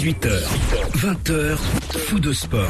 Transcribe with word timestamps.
18h, 0.00 0.30
20h, 0.96 1.56
fou 2.06 2.18
de 2.20 2.32
sport. 2.32 2.64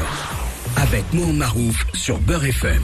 Avec 0.75 1.01
Mohamed 1.13 1.37
Marouf 1.37 1.85
sur 1.93 2.19
Beurre 2.19 2.43
FM. 2.43 2.81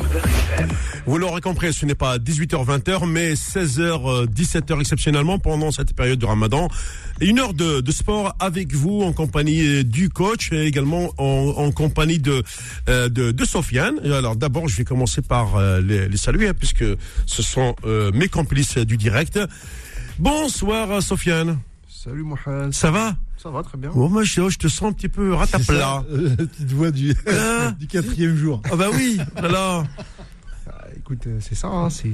Vous 1.06 1.18
l'aurez 1.18 1.42
compris, 1.42 1.74
ce 1.74 1.86
n'est 1.86 1.96
pas 1.96 2.18
18h, 2.18 2.66
20h, 2.66 3.06
mais 3.10 3.34
16h, 3.34 4.26
17h 4.28 4.80
exceptionnellement 4.80 5.38
pendant 5.38 5.72
cette 5.74 5.94
période 5.94 6.18
de 6.18 6.26
ramadan. 6.26 6.70
Une 7.20 7.40
heure 7.40 7.54
de, 7.54 7.84
sport 7.92 8.38
avec 8.40 8.74
vous 8.74 9.02
en 9.02 9.12
compagnie 9.12 9.84
du 9.84 10.08
coach 10.08 10.54
et 10.54 10.64
également 10.66 11.12
en, 11.18 11.70
compagnie 11.72 12.20
de, 12.20 12.42
euh, 12.88 13.34
Sofiane. 13.44 14.00
Alors 14.06 14.38
d'abord, 14.38 14.70
je 14.70 14.78
vais 14.78 14.86
commencer 14.86 15.22
par 15.22 15.58
euh, 15.58 15.82
les, 15.82 16.16
saluer 16.16 16.48
hein, 16.48 16.54
puisque 16.58 16.86
ce 17.26 17.44
sont 17.44 17.76
euh, 17.84 18.12
mes 18.14 18.30
complices 18.30 18.78
du 18.78 18.96
direct. 18.96 19.42
Bonsoir 20.20 21.04
Sofiane. 21.04 21.60
Salut 22.08 22.24
Mohamed. 22.24 22.74
Ça 22.74 22.90
va 22.90 23.18
Ça 23.36 23.50
va 23.50 23.64
très 23.64 23.78
bien. 23.78 23.90
Bon, 23.92 24.08
moi, 24.10 24.24
je, 24.24 24.48
je 24.50 24.58
te 24.58 24.70
sens 24.70 24.90
un 24.90 24.94
petit 24.94 25.10
peu 25.10 25.34
ratapla. 25.34 26.06
Euh, 26.10 26.30
la 26.40 26.46
petite 26.46 26.72
voix 26.72 26.90
du, 26.92 27.14
Hein 27.28 27.72
du 27.80 27.86
quatrième 27.88 28.36
jour. 28.38 28.62
Ah 28.72 28.78
bah 28.78 28.88
oui, 28.94 29.18
alors. 29.36 29.86
Ah, 30.68 30.86
écoute, 30.96 31.28
euh, 31.28 31.40
c'est 31.42 31.56
ça, 31.56 31.68
hein, 31.68 31.90
c'est 31.90 32.12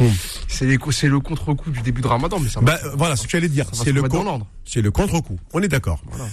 Hum. 0.00 0.10
c'est 0.48 1.06
le 1.08 1.20
contre-coup 1.20 1.70
du 1.70 1.82
début 1.82 2.00
de 2.00 2.06
Ramadan, 2.06 2.38
mais 2.40 2.48
ça 2.48 2.60
va. 2.60 2.66
Bah, 2.66 2.78
euh, 2.86 2.92
voilà 2.96 3.16
ce 3.16 3.24
que 3.24 3.30
j'allais 3.30 3.48
dire. 3.50 3.66
C'est 3.74 3.92
le, 3.92 4.02
c'est 4.64 4.80
le 4.80 4.90
contre-coup. 4.90 5.38
On 5.52 5.60
est 5.60 5.68
d'accord. 5.68 6.00
Voilà. 6.06 6.24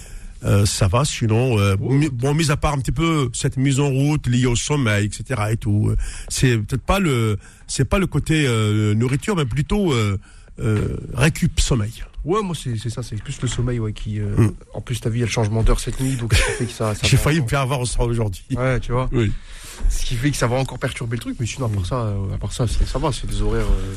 Euh, 0.44 0.66
ça 0.66 0.88
va, 0.88 1.04
sinon, 1.04 1.60
euh, 1.60 1.76
Oh. 1.82 1.92
mi- 1.92 2.10
bon, 2.10 2.34
mis 2.34 2.50
à 2.50 2.56
part 2.58 2.74
un 2.74 2.80
petit 2.80 2.94
peu 2.94 3.30
cette 3.34 3.58
mise 3.58 3.80
en 3.82 3.90
route 3.90 4.26
liée 4.28 4.46
au 4.48 4.56
sommeil, 4.56 5.06
etc. 5.06 5.42
et 5.52 5.58
tout, 5.58 5.90
euh, 5.90 5.98
c'est 6.30 6.58
peut-être 6.58 6.82
pas 6.84 7.00
le, 7.00 7.38
c'est 7.68 7.86
pas 7.86 8.00
le 8.00 8.08
côté 8.08 8.46
euh, 8.48 8.94
nourriture, 8.96 9.36
mais 9.36 9.46
plutôt 9.46 9.92
euh, 9.94 10.18
euh, 10.62 10.96
récup 11.14 11.60
sommeil. 11.60 11.92
Ouais, 12.24 12.42
moi 12.44 12.56
c'est 12.56 12.78
c'est 12.78 12.90
ça, 12.90 13.02
c'est 13.04 13.16
plus 13.22 13.42
le 13.42 13.48
sommeil 13.48 13.80
ouais, 13.80 13.94
qui. 13.94 14.20
euh, 14.20 14.36
Hum. 14.38 14.54
En 14.74 14.82
plus, 14.82 15.00
t'as 15.02 15.10
vu, 15.10 15.18
il 15.18 15.20
y 15.22 15.24
a 15.24 15.26
le 15.26 15.32
changement 15.32 15.64
d'heure 15.64 15.80
cette 15.80 16.00
nuit, 16.00 16.16
donc 16.16 16.34
ça 16.34 16.44
fait 16.58 16.66
que 16.66 16.72
ça. 16.72 16.94
ça 16.94 17.02
J'ai 17.08 17.18
failli 17.18 17.42
me 17.42 17.48
faire 17.48 17.62
avoir 17.62 17.80
au 17.80 17.86
soir 17.86 18.08
aujourd'hui. 18.08 18.44
Ouais, 18.56 18.80
tu 18.80 18.92
vois. 18.92 19.10
Oui. 19.12 19.32
Ce 19.90 20.06
qui 20.06 20.16
fait 20.16 20.30
que 20.32 20.38
ça 20.38 20.46
va 20.48 20.58
encore 20.58 20.78
perturber 20.78 21.16
le 21.18 21.22
truc, 21.22 21.38
mais 21.40 21.46
sinon, 21.48 21.66
à 21.66 21.70
part 21.70 21.86
ça, 21.86 21.96
euh, 21.96 22.36
à 22.36 22.38
part 22.38 22.52
ça, 22.54 22.66
ça 22.68 23.00
va, 23.00 23.12
c'est 23.12 23.28
des 23.28 23.42
horaires. 23.42 23.66
Euh... 23.66 23.94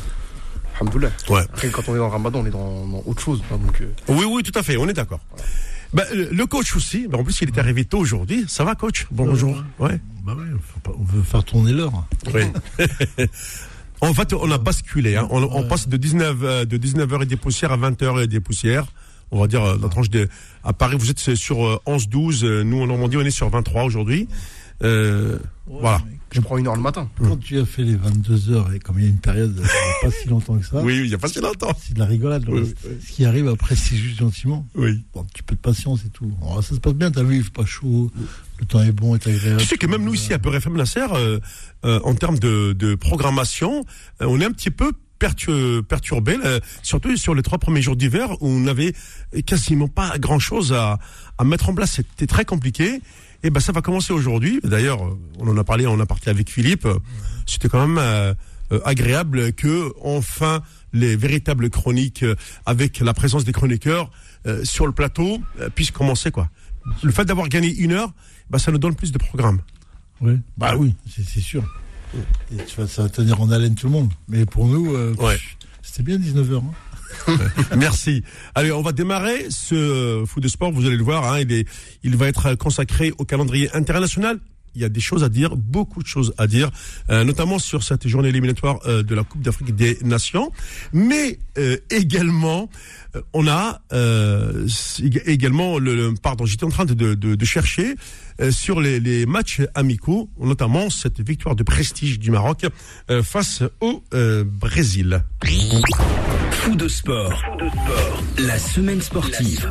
Alhamdoulilah. 0.81 1.13
Ouais. 1.29 1.43
Après, 1.43 1.69
quand 1.69 1.83
on 1.89 1.95
est 1.95 1.99
dans 1.99 2.07
le 2.07 2.13
Ramadan, 2.13 2.41
on 2.41 2.47
est 2.47 2.51
dans, 2.51 2.87
dans 2.87 3.03
autre 3.07 3.21
chose. 3.23 3.43
hein, 3.53 3.59
donc, 3.65 3.81
euh, 3.81 3.93
Oui, 4.09 4.25
oui, 4.29 4.43
tout 4.43 4.59
à 4.59 4.63
fait. 4.63 4.77
On 4.77 4.89
est 4.89 4.93
d'accord. 4.95 5.21
Bah, 5.93 6.03
le 6.13 6.45
coach 6.47 6.75
aussi. 6.75 7.07
bah, 7.07 7.19
en 7.19 7.23
plus, 7.25 7.41
il 7.43 7.49
est 7.51 7.59
arrivé 7.59 7.85
tôt 7.85 7.99
aujourd'hui. 7.99 8.45
Ça 8.49 8.65
va, 8.65 8.75
coach? 8.75 9.07
Bonjour. 9.13 9.63
Ouais. 9.79 10.01
Bah 10.25 10.35
ouais, 10.35 10.45
on 10.99 11.05
veut 11.05 11.23
faire 11.23 11.45
tourner 11.45 11.73
l'heure. 11.73 11.93
Oui. 12.35 12.43
en 14.01 14.13
fait, 14.15 14.33
on 14.33 14.51
a 14.51 14.59
basculé. 14.59 15.17
Hein. 15.17 15.27
On, 15.31 15.43
on 15.43 15.63
Ouais. 15.63 15.69
passe 15.69 15.89
de 15.89 15.97
19 15.97 16.37
euh, 16.43 16.65
de 16.65 16.77
19h 16.77 17.23
et 17.23 17.27
des 17.27 17.37
poussières 17.37 17.73
à 17.73 17.77
20h 17.77 18.23
et 18.23 18.27
des 18.27 18.41
poussières. 18.41 18.87
On 19.31 19.41
va 19.41 19.47
dire 19.47 19.65
euh, 19.65 19.77
la 19.81 19.89
tranche 19.89 20.11
de 20.11 20.29
à 20.63 20.73
Paris, 20.73 20.97
vous 20.99 21.11
êtes 21.11 21.35
sur 21.35 21.65
euh, 21.65 21.81
11 21.87 22.09
12, 22.09 22.45
euh, 22.45 22.63
nous 22.63 22.81
en 22.83 22.87
Normandie 22.87 23.17
on 23.17 23.23
est 23.23 23.31
sur 23.31 23.49
23 23.49 23.85
aujourd'hui. 23.85 24.29
Euh, 24.83 25.39
voilà. 25.67 26.03
je 26.33 26.41
prends 26.41 26.59
une 26.59 26.67
heure 26.67 26.77
le 26.77 26.83
matin. 26.83 27.09
Quand 27.19 27.37
tu 27.39 27.59
as 27.59 27.65
fait 27.65 27.83
les 27.85 27.95
22 27.95 28.51
heures, 28.51 28.73
et 28.73 28.79
comme 28.81 28.99
il 28.99 29.05
y 29.05 29.07
a 29.07 29.11
une 29.11 29.19
période, 29.19 29.59
euh, 29.59 29.67
pas 30.03 30.11
si 30.11 30.29
longtemps 30.29 30.59
que 30.59 30.67
ça, 30.67 30.83
Oui, 30.83 30.99
il 31.05 31.07
y 31.07 31.15
a 31.15 31.19
pas 31.19 31.29
si 31.29 31.41
longtemps. 31.41 31.73
c'est 31.79 31.95
de 31.95 31.99
la 32.01 32.07
rigolade. 32.07 32.45
Oui, 32.49 32.61
donc, 32.63 32.75
oui, 32.85 32.91
Ce 33.07 33.13
qui 33.13 33.25
arrive 33.25 33.49
après, 33.49 33.77
c'est 33.77 33.97
juste 33.97 34.19
gentiment. 34.19 34.67
Oui. 34.75 35.03
Bon, 35.15 35.21
un 35.23 35.25
petit 35.25 35.43
peu 35.43 35.55
de 35.55 35.61
patience 35.61 36.05
et 36.05 36.11
tout. 36.11 36.31
Alors, 36.43 36.63
ça 36.63 36.75
se 36.75 36.81
passe 36.81 36.95
bien, 36.95 37.11
t'as 37.11 37.23
vu, 37.23 37.37
il 37.37 37.45
fait 37.45 37.51
pas 37.53 37.65
chaud, 37.65 38.11
le 38.59 38.67
temps 38.67 38.83
est 38.83 38.93
bon, 38.93 39.15
est 39.15 39.27
agréable. 39.27 39.61
Tu 39.61 39.67
sais 39.67 39.77
que 39.79 39.87
même 39.87 40.05
nous 40.05 40.15
ici 40.15 40.33
à 40.35 40.39
Peur 40.39 40.55
FM 40.57 40.77
Nasser, 40.77 41.07
euh, 41.13 41.39
euh, 41.85 42.01
en 42.05 42.15
termes 42.15 42.39
de, 42.39 42.73
de 42.73 42.95
programmation, 42.97 43.85
euh, 44.21 44.27
on 44.27 44.41
est 44.41 44.45
un 44.45 44.53
petit 44.53 44.71
peu 44.71 44.93
pertu- 45.19 45.83
perturbé, 45.89 46.37
euh, 46.45 46.61
surtout 46.83 47.17
sur 47.17 47.35
les 47.35 47.43
trois 47.43 47.59
premiers 47.59 47.81
jours 47.81 47.97
d'hiver 47.97 48.33
où 48.43 48.49
on 48.49 48.61
n'avait 48.61 48.93
quasiment 49.47 49.89
pas 49.89 50.19
grand 50.19 50.39
chose 50.41 50.73
à, 50.75 50.99
à 51.39 51.45
mettre 51.45 51.69
en 51.71 51.75
place. 51.75 51.93
C'était 51.93 52.27
très 52.27 52.45
compliqué. 52.45 53.01
Et 53.45 53.51
ben 53.51 53.61
ça 53.61 53.73
va 53.73 53.83
commencer 53.83 54.13
aujourd'hui. 54.13 54.59
D'ailleurs, 54.65 55.01
on 55.39 55.47
en 55.49 55.57
a 55.57 55.65
parlé, 55.65 55.87
on 55.87 56.01
a 56.01 56.07
parlé 56.07 56.23
avec 56.29 56.51
Philippe. 56.51 56.89
C'était 57.47 57.69
quand 57.69 57.87
même 57.87 57.99
euh, 57.99 58.33
euh, 58.73 58.81
agréable 58.85 59.53
que 59.53 59.93
enfin 60.03 60.63
les 60.95 61.15
véritables 61.15 61.69
chroniques 61.71 62.23
euh, 62.23 62.35
avec 62.65 63.01
la 63.01 63.13
présence 63.13 63.45
des 63.45 63.53
chroniqueurs 63.53 64.11
euh, 64.47 64.65
sur 64.65 64.87
le 64.87 64.93
plateau 64.93 65.41
euh, 65.61 65.69
puissent 65.69 65.91
commencer 65.91 66.31
quoi. 66.31 66.49
Le 67.03 67.13
fait 67.13 67.25
d'avoir 67.27 67.49
gagné 67.49 67.69
une 67.75 67.93
heure, 67.93 68.13
bah, 68.51 68.59
ça 68.59 68.73
nous 68.73 68.79
donne 68.79 68.95
plus 68.95 69.13
de 69.13 69.19
programmes. 69.19 69.61
Ouais. 70.21 70.39
Bah 70.57 70.75
oui, 70.77 70.95
c'est 71.09 71.41
sûr. 71.41 71.65
Et 72.53 72.57
tu 72.65 72.81
vas, 72.81 72.87
ça 72.87 73.03
va 73.03 73.09
tenir 73.11 73.41
en 73.41 73.51
haleine 73.51 73.75
tout 73.75 73.87
le 73.87 73.93
monde. 73.93 74.11
Mais 74.29 74.47
pour 74.47 74.67
nous, 74.67 74.95
euh, 74.95 75.15
Ouais. 75.19 75.37
c'était 75.83 76.03
bien 76.03 76.17
19h. 76.17 76.57
Hein. 76.59 76.63
Merci. 77.77 78.23
Allez, 78.55 78.73
on 78.73 78.83
va 78.83 78.93
démarrer 78.93 79.47
ce 79.51 80.25
foot 80.27 80.43
de 80.43 80.49
sport. 80.49 80.73
Vous 80.73 80.87
allez 80.87 80.97
le 80.97 81.05
voir, 81.05 81.33
hein, 81.33 81.41
il 82.03 82.17
va 82.17 82.29
être 82.29 82.55
consacré 82.55 83.13
au 83.19 83.25
calendrier 83.25 83.75
international. 83.75 84.39
Il 84.75 84.83
y 84.83 84.85
a 84.85 84.89
des 84.89 85.01
choses 85.01 85.23
à 85.25 85.29
dire, 85.29 85.57
beaucoup 85.57 86.03
de 86.03 86.07
choses 86.09 86.35
à 86.39 86.47
dire, 86.47 86.71
euh, 87.11 87.25
notamment 87.25 87.59
sur 87.59 87.83
cette 87.83 88.07
journée 88.09 88.29
éliminatoire 88.29 88.79
euh, 88.87 89.03
de 89.03 89.15
la 89.15 89.23
Coupe 89.25 89.43
d'Afrique 89.43 89.75
des 89.75 89.99
Nations, 90.05 90.51
mais 90.93 91.39
euh, 91.59 91.77
également 91.91 92.69
on 93.33 93.47
a 93.47 93.81
ég- 93.93 95.23
également 95.27 95.79
le, 95.79 96.15
pardon, 96.21 96.47
j'étais 96.47 96.65
en 96.65 96.69
train 96.71 96.85
de, 96.85 97.45
chercher 97.45 97.95
sur 98.51 98.81
les, 98.81 99.27
matchs 99.27 99.61
amicaux, 99.75 100.29
notamment 100.41 100.91
cette 100.91 101.21
victoire 101.21 101.55
de 101.55 101.63
prestige 101.63 102.19
du 102.19 102.33
Maroc 102.33 102.67
face 103.23 103.63
au 103.81 104.03
Brésil. 104.45 105.23
Fou 106.51 106.75
de 106.75 106.89
sport. 106.89 107.41
La 108.39 108.59
semaine 108.59 109.01
sportive. 109.01 109.69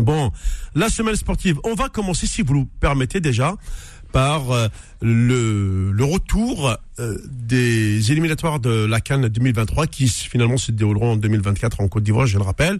Bon, 0.00 0.30
la 0.74 0.88
semaine 0.88 1.16
sportive, 1.16 1.58
on 1.64 1.74
va 1.74 1.88
commencer, 1.88 2.26
si 2.26 2.42
vous 2.42 2.54
le 2.54 2.64
permettez 2.80 3.20
déjà, 3.20 3.56
par 4.12 4.52
euh, 4.52 4.68
le, 5.02 5.92
retour 6.04 6.74
euh, 6.98 7.18
des 7.28 8.10
éliminatoires 8.10 8.58
de 8.58 8.86
la 8.86 9.00
Cannes 9.00 9.28
2023 9.28 9.86
qui 9.86 10.08
finalement 10.08 10.56
se 10.56 10.72
dérouleront 10.72 11.12
en 11.12 11.16
2024 11.16 11.80
en 11.82 11.88
Côte 11.88 12.04
d'Ivoire, 12.04 12.26
je 12.26 12.38
le 12.38 12.44
rappelle, 12.44 12.78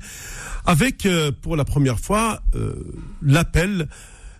avec 0.64 1.04
euh, 1.04 1.30
pour 1.42 1.56
la 1.56 1.64
première 1.66 2.00
fois 2.00 2.40
l'appel 3.22 3.88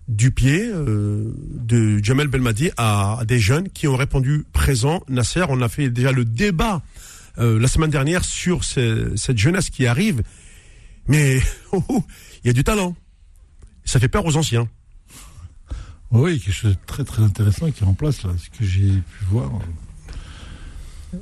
du 0.09 0.31
pied 0.31 0.71
de 0.73 2.03
Jamel 2.03 2.29
Belmadi 2.29 2.71
à, 2.79 3.21
des 3.27 3.39
jeunes 3.39 3.69
qui 3.69 3.87
ont 3.87 3.97
répondu 3.97 4.47
présent. 4.55 5.03
Nasser, 5.11 5.45
on 5.51 5.61
a 5.61 5.69
fait 5.69 5.91
déjà 5.91 6.13
le 6.13 6.25
débat 6.25 6.81
la 7.37 7.69
semaine 7.69 7.91
dernière 7.91 8.25
sur 8.25 8.65
ce- 8.65 9.13
cette 9.17 9.37
jeunesse 9.39 9.69
qui 9.71 9.87
arrive, 9.87 10.23
mais 11.09 11.41
oh, 11.73 11.83
oh, 11.89 12.03
il 12.45 12.49
y 12.49 12.51
a 12.51 12.53
du 12.53 12.65
talent. 12.65 12.95
Ça 13.85 13.99
fait 14.01 14.09
peur 14.09 14.25
aux 14.27 14.37
anciens. 14.37 14.69
Oui, 16.11 16.41
quelque 16.41 16.55
chose 16.55 16.73
de 16.73 16.79
très 16.87 17.05
très 17.05 17.23
intéressant 17.23 17.71
qui 17.71 17.85
est 17.85 17.87
en 17.87 17.95
place 17.95 18.23
là, 18.23 18.31
ce 18.39 18.49
que 18.57 18.65
j'ai 18.65 18.89
pu 18.89 19.25
voir. 19.31 19.51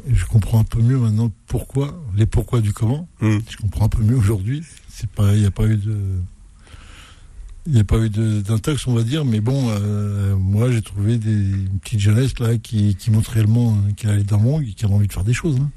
Et 0.09 0.15
je 0.15 0.25
comprends 0.27 0.61
un 0.61 0.65
peu 0.65 0.81
mieux 0.81 0.99
maintenant 0.99 1.31
pourquoi, 1.47 2.01
les 2.17 2.27
pourquoi 2.27 2.61
du 2.61 2.73
comment. 2.73 3.09
Mm. 3.21 3.39
Je 3.49 3.57
comprends 3.57 3.87
un 3.87 3.89
peu 3.89 4.03
mieux 4.03 4.17
aujourd'hui. 4.17 4.63
C'est 4.89 5.09
pas, 5.11 5.35
il 5.35 5.41
n'y 5.41 5.47
a 5.47 5.51
pas 5.51 5.65
eu 5.67 5.77
de, 5.77 5.97
il 7.67 7.73
n'y 7.75 7.81
a 7.81 7.85
pas 7.85 7.99
eu 7.99 8.11
d'intox, 8.11 8.87
on 8.87 8.95
va 8.95 9.03
dire, 9.03 9.25
mais 9.25 9.41
bon, 9.41 9.69
euh, 9.71 10.37
moi 10.37 10.71
j'ai 10.71 10.83
trouvé 10.83 11.19
des 11.19 11.31
une 11.33 11.79
petite 11.81 12.01
jeunesse 12.01 12.39
là 12.41 12.57
qui, 12.59 12.95
qui 12.97 13.11
montre 13.11 13.31
réellement 13.33 13.77
qu'elle 13.97 14.11
allait 14.11 14.25
dans 14.25 14.39
le 14.39 14.43
monde 14.45 14.63
et 14.63 14.73
qui 14.73 14.85
a 14.85 14.89
envie 14.89 15.07
de 15.09 15.13
faire 15.13 15.25
des 15.25 15.35
choses. 15.35 15.57
hein. 15.61 15.71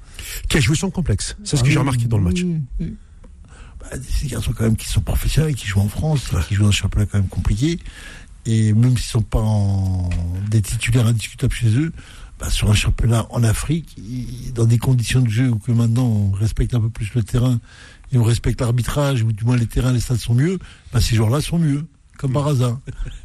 Qui 0.50 0.58
a 0.58 0.60
joué 0.60 0.76
sans 0.76 0.90
complexe. 0.92 1.36
C'est 1.44 1.56
ce 1.58 1.62
Ah 1.62 1.66
que 1.66 1.70
j'ai 1.70 1.76
oui, 1.78 1.80
remarqué 1.82 2.06
dans 2.06 2.18
le 2.18 2.24
match. 2.24 2.42
oui, 2.44 2.62
oui. 2.80 2.96
Bah, 3.80 3.88
ces 4.10 4.28
garçons 4.28 4.52
quand 4.54 4.64
même 4.66 4.76
qui 4.76 4.88
sont 4.88 5.02
professionnels, 5.02 5.56
qui 5.56 5.68
jouent 5.68 5.80
en 5.82 5.88
France, 5.90 6.32
qui 6.48 6.56
jouent 6.56 6.64
dans 6.64 6.70
un 6.70 6.72
championnat 6.72 7.06
quand 7.06 7.18
même 7.18 7.28
compliqué. 7.30 7.80
Et 8.46 8.74
même 8.74 8.98
s'ils 8.98 9.10
sont 9.12 9.22
pas 9.22 9.40
en... 9.42 10.10
des 10.50 10.62
titulaires 10.62 11.08
indiscutables 11.08 11.54
chez 11.54 11.70
eux, 11.78 11.92
bah, 12.40 12.50
sur 12.50 12.70
un 12.72 12.74
championnat 12.74 13.28
en 13.32 13.44
Afrique, 13.44 13.96
ils- 13.98 14.54
dans 14.54 14.66
des 14.66 14.78
conditions 14.78 15.22
de 15.22 15.30
jeu 15.30 15.50
où 15.50 15.60
que 15.60 15.72
maintenant 15.72 16.06
on 16.06 16.32
respecte 16.32 16.74
un 16.74 16.80
peu 16.82 16.90
plus 16.90 17.14
le 17.14 17.24
terrain 17.24 17.60
et 18.12 18.18
on 18.18 18.24
respecte 18.24 18.60
l'arbitrage, 18.62 19.24
ou 19.24 19.32
du 19.34 19.44
moins 19.44 19.56
les 19.58 19.68
terrains, 19.68 19.92
les 19.94 20.00
stades 20.00 20.18
sont 20.18 20.34
mieux, 20.34 20.58
bah, 20.94 21.00
ces 21.02 21.16
joueurs-là 21.16 21.42
sont 21.42 21.60
mieux, 21.60 21.86
comme 22.18 22.32
par 22.34 22.48
hasard. 22.48 22.80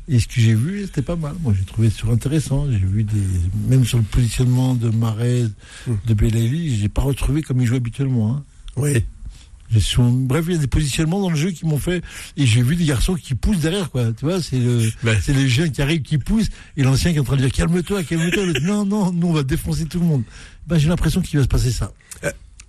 Et 0.08 0.18
ce 0.20 0.26
que 0.26 0.40
j'ai 0.40 0.54
vu, 0.54 0.82
c'était 0.84 1.00
pas 1.02 1.16
mal. 1.16 1.34
Moi, 1.42 1.54
j'ai 1.58 1.64
trouvé 1.64 1.90
sur 1.90 2.10
intéressant. 2.10 2.66
J'ai 2.70 2.78
vu 2.78 3.02
des, 3.04 3.22
même 3.68 3.84
sur 3.84 3.98
le 3.98 4.04
positionnement 4.04 4.74
de 4.74 4.90
Marais, 4.90 5.44
de 6.06 6.14
Belaïli, 6.14 6.76
j'ai 6.76 6.88
pas 6.88 7.02
retrouvé 7.02 7.42
comme 7.42 7.60
il 7.60 7.66
joue 7.66 7.76
habituellement. 7.76 8.34
Hein. 8.36 8.42
Oui. 8.76 9.04
J'ai 9.78 10.02
Bref, 10.02 10.44
il 10.48 10.52
y 10.52 10.56
a 10.56 10.58
des 10.58 10.66
positionnements 10.66 11.20
dans 11.20 11.30
le 11.30 11.36
jeu 11.36 11.50
qui 11.50 11.66
m'ont 11.66 11.78
fait. 11.78 12.02
Et 12.36 12.46
j'ai 12.46 12.62
vu 12.62 12.76
des 12.76 12.84
garçons 12.84 13.14
qui 13.14 13.34
poussent 13.34 13.58
derrière, 13.60 13.90
quoi. 13.90 14.12
Tu 14.12 14.24
vois, 14.24 14.40
c'est 14.42 14.58
le, 14.58 14.90
Ouais. 15.02 15.18
c'est 15.22 15.32
les 15.32 15.48
jeunes 15.48 15.70
qui 15.72 15.82
arrivent, 15.82 16.02
qui 16.02 16.18
poussent, 16.18 16.48
et 16.76 16.82
l'ancien 16.82 17.10
qui 17.12 17.16
est 17.18 17.20
en 17.20 17.24
train 17.24 17.36
de 17.36 17.42
dire 17.42 17.52
calme-toi, 17.52 18.02
calme-toi. 18.04 18.44
Non, 18.62 18.84
non, 18.84 19.12
nous 19.12 19.28
on 19.28 19.32
va 19.32 19.42
défoncer 19.42 19.86
tout 19.86 19.98
le 20.00 20.06
monde. 20.06 20.22
Ben, 20.66 20.78
j'ai 20.78 20.88
l'impression 20.88 21.20
qu'il 21.20 21.38
va 21.38 21.42
se 21.44 21.48
passer 21.48 21.70
ça. 21.70 21.92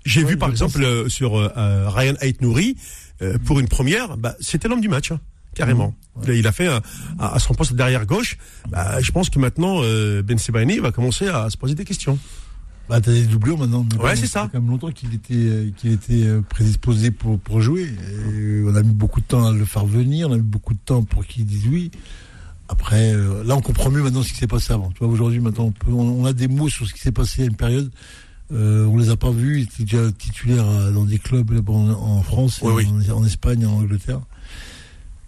J'ai 0.05 0.23
Ouais, 0.23 0.31
vu 0.31 0.37
par 0.37 0.49
exemple 0.49 0.83
euh, 0.83 1.09
sur 1.09 1.35
euh, 1.39 1.49
euh, 1.57 1.89
Ryan 1.89 2.13
Ait 2.21 2.35
Nouri, 2.41 2.77
euh, 3.23 3.39
pour 3.43 3.59
une 3.59 3.67
première, 3.67 4.17
bah, 4.17 4.35
c'était 4.39 4.67
l'homme 4.67 4.81
du 4.81 4.87
match, 4.89 5.11
hein, 5.11 5.19
carrément. 5.55 5.95
Il 6.23 6.29
a- 6.29 6.33
Il 6.35 6.45
a 6.47 6.51
fait 6.51 6.67
euh, 6.67 6.79
à, 7.17 7.33
à 7.35 7.39
son 7.39 7.55
poste 7.55 7.73
derrière 7.73 8.05
gauche. 8.05 8.37
Bah, 8.69 9.01
je 9.01 9.11
pense 9.11 9.31
que 9.31 9.39
maintenant, 9.39 9.79
euh, 9.81 10.21
Ben 10.21 10.37
Sebaini 10.37 10.77
va 10.77 10.91
commencer 10.91 11.27
à 11.27 11.49
se 11.49 11.57
poser 11.57 11.73
des 11.73 11.85
questions. 11.85 12.19
Bah, 12.87 13.01
t'as 13.01 13.11
des 13.11 13.25
doublures 13.25 13.57
maintenant. 13.57 13.85
Ouais, 13.99 14.15
c'est 14.15 14.27
ça. 14.27 14.43
fait 14.43 14.49
quand 14.53 14.61
même 14.61 14.69
longtemps 14.69 14.91
qu'il 14.91 15.13
était, 15.13 15.33
euh, 15.33 15.71
qu'il 15.75 15.91
était 15.91 16.23
euh, 16.25 16.41
prédisposé 16.41 17.09
pour, 17.09 17.39
pour 17.39 17.59
jouer. 17.61 17.83
Et 18.37 18.63
on 18.65 18.75
a 18.75 18.83
mis 18.83 18.93
beaucoup 18.93 19.21
de 19.21 19.25
temps 19.25 19.45
à 19.47 19.51
le 19.51 19.65
faire 19.65 19.85
venir, 19.85 20.29
on 20.29 20.33
a 20.33 20.37
mis 20.37 20.43
beaucoup 20.43 20.73
de 20.75 20.79
temps 20.85 21.03
pour 21.03 21.25
qu'il 21.25 21.45
dise 21.45 21.65
oui. 21.67 21.89
Après, 22.67 23.11
euh, 23.13 23.43
là, 23.43 23.55
on 23.55 23.61
comprend 23.61 23.89
mieux 23.89 24.03
maintenant 24.03 24.21
ce 24.23 24.29
qui 24.33 24.39
s'est 24.39 24.47
passé 24.47 24.71
avant. 24.73 24.91
Tu 24.91 24.99
vois, 24.99 25.07
aujourd'hui, 25.07 25.39
maintenant, 25.39 25.65
on, 25.65 25.71
peut, 25.71 25.91
on, 25.91 26.25
a 26.25 26.33
des 26.33 26.47
mots 26.47 26.69
sur 26.69 26.87
ce 26.87 26.93
qui 26.93 26.99
s'est 26.99 27.11
passé 27.11 27.43
à 27.43 27.45
une 27.45 27.55
période. 27.55 27.91
Euh, 28.53 28.85
on 28.85 28.97
les 28.97 29.09
a 29.09 29.15
pas 29.17 29.31
vus. 29.31 29.59
Il 29.61 29.63
était 29.63 29.83
déjà 29.83 30.11
titulaire 30.11 30.91
dans 30.91 31.05
des 31.05 31.17
clubs 31.17 31.51
en, 31.69 31.89
en 31.89 32.21
France, 32.21 32.59
Oui, 32.61 32.83
et 32.83 32.87
oui. 32.87 33.11
En, 33.11 33.17
en 33.17 33.25
Espagne, 33.25 33.65
en 33.65 33.77
Angleterre. 33.77 34.21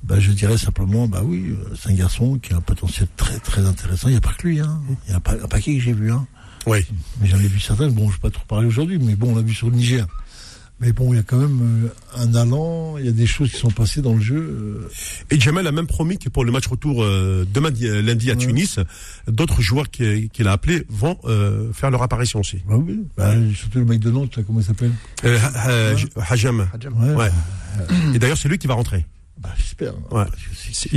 Bah, 0.04 0.20
je 0.20 0.32
dirais 0.32 0.58
simplement, 0.60 1.08
bah 1.08 1.22
oui, 1.26 1.56
c'est 1.76 1.90
un 1.90 1.96
garçon 1.96 2.38
qui 2.38 2.54
a 2.54 2.58
un 2.58 2.62
potentiel 2.62 3.08
très 3.18 3.40
très 3.40 3.66
intéressant. 3.66 4.08
Il 4.08 4.12
n'y 4.12 4.18
a 4.18 4.22
pas 4.22 4.34
que 4.34 4.48
lui, 4.48 4.60
hein. 4.60 4.80
Il 5.08 5.12
y 5.12 5.14
a 5.14 5.18
un, 5.18 5.20
pa- 5.20 5.34
un 5.44 5.48
paquet 5.48 5.76
que 5.76 5.82
j'ai 5.82 5.94
vu, 5.94 6.12
hein. 6.12 6.26
Oui. 6.68 6.86
Mais 7.22 7.28
j'en 7.28 7.38
ai 7.40 7.48
vu 7.48 7.60
certains. 7.60 7.88
Bon, 7.90 8.04
je 8.04 8.08
ne 8.10 8.12
vais 8.14 8.20
pas 8.22 8.30
trop 8.30 8.46
parler 8.48 8.68
aujourd'hui, 8.68 9.00
mais 9.00 9.16
bon, 9.16 9.32
on 9.32 9.36
l'a 9.36 9.42
vu 9.42 9.54
sur 9.54 9.70
le 9.70 9.76
Niger. 9.76 10.06
Mais 10.80 10.92
bon, 10.92 11.12
il 11.12 11.16
y 11.16 11.20
a 11.20 11.24
quand 11.24 11.38
même 11.40 11.88
euh, 11.88 12.22
un 12.24 12.36
allant. 12.36 12.98
Il 13.00 13.06
y 13.06 13.10
a 13.10 13.12
des 13.12 13.26
choses 13.26 13.50
qui 13.52 13.58
sont 13.58 13.72
passées 13.72 14.04
dans 14.04 14.14
le 14.14 14.22
jeu. 14.22 14.38
euh, 14.38 14.90
Et 15.32 15.40
Jamel 15.40 15.66
a 15.66 15.72
même 15.72 15.88
promis 15.88 16.20
que 16.20 16.30
pour 16.30 16.46
le 16.46 16.52
match 16.52 16.68
retour 16.68 17.04
euh, 17.04 17.48
demain 17.52 17.72
lundi 17.72 18.30
à 18.30 18.34
Ouais. 18.36 18.38
Tunis, 18.40 18.78
d'autres 19.28 19.60
joueurs 19.64 19.90
qui- 19.90 20.30
qu'il 20.30 20.48
a 20.48 20.52
appelés 20.52 20.84
vont 20.88 21.18
faire 21.74 21.90
leur 21.90 22.04
apparition 22.04 22.42
aussi. 22.42 22.58
bah 22.70 22.76
oui. 22.78 23.00
Bah, 23.18 23.34
surtout 23.56 23.80
le 23.80 23.86
mec 23.86 24.00
de 24.02 24.12
Nantes, 24.12 24.36
là, 24.38 24.44
comment 24.46 24.60
il 24.60 24.66
s'appelle? 24.66 24.92
Euh, 25.26 25.40
Ha- 25.42 25.94
Ha- 26.20 26.32
Hajam. 26.34 26.68
Ouais. 26.94 27.32
Et 28.14 28.20
d'ailleurs, 28.20 28.38
c'est 28.38 28.48
lui 28.50 28.60
qui 28.60 28.68
va 28.68 28.76
rentrer. 28.76 29.04
Bah, 29.40 29.54
j'espère. 29.58 29.94
Ouais. 30.12 30.26
C'est 30.74 30.92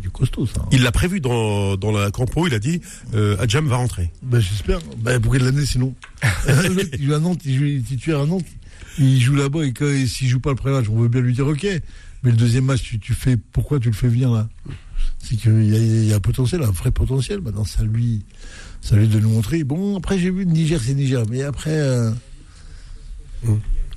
du, 0.00 0.10
costaud, 0.10 0.46
ça. 0.46 0.60
hein. 0.60 0.68
Il 0.72 0.82
l'a 0.82 0.92
prévu 0.92 1.20
dans, 1.20 1.76
dans 1.76 1.90
la 1.90 2.10
compo, 2.10 2.46
il 2.46 2.54
a 2.54 2.58
dit 2.58 2.80
euh, 3.14 3.36
Hadjam 3.40 3.66
va 3.66 3.76
rentrer. 3.76 4.12
Bah, 4.22 4.38
j'espère. 4.40 4.78
Bah, 4.98 5.18
pour 5.20 5.32
quelle 5.32 5.42
l'année, 5.44 5.66
sinon? 5.66 5.94
Mec, 6.74 6.88
il 6.98 7.06
joue 7.06 7.14
à 7.14 7.18
Nantes, 7.18 7.40
il 7.44 7.56
joue 7.78 7.82
titulaire 7.84 8.20
à 8.20 8.26
Nantes. 8.26 8.44
Il 8.98 9.20
joue 9.20 9.34
là-bas 9.34 9.64
et 9.64 9.74
et 10.02 10.06
s'il 10.06 10.28
joue 10.28 10.40
pas 10.40 10.50
le 10.50 10.56
premier 10.56 10.76
match, 10.76 10.86
on 10.88 10.96
veut 11.00 11.08
bien 11.08 11.20
lui 11.20 11.32
dire 11.34 11.46
OK. 11.46 11.64
Mais 12.22 12.30
le 12.30 12.36
deuxième 12.36 12.64
match, 12.64 12.82
tu, 12.82 12.98
tu 12.98 13.12
fais, 13.14 13.36
pourquoi 13.36 13.78
tu 13.78 13.88
le 13.88 13.94
fais 13.94 14.08
venir 14.08 14.30
là? 14.32 14.48
C'est 15.18 15.36
qu'il 15.36 15.64
y 15.70 15.74
a, 15.74 15.78
il 15.78 16.04
y 16.06 16.12
a 16.12 16.16
un 16.16 16.20
potentiel, 16.20 16.62
un 16.62 16.70
vrai 16.70 16.90
potentiel. 16.92 17.40
Maintenant, 17.40 17.64
ça 17.64 17.82
lui, 17.82 18.24
ça 18.80 18.96
lui 18.96 19.08
de 19.08 19.18
nous 19.20 19.28
montrer. 19.30 19.64
Bon, 19.64 19.98
après, 19.98 20.18
j'ai 20.18 20.30
vu 20.30 20.44
le 20.44 20.50
Niger, 20.50 20.80
c'est 20.82 20.94
Niger. 20.94 21.24
Mais 21.28 21.42
après, 21.42 21.70
euh, 21.72 22.10
Mm. 23.44 23.52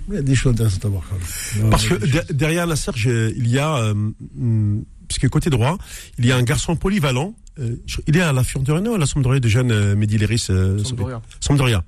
Il 0.10 0.16
y 0.16 0.20
a 0.20 0.22
des 0.22 0.36
choses 0.36 0.54
intéressantes 0.54 0.86
à 0.86 0.90
voir 0.90 1.04
quand 1.10 1.16
même. 1.62 1.70
Parce 1.70 1.86
que 1.88 1.94
de- 1.96 2.34
derrière 2.34 2.66
la 2.66 2.76
Serge, 2.76 3.06
il 3.36 3.48
y 3.48 3.60
a, 3.60 3.76
euh, 3.78 3.92
hum, 3.92 4.84
parce 5.08 5.20
que 5.20 5.28
côté 5.28 5.50
droit, 5.50 5.78
il 6.18 6.26
y 6.26 6.32
a 6.32 6.36
un 6.38 6.44
garçon 6.44 6.76
polyvalent. 6.76 7.36
euh, 7.60 7.76
il 8.08 8.16
est 8.16 8.22
à 8.22 8.32
la 8.32 8.44
Fiorentina 8.44 8.90
ou 8.90 8.94
à 8.96 8.98
la 8.98 9.06
Sampdoria 9.06 9.40
de 9.40 9.48
jeune 9.50 9.72
euh, 9.72 9.96
Mehdi 9.96 10.18
Léris 10.18 10.46
euh, 10.50 10.82
Sampdoria. 10.84 11.22
Sampdoria. 11.42 11.84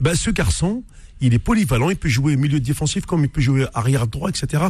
Ben, 0.00 0.14
ce 0.14 0.30
garçon, 0.30 0.84
il 1.20 1.32
est 1.34 1.38
polyvalent, 1.38 1.90
il 1.90 1.96
peut 1.96 2.08
jouer 2.08 2.36
milieu 2.36 2.60
défensif 2.60 3.06
comme 3.06 3.24
il 3.24 3.30
peut 3.30 3.40
jouer 3.40 3.66
arrière 3.74 4.06
droit, 4.06 4.28
etc. 4.28 4.64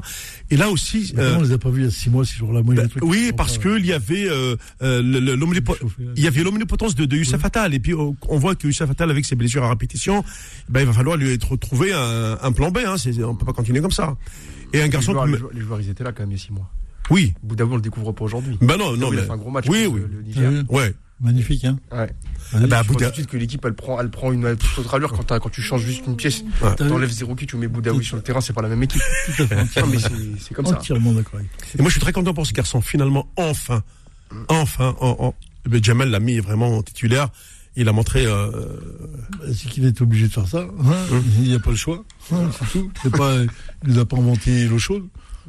Et 0.50 0.56
là 0.56 0.70
aussi, 0.70 1.12
Mais 1.16 1.22
euh, 1.22 1.36
on 1.38 1.42
les 1.42 1.52
a 1.52 1.58
pas 1.58 1.70
vus 1.70 1.82
il 1.82 1.84
y 1.84 1.88
a 1.88 1.90
six 1.90 2.08
mois, 2.10 2.24
Moi, 2.62 2.74
y 2.76 2.78
a 2.78 2.82
ben, 2.82 2.84
des 2.84 2.88
trucs 2.88 3.02
qui 3.02 3.08
oui, 3.08 3.26
sont 3.30 3.36
parce 3.36 3.58
que 3.58 3.78
il 3.78 3.86
y 3.86 3.92
avait 3.92 4.28
euh, 4.28 4.56
euh, 4.82 5.02
là. 5.02 5.34
il 6.16 6.22
y 6.22 6.42
l'omnipotence 6.44 6.94
de, 6.94 7.04
de 7.04 7.16
Youssef 7.16 7.44
Attal. 7.44 7.74
Et 7.74 7.80
puis 7.80 7.92
euh, 7.92 8.12
on 8.28 8.38
voit 8.38 8.54
que 8.54 8.66
Youssef 8.66 8.90
Attal, 8.90 9.10
avec 9.10 9.24
ses 9.24 9.34
blessures 9.34 9.64
à 9.64 9.70
répétition, 9.70 10.24
ben, 10.68 10.80
il 10.80 10.86
va 10.86 10.92
falloir 10.92 11.16
lui 11.16 11.30
être 11.32 11.56
trouver 11.56 11.92
un, 11.92 12.38
un 12.40 12.52
plan 12.52 12.70
B. 12.70 12.78
Hein. 12.86 12.94
On 13.24 13.34
peut 13.34 13.46
pas 13.46 13.52
continuer 13.52 13.80
comme 13.80 13.90
ça. 13.90 14.16
Et 14.72 14.80
un 14.80 14.84
Les 14.84 14.88
garçon 14.90 15.12
joueurs, 15.12 15.24
comme 15.24 15.32
les, 15.32 15.38
joueurs, 15.38 15.52
les 15.54 15.60
joueurs, 15.60 15.80
ils 15.80 15.90
étaient 15.90 16.04
là 16.04 16.12
quand 16.12 16.22
même 16.22 16.30
il 16.30 16.38
y 16.38 16.40
a 16.40 16.42
six 16.44 16.52
mois. 16.52 16.70
oui, 17.10 17.34
Boudaoui, 17.42 17.72
on 17.72 17.76
le 17.76 17.82
découvre 17.82 18.12
pas 18.12 18.24
aujourd'hui. 18.24 18.58
ben 18.60 18.76
non, 18.76 18.96
non, 18.96 19.12
il 19.12 19.18
a 19.18 19.22
mais 19.22 19.26
fait 19.26 19.32
un 19.32 19.36
gros 19.36 19.50
match 19.50 19.66
oui, 19.68 19.86
oui. 19.86 20.00
le, 20.00 20.06
le 20.22 20.34
T'as 20.34 20.40
Niger. 20.50 20.64
ouais. 20.70 20.94
Magnifique, 21.20 21.64
hein 21.64 21.78
Ouais. 21.90 22.10
Magnifique. 22.52 22.70
bah, 22.70 22.82
Je 22.82 22.86
vois 22.88 22.96
Bouda- 22.96 23.04
tout 23.06 23.10
de 23.10 23.14
suite 23.16 23.26
que 23.26 23.36
l'équipe 23.38 23.64
elle 23.64 23.74
prend, 23.74 23.98
elle 24.00 24.10
prend 24.10 24.32
une 24.32 24.54
toute 24.56 24.78
autre 24.78 24.94
allure 24.94 25.12
quand, 25.12 25.48
tu 25.50 25.62
changes 25.62 25.82
juste 25.82 26.06
une 26.06 26.16
pièce. 26.16 26.42
Ouais. 26.62 26.74
T'enlèves 26.76 27.10
Zerouki, 27.10 27.46
tu 27.46 27.56
mets 27.56 27.68
Boudaoui 27.68 28.04
sur 28.04 28.16
le 28.16 28.22
terrain, 28.22 28.40
c'est 28.42 28.52
pas 28.52 28.62
la 28.62 28.68
même 28.68 28.82
équipe. 28.82 29.00
Tout 29.36 29.42
à 29.42 29.46
fait, 29.46 29.56
Non, 29.56 29.62
entièrement, 29.62 29.92
mais 29.92 30.36
c'est 30.38 30.54
comme 30.54 30.66
ça. 30.66 30.76
entièrement 30.76 31.12
d'accord 31.12 31.36
avec 31.40 31.48
Et 31.78 31.80
moi, 31.80 31.88
je 31.88 31.92
suis 31.92 32.00
très 32.00 32.12
content 32.12 32.34
pour 32.34 32.46
ce 32.46 32.52
garçon. 32.52 32.80
Finalement, 32.82 33.28
enfin, 33.36 33.82
enfin, 34.48 34.94
en, 35.00 35.16
en- 35.20 35.34
eh 35.64 35.68
ben, 35.70 35.82
Jamel 35.82 36.10
l'a 36.10 36.20
mis 36.20 36.38
vraiment 36.38 36.76
en 36.76 36.82
titulaire. 36.82 37.28
Il 37.78 37.88
a 37.88 37.92
montré. 37.92 38.24
Euh, 38.26 38.50
Bah, 39.38 39.44
c'est 39.54 39.68
qu'il 39.68 39.84
est 39.84 40.00
obligé 40.00 40.28
de 40.28 40.32
faire 40.32 40.48
ça. 40.48 40.60
hein. 40.60 40.94
Il 41.38 41.42
n'y 41.48 41.54
a 41.54 41.58
pas 41.58 41.70
le 41.70 41.76
choix. 41.76 42.04
hein, 42.32 42.48
c'est 42.58 42.70
tout. 42.78 42.90
C'est 43.02 43.14
pas, 43.14 43.34
il 43.36 43.48
nous 43.92 43.98
a 43.98 44.04
pas 44.06 44.16
inventé 44.16 44.66
l'eau 44.66 44.78
chaude. 44.78 45.04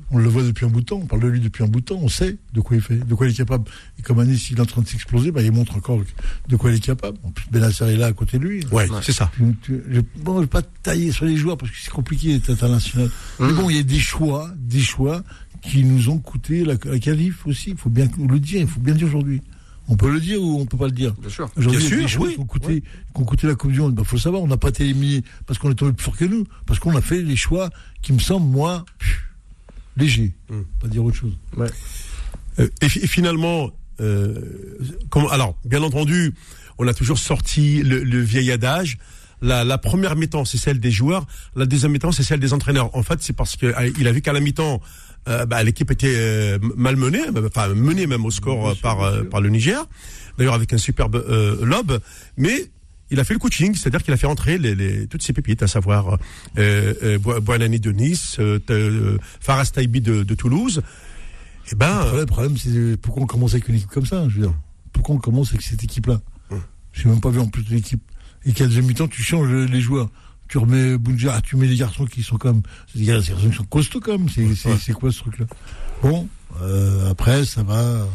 On 0.09 0.19
le 0.19 0.29
voit 0.29 0.41
depuis 0.43 0.65
un 0.65 0.69
bout 0.69 0.79
de 0.81 0.85
temps. 0.85 0.99
On 1.03 1.05
parle 1.05 1.21
de 1.23 1.27
lui 1.27 1.39
depuis 1.41 1.63
un 1.63 1.67
bout 1.67 1.81
de 1.81 1.85
temps. 1.85 1.99
On 2.01 2.07
sait 2.07 2.37
de 2.53 2.61
quoi 2.61 2.77
il 2.77 2.81
fait, 2.81 2.95
de 3.05 3.13
quoi 3.13 3.27
il 3.27 3.31
est 3.31 3.35
capable. 3.35 3.65
Et 3.99 4.01
comme 4.01 4.19
Anis, 4.19 4.49
il 4.51 4.57
est 4.57 4.61
en 4.61 4.65
train 4.65 4.81
de 4.81 4.87
s'exploser, 4.87 5.31
bah, 5.31 5.41
il 5.41 5.51
montre 5.51 5.75
encore 5.75 5.99
de 6.47 6.55
quoi 6.55 6.71
il 6.71 6.77
est 6.77 6.79
capable. 6.79 7.17
En 7.23 7.31
plus, 7.31 7.45
Benacer 7.51 7.85
est 7.85 7.97
là 7.97 8.05
à 8.07 8.13
côté 8.13 8.39
de 8.39 8.45
lui. 8.47 8.65
ouais, 8.71 8.89
Ouais. 8.89 8.99
c'est 9.03 9.11
ça. 9.11 9.29
Tu- 9.35 9.43
tu- 9.61 9.83
je, 9.91 9.99
bon, 10.21 10.35
je 10.37 10.41
vais 10.41 10.47
pas 10.47 10.61
tailler 10.61 11.11
sur 11.11 11.25
les 11.25 11.35
joueurs 11.35 11.57
parce 11.57 11.71
que 11.71 11.77
c'est 11.81 11.91
compliqué 11.91 12.33
d'être 12.33 12.49
international. 12.49 13.09
Mais 13.39 13.47
Mmh. 13.51 13.55
bon, 13.55 13.69
il 13.69 13.75
y 13.75 13.79
a 13.79 13.83
des 13.83 13.99
choix, 13.99 14.49
des 14.57 14.79
choix 14.81 15.23
qui 15.61 15.83
nous 15.83 16.07
ont 16.09 16.19
coûté 16.19 16.63
la, 16.63 16.75
la 16.85 16.99
qualif 16.99 17.45
aussi. 17.45 17.71
Il 17.71 17.77
faut 17.77 17.89
bien 17.89 18.07
le 18.29 18.39
dire. 18.39 18.61
Il 18.61 18.67
faut 18.67 18.79
bien 18.79 18.93
dire 18.93 19.07
aujourd'hui. 19.07 19.41
On 19.89 19.95
peut 19.97 20.11
le 20.11 20.19
dire 20.21 20.41
ou 20.41 20.59
on 20.59 20.65
peut 20.65 20.77
pas 20.77 20.85
le 20.85 20.91
dire. 20.91 21.13
Bien 21.19 21.29
sûr. 21.29 21.49
Aujourd'hui, 21.57 21.79
Bien 21.97 22.07
sûr, 22.07 22.21
oui. 22.21 22.33
qui 22.33 22.39
ont 22.39 22.45
coûté, 22.45 22.81
qui 22.81 23.21
ont 23.21 23.25
coûté 23.25 23.47
la 23.47 23.55
Coupe 23.55 23.71
du 23.71 23.79
Monde. 23.79 23.95
Il 23.97 24.05
faut 24.05 24.15
le 24.17 24.21
savoir, 24.21 24.41
on 24.41 24.47
n'a 24.47 24.57
pas 24.57 24.69
été 24.69 24.83
éliminé 24.83 25.23
parce 25.45 25.59
qu'on 25.59 25.71
est 25.71 25.75
tombé 25.75 25.91
plus 25.93 26.03
fort 26.03 26.15
que 26.17 26.25
nous. 26.25 26.45
Parce 26.65 26.79
qu'on 26.79 26.95
a 26.95 27.01
fait 27.01 27.21
les 27.21 27.35
choix 27.37 27.69
qui 28.01 28.11
me 28.13 28.19
semblent, 28.19 28.47
moi, 28.49 28.85
pff, 28.99 29.23
légers. 29.97 30.33
Mm. 30.49 30.61
Pas 30.79 30.87
dire 30.87 31.03
autre 31.03 31.17
chose. 31.17 31.37
Euh, 32.59 32.67
et, 32.81 32.89
fi- 32.89 32.99
et 32.99 33.07
finalement, 33.07 33.71
euh, 33.99 34.41
alors, 35.31 35.57
bien 35.65 35.83
entendu, 35.83 36.33
on 36.77 36.87
a 36.87 36.93
toujours 36.93 37.17
sorti 37.19 37.83
le, 37.83 38.03
le 38.03 38.21
vieil 38.21 38.51
adage. 38.51 38.97
La, 39.41 39.63
la 39.63 39.77
première 39.77 40.15
mi-temps, 40.15 40.45
c'est 40.45 40.57
celle 40.57 40.79
des 40.79 40.89
joueurs. 40.91 41.27
La 41.55 41.65
deuxième 41.65 41.91
mi-temps, 41.91 42.11
c'est 42.11 42.23
celle 42.23 42.39
des 42.39 42.53
entraîneurs. 42.53 42.95
En 42.95 43.03
fait, 43.03 43.19
c'est 43.21 43.33
parce 43.33 43.55
que 43.55 43.67
euh, 43.67 43.91
il 43.99 44.07
a 44.07 44.11
vu 44.11 44.21
qu'à 44.21 44.33
la 44.33 44.39
mi-temps, 44.39 44.81
euh, 45.27 45.45
bah, 45.45 45.61
l'équipe 45.63 45.91
était 45.91 46.13
euh, 46.15 46.57
malmenée, 46.75 47.21
enfin 47.45 47.67
menée 47.69 48.07
même 48.07 48.25
au 48.25 48.31
score 48.31 48.75
par 48.81 49.01
euh, 49.03 49.23
par 49.23 49.41
le 49.41 49.49
Niger. 49.49 49.85
D'ailleurs, 50.37 50.53
avec 50.55 50.71
un 50.73 50.77
superbe 50.77 51.15
euh, 51.17 51.63
lob, 51.65 51.99
mais 52.37 52.71
il 53.11 53.19
a 53.19 53.23
fait 53.23 53.33
le 53.33 53.39
coaching, 53.39 53.73
c'est-à-dire 53.75 54.03
qu'il 54.03 54.13
a 54.13 54.17
fait 54.17 54.27
entrer 54.27 54.57
les, 54.57 54.75
les, 54.75 55.07
toutes 55.07 55.23
ses 55.23 55.33
pépites, 55.33 55.63
à 55.63 55.67
savoir 55.67 56.17
euh, 56.57 56.93
euh, 57.03 57.39
Boanani 57.39 57.79
de 57.79 57.91
Nice, 57.91 58.37
euh, 58.39 58.59
euh, 58.69 59.17
Faras 59.39 59.65
Taibi 59.73 60.01
de, 60.01 60.23
de 60.23 60.35
Toulouse. 60.35 60.81
Et 61.71 61.75
ben, 61.75 62.05
Le 62.15 62.25
problème, 62.25 62.57
c'est 62.57 62.97
pourquoi 63.01 63.23
on 63.23 63.27
commence 63.27 63.53
avec 63.53 63.67
une 63.69 63.75
équipe 63.75 63.89
comme 63.89 64.05
ça, 64.05 64.27
je 64.29 64.35
veux 64.35 64.41
dire. 64.47 64.53
Pourquoi 64.93 65.15
on 65.15 65.19
commence 65.19 65.49
avec 65.49 65.61
cette 65.61 65.83
équipe-là. 65.83 66.19
Je 66.93 67.03
n'ai 67.07 67.11
même 67.11 67.21
pas 67.21 67.29
vu 67.29 67.39
en 67.39 67.47
plus 67.47 67.63
l'équipe. 67.69 68.01
Et 68.45 68.53
qu'à 68.53 68.65
deuxième 68.65 68.85
mi-temps, 68.85 69.07
tu 69.07 69.21
changes 69.21 69.49
les 69.51 69.81
joueurs. 69.81 70.09
Tu 70.47 70.57
remets 70.57 70.97
Bounja, 70.97 71.41
tu 71.41 71.57
mets 71.57 71.67
des 71.67 71.75
garçons 71.75 72.05
qui 72.05 72.23
sont 72.23 72.37
comme, 72.37 72.61
des 72.95 73.05
garçons 73.05 73.33
qui 73.35 73.53
sont 73.55 73.63
costauds. 73.65 73.99
C'est, 74.33 74.41
Ouais. 74.67 74.77
c'est 74.81 74.93
quoi 74.93 75.11
ce 75.11 75.19
truc-là? 75.19 75.45
Bon, 76.01 76.27
euh, 76.61 77.11
après, 77.11 77.45
ça 77.45 77.61
va. 77.63 78.07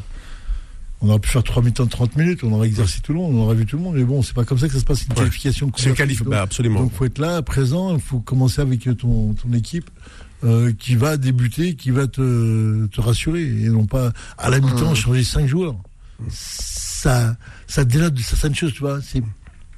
On 1.04 1.08
aurait 1.10 1.18
pu 1.18 1.28
faire 1.28 1.42
trois 1.42 1.62
mi-temps 1.62 1.84
de 1.84 1.90
30 1.90 2.16
minutes, 2.16 2.44
on 2.44 2.52
aurait 2.52 2.68
exercé 2.68 3.00
tout 3.00 3.12
le 3.12 3.18
monde, 3.18 3.34
on 3.34 3.42
aurait 3.42 3.56
vu 3.56 3.66
tout 3.66 3.76
le 3.76 3.82
monde, 3.82 3.96
mais 3.96 4.04
bon, 4.04 4.22
c'est 4.22 4.34
pas 4.34 4.44
comme 4.44 4.56
ça 4.58 4.68
que 4.68 4.72
ça 4.74 4.78
se 4.80 4.84
passe, 4.84 4.98
c'est 5.00 5.06
une 5.06 5.10
Ouais. 5.12 5.16
qualification. 5.18 5.70
c'est 5.76 5.82
une 5.84 5.88
Coupe 5.90 5.96
qualif, 5.98 6.18
d'Afrique. 6.18 6.30
bah, 6.30 6.42
absolument. 6.42 6.80
Donc 6.80 6.92
faut 6.92 7.04
être 7.04 7.18
là, 7.18 7.42
présent, 7.42 7.94
il 7.94 8.00
faut 8.00 8.20
commencer 8.20 8.60
avec 8.60 8.88
ton, 8.98 9.34
ton 9.34 9.52
équipe 9.52 9.90
euh, 10.44 10.72
qui 10.78 10.94
va 10.94 11.16
débuter, 11.16 11.74
qui 11.74 11.90
va 11.90 12.06
te, 12.06 12.86
te 12.86 13.00
rassurer, 13.00 13.42
et 13.42 13.68
non 13.68 13.86
pas 13.86 14.12
à 14.38 14.48
la 14.48 14.60
mi-temps 14.60 14.92
Mmh. 14.92 14.96
changer 14.96 15.24
cinq 15.24 15.46
joueurs. 15.48 15.74
Ça, 16.28 17.36
ça 17.66 17.84
dénote 17.84 18.14
de 18.14 18.20
certaines 18.22 18.54
choses, 18.54 18.72
tu 18.72 18.80
vois, 18.80 19.00
c'est 19.02 19.22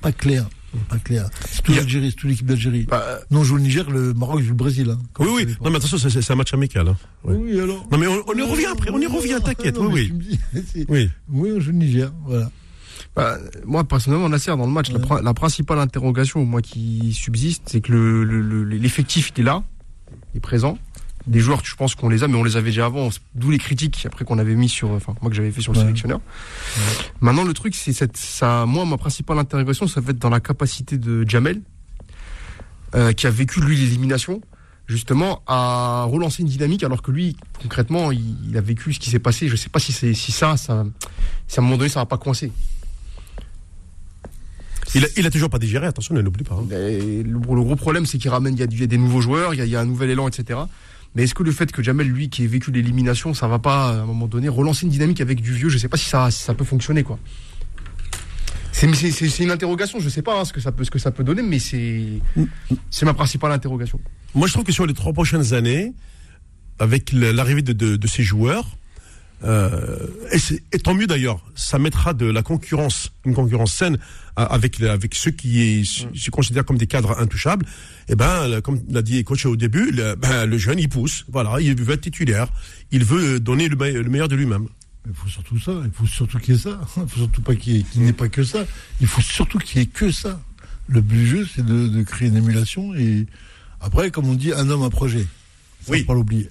pas 0.02 0.12
clair. 0.12 0.46
Pas 0.88 0.98
clair. 0.98 1.28
C'est 1.50 1.62
tout 1.62 1.72
l'Algérie, 1.72 2.10
c'est 2.10 2.16
toute 2.16 2.30
l'équipe 2.30 2.46
d'Algérie. 2.46 2.84
Bah, 2.84 3.20
Non, 3.30 3.40
on 3.40 3.44
joue 3.44 3.56
le 3.56 3.62
Niger, 3.62 3.88
le 3.90 4.12
Maroc 4.14 4.40
joue 4.42 4.50
le 4.50 4.54
Brésil. 4.54 4.90
Hein, 4.90 4.98
oui, 5.20 5.28
oui. 5.34 5.46
Non, 5.62 5.70
mais 5.70 5.76
attention, 5.76 5.98
c'est, 5.98 6.10
c'est 6.20 6.32
un 6.32 6.36
match 6.36 6.52
amical. 6.54 6.88
Hein. 6.88 6.96
Oui, 7.24 7.58
alors. 7.60 7.86
Non, 7.90 7.98
mais 7.98 8.06
on, 8.06 8.22
on 8.26 8.34
y 8.34 8.42
revient 8.42 8.66
après. 8.66 8.90
On 8.90 9.00
y 9.00 9.06
revient, 9.06 9.38
t'inquiète. 9.44 9.76
Ah, 9.78 9.84
Oui, 9.90 10.12
oui. 10.54 10.84
Oui. 10.88 11.10
Oui, 11.30 11.50
on 11.56 11.60
joue 11.60 11.70
le 11.72 11.76
Niger, 11.78 12.12
voilà. 12.26 12.50
Bah, 13.16 13.38
moi, 13.64 13.84
personnellement, 13.84 14.28
Nasser, 14.28 14.50
dans 14.56 14.66
le 14.66 14.72
match, 14.72 14.90
la, 14.90 14.98
Ouais. 14.98 15.04
prin- 15.06 15.22
la 15.22 15.34
principale 15.34 15.78
interrogation, 15.78 16.44
moi, 16.44 16.60
qui 16.62 17.12
subsiste, 17.12 17.62
c'est 17.66 17.80
que 17.80 17.92
le- 17.92 18.24
le- 18.24 18.40
le- 18.42 18.64
l'effectif, 18.76 19.30
il 19.36 19.42
est 19.42 19.44
là, 19.44 19.62
il 20.34 20.38
est 20.38 20.40
présent. 20.40 20.78
Des 21.26 21.40
joueurs, 21.40 21.62
je 21.64 21.74
pense 21.74 21.94
qu'on 21.94 22.10
les 22.10 22.22
a, 22.22 22.28
mais 22.28 22.36
on 22.36 22.44
les 22.44 22.56
avait 22.58 22.68
déjà 22.70 22.84
avant, 22.86 23.08
d'où 23.34 23.50
les 23.50 23.56
critiques 23.58 24.04
après 24.04 24.26
qu'on 24.26 24.38
avait 24.38 24.54
mis 24.54 24.68
sur, 24.68 24.90
enfin, 24.90 25.14
moi 25.22 25.30
que 25.30 25.36
j'avais 25.36 25.50
fait 25.50 25.62
sur 25.62 25.72
le 25.72 25.78
Ouais. 25.78 25.84
sélectionneur. 25.84 26.20
Maintenant, 27.22 27.44
le 27.44 27.54
truc, 27.54 27.74
c'est 27.74 27.94
cette, 27.94 28.16
ça, 28.18 28.66
moi, 28.66 28.84
ma 28.84 28.98
principale 28.98 29.38
interrogation, 29.38 29.86
ça 29.86 30.00
va 30.02 30.10
être 30.10 30.18
dans 30.18 30.28
la 30.28 30.40
capacité 30.40 30.98
de 30.98 31.24
Jamel, 31.26 31.62
euh, 32.94 33.12
qui 33.12 33.26
a 33.26 33.30
vécu, 33.30 33.60
lui, 33.62 33.74
l'élimination, 33.76 34.42
justement, 34.86 35.42
à 35.46 36.04
relancer 36.06 36.42
une 36.42 36.48
dynamique, 36.48 36.84
alors 36.84 37.00
que 37.00 37.10
lui, 37.10 37.36
concrètement, 37.62 38.12
il, 38.12 38.36
il 38.50 38.56
a 38.58 38.60
vécu 38.60 38.92
ce 38.92 39.00
qui 39.00 39.08
s'est 39.08 39.18
passé. 39.18 39.48
Je 39.48 39.56
sais 39.56 39.70
pas 39.70 39.78
si 39.80 39.92
c'est, 39.92 40.12
si 40.12 40.30
ça, 40.30 40.58
ça, 40.58 40.84
si 41.48 41.58
à 41.58 41.62
un 41.62 41.64
moment 41.64 41.78
donné, 41.78 41.88
ça 41.88 42.00
va 42.00 42.06
pas 42.06 42.18
coincer. 42.18 42.52
Il 44.94 45.04
a, 45.04 45.08
il 45.16 45.26
a 45.26 45.30
toujours 45.30 45.50
pas 45.50 45.58
digéré, 45.58 45.86
attention, 45.86 46.14
ne 46.14 46.20
l'oublie 46.20 46.44
pas. 46.44 46.54
hein. 46.54 46.66
Le, 46.70 47.22
le 47.22 47.38
gros 47.38 47.74
problème, 47.76 48.06
c'est 48.06 48.18
qu'il 48.18 48.30
ramène, 48.30 48.54
il 48.54 48.60
y, 48.60 48.62
a, 48.62 48.66
du- 48.66 48.76
il 48.76 48.80
y 48.80 48.84
a 48.84 48.86
des 48.86 48.98
nouveaux 48.98 49.20
joueurs, 49.22 49.54
il 49.54 49.58
y 49.58 49.60
a, 49.60 49.64
il 49.64 49.70
y 49.70 49.76
a 49.76 49.80
un 49.80 49.86
nouvel 49.86 50.10
élan, 50.10 50.28
etc. 50.28 50.60
Mais 51.14 51.24
est-ce 51.24 51.34
que 51.34 51.42
le 51.42 51.52
fait 51.52 51.70
que 51.70 51.82
Jamel, 51.82 52.08
lui, 52.08 52.28
qui 52.28 52.44
ait 52.44 52.48
vécu 52.48 52.72
l'élimination, 52.72 53.34
ça 53.34 53.46
va 53.46 53.58
pas, 53.58 53.90
à 53.90 53.92
un 54.02 54.06
moment 54.06 54.26
donné, 54.26 54.48
relancer 54.48 54.84
une 54.84 54.90
dynamique 54.90 55.20
avec 55.20 55.40
du 55.40 55.52
vieux? 55.52 55.68
Je 55.68 55.78
sais 55.78 55.88
pas 55.88 55.96
si 55.96 56.08
ça, 56.08 56.30
ça 56.30 56.54
peut 56.54 56.64
fonctionner, 56.64 57.02
quoi. 57.02 57.18
C'est 58.72 59.38
une 59.38 59.52
interrogation, 59.52 60.00
je 60.00 60.08
sais 60.08 60.22
pas 60.22 60.40
hein, 60.40 60.44
ce, 60.44 60.52
que 60.52 60.60
ça 60.60 60.72
peut, 60.72 60.82
ce 60.82 60.90
que 60.90 60.98
ça 60.98 61.12
peut 61.12 61.22
donner, 61.22 61.42
mais 61.42 61.60
c'est 61.60 62.20
ma 63.02 63.14
principale 63.14 63.52
interrogation. 63.52 64.00
Moi, 64.34 64.48
je 64.48 64.52
trouve 64.52 64.64
que 64.64 64.72
sur 64.72 64.84
les 64.84 64.94
trois 64.94 65.12
prochaines 65.12 65.54
années, 65.54 65.92
avec 66.80 67.12
l'arrivée 67.12 67.62
de 67.62 68.06
ces 68.08 68.24
joueurs, 68.24 68.76
euh, 69.42 70.06
et, 70.72 70.78
tant 70.78 70.94
mieux 70.94 71.06
d'ailleurs, 71.06 71.44
ça 71.54 71.78
mettra 71.78 72.14
de 72.14 72.26
la 72.26 72.42
concurrence, 72.42 73.12
une 73.26 73.34
concurrence 73.34 73.74
saine 73.74 73.98
avec 74.36 74.80
avec 74.80 75.14
ceux 75.14 75.30
qui 75.32 75.84
se 75.84 76.30
considèrent 76.30 76.64
comme 76.64 76.78
des 76.78 76.86
cadres 76.86 77.18
intouchables. 77.20 77.66
Et 78.08 78.14
ben, 78.16 78.48
le- 78.48 78.60
comme 78.60 78.80
l'a 78.88 79.02
dit 79.02 79.22
coach 79.24 79.44
au 79.46 79.56
début, 79.56 79.90
le, 79.90 80.14
ben, 80.14 80.46
le 80.46 80.56
jeune 80.58 80.78
il 80.78 80.88
pousse, 80.88 81.24
voilà, 81.28 81.60
il 81.60 81.74
veut 81.80 81.94
être 81.94 82.00
titulaire, 82.02 82.48
il 82.90 83.04
veut 83.04 83.38
donner 83.40 83.68
le, 83.68 83.76
me- 83.76 84.02
le 84.02 84.08
meilleur 84.08 84.28
de 84.28 84.36
lui-même. 84.36 84.68
Il 85.06 85.14
faut 85.14 85.28
surtout 85.28 85.58
ça. 85.60 85.72
Il 85.84 85.90
faut 85.92 86.06
surtout 86.06 86.38
qu'il 86.38 86.54
y 86.54 86.56
ait 86.56 86.60
ça. 86.60 86.80
Il 86.96 87.06
faut 87.08 87.18
surtout 87.18 87.42
pas 87.42 87.54
qu'il 87.54 87.84
qu'il 87.84 88.02
n'y 88.02 88.08
ait 88.08 88.12
pas 88.14 88.28
que 88.30 88.42
ça. 88.42 88.64
Il 89.02 89.06
faut 89.06 89.20
surtout 89.20 89.58
qu'il 89.58 89.80
y 89.80 89.84
ait 89.84 89.86
que 89.86 90.10
ça. 90.10 90.40
Le 90.88 91.02
but 91.02 91.16
du 91.16 91.26
jeu, 91.26 91.46
c'est 91.54 91.64
de, 91.64 91.88
de 91.88 92.02
créer 92.02 92.28
une 92.28 92.36
émulation 92.36 92.94
et 92.94 93.26
après, 93.82 94.10
comme 94.10 94.26
on 94.28 94.34
dit, 94.34 94.52
un 94.54 94.70
homme, 94.70 94.82
un 94.82 94.88
projet. 94.90 95.26
Faut 95.84 95.92
Oui. 95.92 96.04
pas 96.04 96.14
l'oublier. 96.14 96.48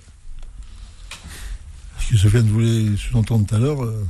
Ce 2.07 2.11
que 2.11 2.17
Sofiane 2.17 2.47
voulait 2.47 2.95
sous-entendre 2.97 3.45
tout 3.45 3.55
à 3.55 3.59
l'heure, 3.59 3.83
euh, 3.83 4.03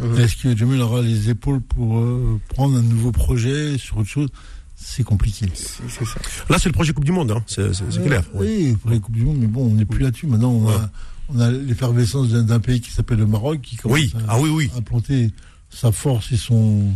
Mhm. 0.00 0.18
est-ce 0.20 0.36
que 0.36 0.56
Jamil 0.56 0.80
aura 0.80 1.02
les 1.02 1.28
épaules 1.30 1.60
pour 1.60 1.98
euh, 1.98 2.40
prendre 2.48 2.76
un 2.78 2.82
nouveau 2.82 3.10
projet 3.12 3.76
sur 3.78 3.98
autre 3.98 4.08
chose? 4.08 4.28
C'est 4.76 5.02
compliqué. 5.02 5.46
C'est 5.54 5.82
c'est 5.88 6.04
ça. 6.04 6.20
Là, 6.48 6.56
c'est 6.60 6.68
le 6.68 6.72
projet 6.72 6.92
Coupe 6.92 7.04
du 7.04 7.10
Monde, 7.10 7.32
hein, 7.32 7.42
c'est 7.48 7.60
Euh, 7.62 8.04
clair. 8.06 8.22
oui. 8.34 8.46
Oui, 8.70 8.76
pour 8.80 8.90
les 8.92 9.00
Coupes 9.00 9.16
du 9.16 9.24
Monde, 9.24 9.38
mais 9.40 9.48
bon, 9.48 9.66
on 9.66 9.74
n'est 9.74 9.84
plus 9.84 9.98
là-dessus. 10.04 10.28
Maintenant, 10.28 10.52
on 10.52 10.66
Ouais. 10.66 10.74
a, 10.74 10.90
on 11.30 11.40
a 11.40 11.50
l'effervescence 11.50 12.28
d'un 12.28 12.60
pays 12.60 12.80
qui 12.80 12.92
s'appelle 12.92 13.18
le 13.18 13.26
Maroc, 13.26 13.60
qui 13.60 13.74
commence 13.76 13.98
Oui, 13.98 14.12
à, 14.14 14.34
ah 14.34 14.40
oui, 14.40 14.50
oui. 14.50 14.70
à 14.76 14.80
planter 14.80 15.32
sa 15.68 15.90
force 15.90 16.30
et 16.30 16.36
son, 16.36 16.92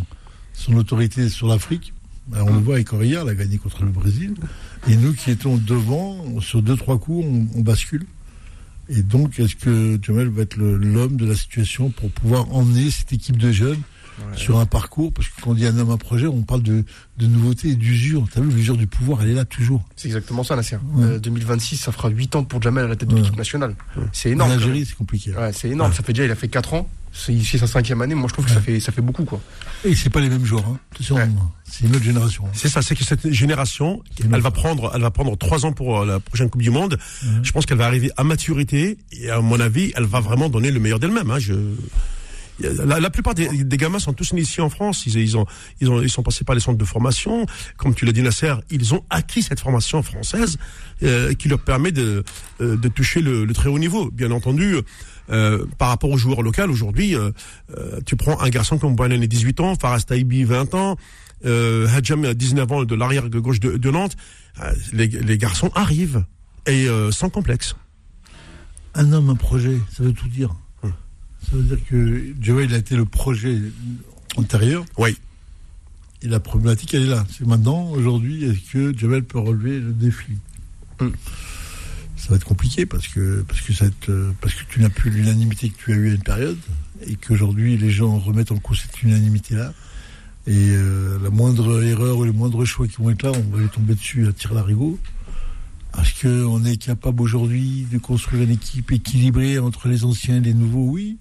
son 0.55 0.75
autorité 0.75 1.29
sur 1.29 1.49
l'Afrique. 1.49 1.93
Ben, 2.29 2.43
on 2.43 2.53
le 2.55 2.61
voit 2.61 2.75
avec 2.77 2.87
Correa, 2.87 3.23
elle 3.23 3.29
a 3.31 3.35
gagné 3.35 3.59
contre 3.59 3.83
le 3.85 3.91
Brésil. 3.91 4.35
Et 4.89 4.95
nous 4.95 5.13
qui 5.13 5.33
étions 5.33 5.57
devant, 5.57 6.41
sur 6.41 6.63
deux, 6.63 6.77
trois 6.77 6.99
coups, 7.01 7.27
on, 7.27 7.59
on 7.59 7.63
bascule. 7.63 8.07
Et 8.89 9.03
donc, 9.03 9.39
est-ce 9.39 9.57
que 9.57 9.99
Jamel 10.03 10.29
va 10.29 10.43
être 10.43 10.57
l'homme 10.57 11.17
de 11.17 11.27
la 11.27 11.35
situation 11.35 11.91
pour 11.91 12.11
pouvoir 12.11 12.53
emmener 12.55 12.91
cette 12.91 13.13
équipe 13.13 13.37
de 13.37 13.53
jeunes 13.53 13.81
sur 14.37 14.59
un 14.59 14.67
parcours 14.67 15.13
Parce 15.13 15.29
que 15.29 15.41
quand 15.41 15.51
on 15.51 15.55
dit 15.55 15.67
un 15.67 15.77
homme, 15.79 15.91
un 15.91 15.97
projet, 15.97 16.27
on 16.27 16.43
parle 16.43 16.63
de, 16.63 16.85
de 17.19 17.27
nouveauté 17.27 17.69
et 17.71 17.75
d'usure. 17.75 18.27
T'as 18.33 18.41
vu, 18.41 18.51
l'usure 18.51 18.77
du 18.77 18.87
pouvoir, 18.87 19.23
elle 19.23 19.31
est 19.31 19.35
là 19.35 19.45
toujours. 19.45 19.83
C'est 19.97 20.09
exactement 20.09 20.45
ça, 20.45 20.57
Nasser. 20.57 20.77
Ouais. 20.95 21.05
Euh, 21.05 21.19
2026, 21.19 21.77
ça 21.79 21.93
fera 21.93 22.09
8 22.09 22.37
ans 22.37 22.45
pour 22.45 22.61
Jamel 22.63 22.85
à 22.85 22.89
la 22.89 22.97
tête 22.97 23.09
de 23.09 23.15
Ouais. 23.15 23.21
l'équipe 23.21 23.37
nationale. 23.37 23.75
C'est 24.13 24.31
En 24.31 24.33
énorme. 24.33 24.51
Algérie, 24.53 24.85
c'est 24.87 24.97
compliqué. 24.97 25.33
c'est 25.53 25.69
énorme. 25.71 25.93
Ça 25.93 26.03
fait 26.03 26.13
déjà, 26.13 26.25
il 26.27 26.31
a 26.31 26.37
fait 26.37 26.49
4 26.49 26.75
ans. 26.75 26.89
C'est 27.15 27.35
ici 27.35 27.59
sa 27.59 27.67
cinquième 27.67 28.01
année. 28.01 28.15
Moi, 28.15 28.27
je 28.29 28.33
trouve 28.33 28.47
que 28.47 28.51
ça 28.51 28.61
fait, 28.63 28.81
ça 28.81 28.91
fait 28.91 29.03
beaucoup, 29.03 29.25
quoi. 29.25 29.39
Et 29.85 29.95
c'est 29.95 30.09
pas 30.09 30.21
les 30.21 30.31
mêmes 30.31 30.47
joueurs. 30.47 30.65
Hein. 30.67 30.79
C'est 31.65 31.85
une 31.87 31.95
autre 31.95 32.05
génération. 32.05 32.45
hein. 32.47 32.51
C'est 32.55 32.71
ça, 32.71 32.81
c'est 32.81 32.95
que 32.95 33.05
cette 33.05 33.31
génération, 33.31 34.03
elle 34.33 34.41
va 34.41 34.51
prendre, 34.51 34.91
elle 34.95 35.03
va 35.03 35.11
prendre 35.11 35.37
trois 35.37 35.67
ans 35.67 35.73
pour 35.73 36.01
euh, 36.01 36.07
la 36.07 36.21
prochaine 36.21 36.49
Coupe 36.49 36.63
du 36.63 36.71
Monde. 36.71 36.97
Je 37.43 37.53
pense 37.53 37.67
qu'elle 37.67 37.77
va 37.77 37.85
arriver 37.87 38.11
à 38.17 38.25
maturité 38.25 38.97
et 39.13 39.29
à 39.31 39.41
mon 39.43 39.61
avis, 39.61 39.93
elle 39.95 40.05
va 40.05 40.21
vraiment 40.21 40.49
donner 40.49 40.71
le 40.71 40.81
meilleur 40.81 40.99
d'elle-même. 41.01 41.31
Hein. 41.31 41.39
Je... 41.39 41.53
La, 42.61 43.01
la 43.01 43.11
plupart 43.11 43.35
des, 43.35 43.65
des 43.65 43.77
gamins 43.77 43.99
sont 43.99 44.13
tous 44.13 44.33
nés 44.35 44.43
ici 44.43 44.61
en 44.61 44.69
France. 44.71 45.07
Ils, 45.07 45.17
ils 45.17 45.37
ont, 45.37 45.47
ils 45.81 45.91
ont, 45.91 46.03
ils 46.03 46.11
sont 46.11 46.23
passés 46.23 46.45
par 46.45 46.55
les 46.55 46.61
centres 46.61 46.79
de 46.79 46.85
formation. 46.85 47.47
Comme 47.77 47.95
tu 47.95 48.05
l'as 48.05 48.13
dit, 48.13 48.23
Nasser, 48.23 48.55
ils 48.71 48.95
ont 48.95 49.05
acquis 49.11 49.43
cette 49.43 49.61
formation 49.61 50.03
française 50.03 50.59
euh, 51.03 51.35
qui 51.35 51.49
leur 51.49 51.61
permet 51.61 51.93
de, 51.93 52.23
euh, 52.61 52.77
de 52.77 52.89
toucher 52.89 53.21
le, 53.21 53.45
le 53.45 53.55
très 53.55 53.69
haut 53.69 53.79
niveau. 53.79 54.11
Bien 54.11 54.31
entendu, 54.31 54.77
euh, 55.31 55.65
par 55.79 55.89
rapport 55.89 56.11
aux 56.11 56.19
joueurs 56.19 56.43
locaux, 56.43 56.69
aujourd'hui, 56.69 57.17
euh, 57.17 57.31
euh, 57.77 58.01
tu 58.05 58.17
prends 58.17 58.41
un 58.41 58.49
garçon 58.51 58.79
comme 58.79 58.95
Boanani, 58.95 59.27
18 59.29 59.61
ans, 59.61 59.75
Faraz 59.81 60.03
Taibi, 60.03 60.45
20 60.45 60.75
ans, 60.75 60.97
euh, 61.45 61.89
Hadjam, 61.89 62.35
19 62.35 62.71
ans, 62.73 62.85
de 62.85 62.95
l'arrière 62.95 63.29
gauche 63.29 63.61
de, 63.61 63.77
de 63.77 63.91
Nantes. 63.91 64.17
Euh, 64.61 64.73
les, 64.93 65.07
les 65.09 65.39
garçons 65.39 65.71
arrivent 65.75 66.25
et 66.67 66.87
sans 67.11 67.29
complexe. 67.29 67.75
Un 68.95 69.13
homme, 69.13 69.31
un 69.31 69.35
projet, 69.35 69.79
ça 69.97 70.05
veut 70.05 70.13
tout 70.13 70.29
dire. 70.29 70.55
Ça 71.49 71.57
veut 71.57 71.63
dire 71.63 71.79
que 71.89 72.35
Joel 72.41 72.71
il 72.71 72.75
a 72.75 72.79
été 72.79 72.97
le 72.97 73.05
projet 73.05 73.59
antérieur 74.37 74.85
Oui. 74.97 75.17
et 76.23 76.29
la 76.29 76.41
problématique, 76.41 76.95
elle 76.95 77.03
est 77.03 77.07
là. 77.07 77.27
C'est 77.31 77.47
maintenant, 77.47 77.91
aujourd'hui, 77.91 78.45
est-ce 78.45 78.73
que 78.73 78.97
Joel 78.99 79.25
peut 79.25 79.39
relever 79.39 79.79
le 79.81 79.93
défi? 79.93 80.33
Hum. 81.01 81.13
Ça 82.17 82.29
va 82.31 82.37
être 82.37 82.45
compliqué 82.45 82.87
parce 82.87 83.09
que, 83.09 83.45
parce 83.49 83.61
que, 83.61 84.31
parce 84.41 84.55
tu 84.71 84.81
n'as 84.81 84.89
plus 84.89 85.11
l'unanimité 85.11 85.71
que 85.71 85.77
tu 85.85 85.93
as 85.93 85.97
eu 85.97 86.11
à 86.11 86.15
une 86.15 86.23
période 86.23 86.59
et 87.07 87.17
qu'aujourd'hui, 87.17 87.77
les 87.77 87.91
gens 87.91 88.17
remettent 88.19 88.53
en 88.53 88.59
cause 88.59 88.79
cette 88.81 89.03
unanimité-là. 89.03 89.75
Et 90.47 90.71
euh, 90.71 91.19
la 91.23 91.31
moindre 91.31 91.83
erreur 91.83 92.19
ou 92.19 92.25
les 92.25 92.33
moindres 92.33 92.65
choix 92.65 92.87
qui 92.87 92.97
vont 92.99 93.11
être 93.11 93.23
là, 93.25 93.33
on 93.33 93.57
va 93.57 93.63
lui 93.63 93.69
tomber 93.69 93.95
dessus 93.95 94.27
à 94.29 94.33
tir 94.33 94.55
larigot. 94.55 94.99
Est-ce 96.01 96.23
qu'on 96.23 96.65
est 96.65 96.77
capable 96.77 97.21
aujourd'hui 97.23 97.87
de 97.93 97.99
construire 97.99 98.43
une 98.45 98.51
équipe 98.51 98.93
équilibrée 98.93 99.59
entre 99.59 99.89
les 99.89 100.05
anciens 100.05 100.37
et 100.37 100.41
les 100.41 100.55
nouveaux 100.55 100.87
Oui. 100.91 101.19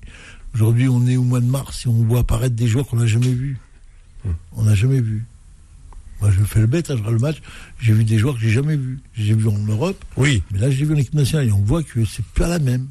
Aujourd'hui, 0.55 0.87
on 0.89 1.05
est 1.07 1.17
au 1.17 1.23
mois 1.23 1.39
de 1.39 1.45
mars 1.45 1.85
et 1.85 1.89
on 1.89 2.03
voit 2.03 2.19
apparaître 2.19 2.55
des 2.55 2.67
joueurs 2.67 2.87
qu'on 2.87 2.97
n'a 2.97 3.05
jamais 3.07 3.31
vus. 3.33 3.57
On 4.53 4.63
n'a 4.63 4.75
jamais 4.75 4.99
vu. 5.01 5.25
Moi, 6.19 6.29
je 6.31 6.41
fais 6.43 6.59
le 6.59 6.67
bête, 6.67 6.89
hein, 6.91 6.95
je 6.95 6.99
regarde 6.99 7.15
le 7.15 7.19
match. 7.19 7.37
J'ai 7.79 7.93
vu 7.93 8.03
des 8.03 8.17
joueurs 8.17 8.35
que 8.35 8.41
j'ai 8.41 8.49
jamais 8.51 8.75
vus. 8.75 8.99
J'ai 9.15 9.33
vu 9.33 9.47
en 9.47 9.57
Europe, 9.57 10.03
Oui. 10.17 10.43
mais 10.51 10.59
là, 10.59 10.69
j'ai 10.69 10.85
vu 10.85 10.93
en 10.93 10.97
équipe 10.97 11.15
nationale 11.15 11.47
et 11.47 11.51
on 11.51 11.61
voit 11.61 11.83
que 11.83 12.05
c'est 12.05 12.25
pas 12.25 12.47
la 12.47 12.59
même. 12.59 12.87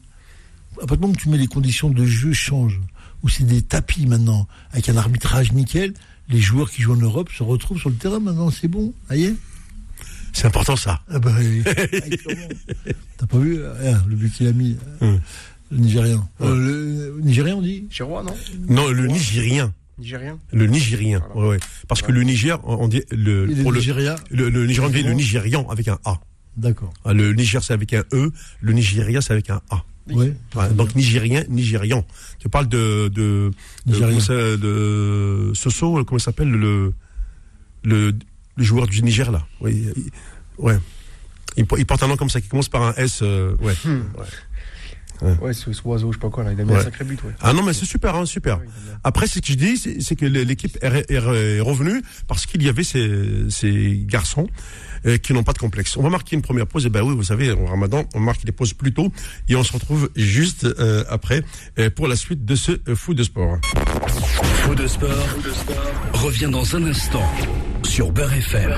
À 0.76 0.80
partir 0.87 0.96
du 0.96 1.00
moment 1.02 1.12
que 1.14 1.20
tu 1.20 1.28
mets 1.28 1.38
les 1.38 1.46
conditions 1.46 1.90
de 1.90 2.04
jeu 2.04 2.32
changent, 2.32 2.80
où 3.22 3.28
c'est 3.28 3.44
des 3.44 3.62
tapis 3.62 4.06
maintenant, 4.06 4.49
avec 4.72 4.88
un 4.88 4.96
arbitrage 4.96 5.52
nickel, 5.52 5.94
les 6.28 6.40
joueurs 6.40 6.70
qui 6.70 6.82
jouent 6.82 6.94
en 6.94 6.96
Europe 6.96 7.30
se 7.37 7.42
retrouvent 7.42 7.78
sur 7.78 7.90
le 7.90 7.96
terrain 7.96 8.18
maintenant, 8.20 8.50
c'est 8.50 8.68
bon. 8.68 8.92
Ça 9.08 9.16
y 9.16 9.25
est 9.25 9.37
C'est 10.32 10.46
important 10.46 10.76
ça. 10.76 11.00
ah 11.10 11.18
bah, 11.18 11.32
oui. 11.38 11.62
Ah, 11.66 11.72
T'as 13.18 13.26
pas 13.26 13.38
vu 13.38 13.58
euh, 13.58 13.94
le 14.08 14.16
but 14.16 14.32
qu'il 14.32 14.46
a 14.46 14.52
mis, 14.52 14.76
euh, 15.02 15.06
Hum. 15.06 15.20
le 15.70 15.78
Nigérian. 15.78 16.28
Euh, 16.40 17.12
le 17.16 17.20
Nigérian, 17.22 17.58
on 17.58 17.62
dit 17.62 17.87
Chirois, 17.90 18.22
non 18.22 18.34
Non, 18.68 18.88
le 18.90 19.06
Nigérien. 19.06 19.72
Nigérien 19.99 20.38
Le 20.52 20.66
Nigérien. 20.66 21.22
Voilà. 21.34 21.49
Ouais, 21.50 21.54
ouais. 21.56 21.60
Parce 21.87 22.00
que 22.00 22.10
le 22.10 22.22
Niger, 22.22 22.58
on 22.66 22.88
dit 22.88 23.02
le, 23.10 23.50
Et 23.50 23.54
le 23.54 23.62
pour 23.62 23.72
le, 23.72 23.78
Nigeria 23.80 24.16
le, 24.30 24.49
le 24.49 24.66
Nigérian, 24.66 24.88
on 24.88 24.92
dit 24.92 25.02
le 25.02 25.12
Nigérian 25.12 25.68
avec 25.68 25.88
un 25.88 25.99
A. 26.06 26.18
D'accord. 26.56 26.92
Ah, 27.04 27.12
Le 27.12 27.32
Niger, 27.34 27.62
c'est 27.62 27.75
avec 27.75 27.92
un 27.92 28.02
E. 28.12 28.32
Le 28.60 28.72
Nigeria, 28.72 29.20
c'est 29.20 29.32
avec 29.34 29.50
un 29.50 29.60
A. 29.70 29.84
Ouais. 30.08 30.34
Ouais, 30.56 30.70
donc 30.75 30.94
Nigérien, 30.96 31.44
Nigérian. 31.49 32.04
Tu 32.38 32.49
parles 32.49 32.66
de 32.68 33.08
de 33.08 33.50
de, 33.87 33.92
Nigérien. 33.92 34.08
comment 34.08 34.20
ça- 34.20 34.56
de 34.56 35.52
Soso, 35.54 36.02
comment 36.04 36.18
il 36.18 36.22
s'appelle 36.22 36.50
le, 36.50 36.94
le 37.84 38.12
le 38.61 38.64
joueur 38.67 38.87
du 38.87 39.02
Niger 39.02 39.33
là. 39.33 39.47
Oui, 39.61 39.87
il- 39.97 40.11
ouais. 40.59 40.79
Il, 41.57 41.67
po- 41.67 41.76
il 41.79 41.85
porte 41.87 42.02
un 42.02 42.09
nom 42.09 42.17
comme 42.17 42.31
ça 42.31 42.40
qui 42.40 42.49
commence 42.49 42.69
par 42.69 42.83
un 42.83 42.93
S. 42.95 43.21
euh, 43.23 43.57
ouais. 43.61 43.75
Hmm. 43.85 44.02
Ouais, 44.19 44.26
ce, 45.53 45.73
ce 45.73 45.83
oiseau, 45.85 46.12
je 46.12 46.17
sais 46.19 46.21
pas 46.21 46.31
quoi, 46.31 46.45
là. 46.45 46.53
Il 46.53 46.61
a 46.61 46.65
mis 46.65 46.71
Ouais. 46.73 46.79
un 46.79 46.85
sacré 46.85 47.05
but, 47.05 47.23
ouais. 47.25 47.33
Ah 47.41 47.53
non 47.53 47.62
mais 47.62 47.73
c'est 47.73 47.85
super, 47.87 48.15
hein, 48.17 48.27
super. 48.27 48.59
Ouais. 48.59 48.65
Après, 49.05 49.27
ce 49.27 49.39
que 49.39 49.47
je 49.47 49.55
dis, 49.55 49.77
c'est 50.00 50.17
que 50.17 50.27
l'équipe 50.27 50.77
est, 50.83 50.89
re- 50.89 51.05
est 51.09 51.19
re- 51.21 51.57
est 51.57 51.61
revenue 51.61 52.03
parce 52.29 52.47
qu'il 52.47 52.62
y 52.62 52.69
avait 52.69 52.85
ces, 52.85 53.49
ces 53.50 54.03
garçons 54.07 54.49
euh, 55.07 55.17
qui 55.19 55.33
n'ont 55.33 55.43
pas 55.45 55.53
de 55.53 55.59
complexe. 55.59 55.97
On 55.97 56.03
va 56.03 56.11
marquer 56.11 56.37
une 56.37 56.43
première 56.43 56.67
pause. 56.67 56.87
Et 56.87 56.91
ben 56.91 57.03
oui, 57.03 57.15
vous 57.15 57.23
savez, 57.25 57.53
en 57.53 57.67
Ramadan, 57.67 58.05
on 58.15 58.21
marque 58.21 58.43
les 58.45 58.53
pauses 58.53 58.75
plus 58.75 58.93
tôt 58.93 59.11
et 59.49 59.57
on 59.57 59.65
se 59.65 59.73
retrouve 59.73 60.11
juste 60.17 60.65
euh, 60.65 61.05
après 61.09 61.43
euh, 61.79 61.91
pour 61.91 62.09
la 62.09 62.17
suite 62.17 62.45
de 62.45 62.55
ce 62.55 62.73
foot 62.95 63.17
de 63.17 63.23
sport. 63.23 63.59
Faux 64.62 64.75
de 64.75 64.87
sport, 64.87 65.27
revient 66.12 66.49
dans 66.50 66.77
un 66.77 66.85
instant 66.87 67.25
sur 67.83 68.12
Beurre 68.12 68.35
FM. 68.35 68.73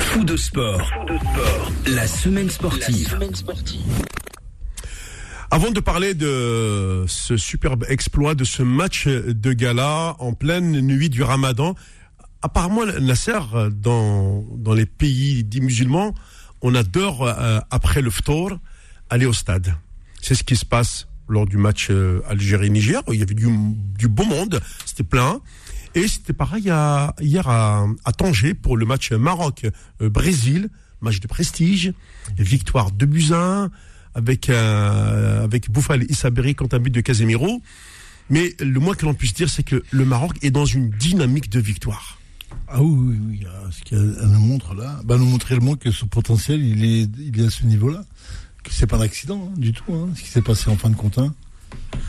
Fou 0.00 0.24
de 0.24 0.36
sport, 0.36 0.90
la 1.86 2.06
semaine 2.06 2.48
sportive. 2.50 3.18
Avant 5.50 5.70
de 5.70 5.80
parler 5.80 6.14
de 6.14 7.04
ce 7.06 7.36
superbe 7.36 7.84
exploit, 7.88 8.34
de 8.34 8.44
ce 8.44 8.62
match 8.62 9.06
de 9.06 9.52
gala 9.52 10.16
en 10.18 10.32
pleine 10.32 10.80
nuit 10.80 11.10
du 11.10 11.22
Ramadan, 11.22 11.74
apparemment 12.42 12.84
Nasser, 13.00 13.38
dans 13.72 14.44
dans 14.56 14.74
les 14.74 14.86
pays 14.86 15.44
dits 15.44 15.60
musulmans, 15.60 16.14
on 16.62 16.74
adore 16.74 17.26
euh, 17.26 17.60
après 17.70 18.00
le 18.00 18.10
ftour 18.10 18.58
aller 19.10 19.26
au 19.26 19.32
stade. 19.32 19.74
C'est 20.22 20.34
ce 20.34 20.42
qui 20.42 20.56
se 20.56 20.64
passe 20.64 21.06
lors 21.28 21.46
du 21.46 21.56
match 21.56 21.88
euh, 21.90 22.20
Algérie-Niger. 22.26 23.02
Il 23.12 23.18
y 23.18 23.22
avait 23.22 23.34
du, 23.34 23.46
du 23.98 24.08
beau 24.08 24.24
monde, 24.24 24.60
c'était 24.84 25.04
plein. 25.04 25.40
Et 25.94 26.08
c'était 26.08 26.32
pareil 26.32 26.70
à, 26.70 27.14
hier 27.20 27.48
à, 27.48 27.86
à 28.04 28.12
Tanger 28.12 28.54
pour 28.54 28.76
le 28.76 28.84
match 28.86 29.12
Maroc-Brésil, 29.12 30.68
match 31.00 31.20
de 31.20 31.28
prestige, 31.28 31.92
victoire 32.36 32.90
de 32.90 33.06
buts 33.06 33.30
à 34.14 34.18
un, 34.18 34.22
avec 34.22 34.48
euh, 34.50 35.44
avec 35.44 35.70
Bouffal 35.70 36.04
Issaberi 36.10 36.54
contre 36.54 36.76
un 36.76 36.80
but 36.80 36.90
de 36.90 37.00
Casemiro. 37.00 37.60
Mais 38.30 38.54
le 38.60 38.80
moins 38.80 38.94
que 38.94 39.04
l'on 39.04 39.14
puisse 39.14 39.34
dire, 39.34 39.50
c'est 39.50 39.62
que 39.62 39.82
le 39.90 40.04
Maroc 40.04 40.32
est 40.42 40.50
dans 40.50 40.64
une 40.64 40.88
dynamique 40.90 41.50
de 41.50 41.60
victoire. 41.60 42.18
Ah 42.68 42.82
oui, 42.82 43.16
oui, 43.18 43.18
oui. 43.42 43.46
Ce 43.70 43.82
qu'elle 43.84 44.16
elle 44.20 44.28
nous 44.28 44.40
montre 44.40 44.74
là, 44.74 45.00
bah, 45.04 45.18
nous 45.18 45.26
montrer 45.26 45.54
le 45.56 45.60
moins 45.60 45.76
que 45.76 45.90
son 45.90 46.06
potentiel, 46.06 46.62
il 46.64 46.84
est, 46.84 47.08
il 47.18 47.40
est 47.40 47.46
à 47.46 47.50
ce 47.50 47.64
niveau-là. 47.64 48.02
Que 48.62 48.72
c'est 48.72 48.86
pas 48.86 48.96
un 48.96 49.00
accident, 49.02 49.50
hein, 49.52 49.58
du 49.58 49.72
tout, 49.72 49.92
hein, 49.92 50.08
ce 50.16 50.22
qui 50.22 50.28
s'est 50.28 50.40
passé 50.40 50.70
en 50.70 50.76
fin 50.76 50.88
de 50.88 50.94
compte. 50.96 51.18
hein. 51.18 51.34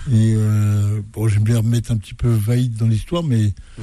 Et 0.09 0.33
euh, 0.37 1.01
bon, 1.11 1.27
j'aime 1.27 1.43
bien 1.43 1.57
remettre 1.57 1.91
un 1.91 1.97
petit 1.97 2.13
peu 2.13 2.29
Vaïd 2.29 2.75
dans 2.77 2.87
l'histoire, 2.87 3.23
mais 3.23 3.53
Mm. 3.77 3.81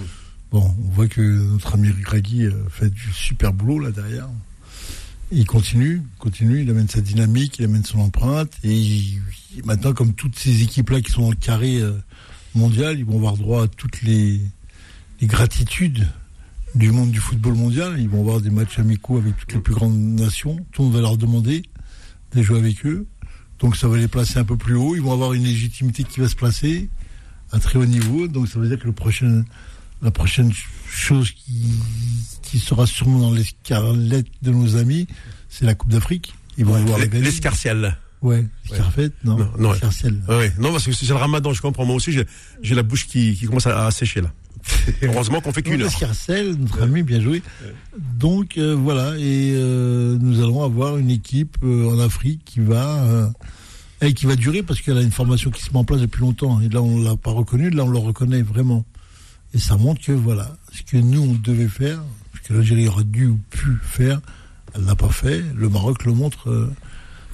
bon, 0.53 0.75
on 0.87 0.91
voit 0.91 1.09
que 1.09 1.21
notre 1.21 1.75
ami 1.75 1.91
Gragui 2.01 2.47
euh, 2.47 2.53
fait 2.71 2.89
du 2.89 3.13
super 3.13 3.53
boulot 3.53 3.79
là 3.79 3.91
derrière. 3.91 4.29
Il 5.35 5.47
continue, 5.47 6.03
continue, 6.19 6.61
il 6.63 6.69
amène 6.71 6.89
sa 6.89 7.01
dynamique, 7.01 7.59
il 7.59 7.65
amène 7.65 7.85
son 7.85 8.01
empreinte. 8.01 8.53
Et 8.65 9.01
maintenant, 9.65 9.95
comme 9.95 10.13
toutes 10.13 10.39
ces 10.39 10.63
équipes-là 10.63 11.01
qui 11.01 11.11
sont 11.11 11.23
dans 11.23 11.31
le 11.31 11.37
carré 11.37 11.79
euh, 11.81 11.93
mondial, 12.55 12.99
ils 12.99 13.05
vont 13.07 13.17
avoir 13.17 13.39
droit 13.39 13.65
à 13.65 13.67
toutes 13.69 14.03
les, 14.03 14.41
gratitudes 15.23 16.07
du 16.75 16.91
monde 16.91 17.11
du 17.13 17.19
football 17.19 17.55
mondial. 17.55 17.99
Ils 17.99 18.09
vont 18.09 18.21
avoir 18.21 18.41
des 18.43 18.51
matchs 18.51 18.79
amicaux 18.79 19.17
avec 19.19 19.37
toutes 19.39 19.55
les 19.55 19.61
plus 19.61 19.73
grandes 19.75 19.97
nations. 19.97 20.57
Tout 20.73 20.83
le 20.83 20.89
monde 20.89 20.97
va 20.97 21.01
leur 21.01 21.17
demander 21.17 21.63
de 22.35 22.43
jouer 22.43 22.59
avec 22.59 22.85
eux. 22.85 23.07
Donc 23.59 23.77
ça 23.77 23.89
va 23.89 23.97
les 23.97 24.09
placer 24.09 24.39
un 24.39 24.45
peu 24.45 24.57
plus 24.57 24.75
haut. 24.75 24.95
Ils 24.97 25.01
vont 25.03 25.13
avoir 25.13 25.33
une 25.33 25.45
légitimité 25.45 26.05
qui 26.05 26.21
va 26.21 26.29
se 26.29 26.35
placer 26.35 26.91
à 27.53 27.59
très 27.59 27.79
haut 27.79 27.87
niveau. 27.87 28.27
Donc 28.29 28.49
ça 28.49 28.59
veut 28.59 28.69
dire 28.69 28.79
que 28.79 28.87
la 28.87 30.11
prochaine 30.11 30.53
ch- 30.53 30.69
chose 30.91 31.31
qui, 31.31 31.71
qui 32.53 32.59
sera 32.59 32.87
sûrement 32.87 33.19
dans 33.21 33.33
l'escarlette 33.33 34.27
de 34.43 34.51
nos 34.51 34.77
amis, 34.77 35.07
c'est 35.49 35.65
la 35.65 35.75
Coupe 35.75 35.91
d'Afrique. 35.91 36.35
Ils 36.59 36.67
vont 36.67 36.79
voir 36.85 36.99
Les- 36.99 37.09
gagner. 37.09 37.25
L'escarciel. 37.25 37.97
Ouais, 38.21 38.45
l'escarfette, 38.69 39.15
non, 39.25 39.39
Non, 39.39 39.49
non, 39.59 39.71
ouais. 39.71 39.79
ouais. 40.29 40.53
Non, 40.59 40.71
parce 40.71 40.85
que 40.85 40.93
c'est 40.93 41.07
le 41.09 41.15
ramadan, 41.15 41.55
je 41.55 41.63
comprends. 41.63 41.87
Moi 41.87 41.97
aussi, 41.97 42.13
j'ai 42.63 42.75
la 42.75 42.83
bouche 42.83 43.07
qui, 43.07 43.35
qui 43.35 43.47
commence 43.47 43.67
à, 43.67 43.87
à 43.87 43.91
sécher, 43.91 44.21
là. 44.21 44.31
Heureusement 45.03 45.41
qu'on 45.41 45.53
fait 45.53 45.63
qu'une 45.63 45.81
heure. 45.81 45.91
Notre 46.59 46.83
ami, 46.83 47.03
bien 47.03 47.21
joué. 47.23 47.43
Donc 48.19 48.59
euh, 48.59 48.77
voilà, 48.79 49.15
et 49.19 49.55
euh, 49.57 50.19
nous 50.21 50.41
allons 50.43 50.63
avoir 50.63 50.99
une 50.99 51.11
équipe 51.11 51.57
euh, 51.65 51.89
en 51.91 51.99
Afrique 52.01 52.43
qui 52.45 52.61
va 52.61 53.33
et 54.03 54.13
qui 54.13 54.27
va 54.27 54.37
durer 54.37 54.63
parce 54.63 54.81
qu'elle 54.83 54.99
a 54.99 55.03
une 55.03 55.11
formation 55.11 55.51
qui 55.51 55.63
se 55.63 55.71
met 55.71 55.79
en 55.79 55.85
place 55.85 56.01
depuis 56.03 56.21
longtemps. 56.21 56.61
Et 56.61 56.69
là, 56.69 56.83
on 56.83 57.03
l'a 57.03 57.17
pas 57.17 57.31
reconnu, 57.33 57.71
là, 57.71 57.85
on 57.85 57.89
le 57.89 57.99
reconnaît 57.99 58.43
vraiment. 58.43 58.85
Et 59.55 59.59
ça 59.59 59.77
montre 59.77 60.01
que 60.01 60.13
voilà, 60.13 60.55
ce 60.73 60.83
que 60.83 60.97
nous 60.99 61.23
on 61.23 61.33
devait 61.35 61.67
faire, 61.69 62.03
que 62.47 62.55
l'Algérie 62.55 62.89
aurait 62.89 63.05
dû 63.05 63.27
ou 63.27 63.39
pu 63.51 63.67
faire, 63.83 64.21
elle 64.75 64.85
l'a 64.85 64.95
pas 64.97 65.09
fait. 65.11 65.43
Le 65.55 65.69
Maroc 65.69 66.05
le 66.05 66.13
montre. 66.13 66.49
Euh, 66.51 66.71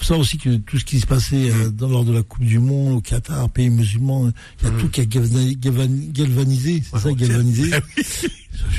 savoir 0.00 0.21
aussi 0.21 0.38
que 0.38 0.57
tout 0.59 0.79
ce 0.79 0.85
qui 0.85 1.00
se 1.00 1.07
passait 1.07 1.50
euh, 1.50 1.71
dans, 1.71 1.88
lors 1.88 2.05
de 2.05 2.12
la 2.12 2.23
Coupe 2.23 2.45
du 2.45 2.61
Monde 2.61 2.95
au 2.99 3.00
Qatar, 3.00 3.50
pays 3.50 3.69
musulman, 3.69 4.31
il 4.62 4.69
y 4.69 4.71
a 4.71 4.75
tout 4.79 4.88
qui 4.88 5.00
a 5.00 5.05
galvani- 5.05 5.57
galvani- 5.59 6.12
galvanisé, 6.12 6.83
c'est 6.85 7.00
ça, 7.00 7.12
galvanisé. 7.12 7.71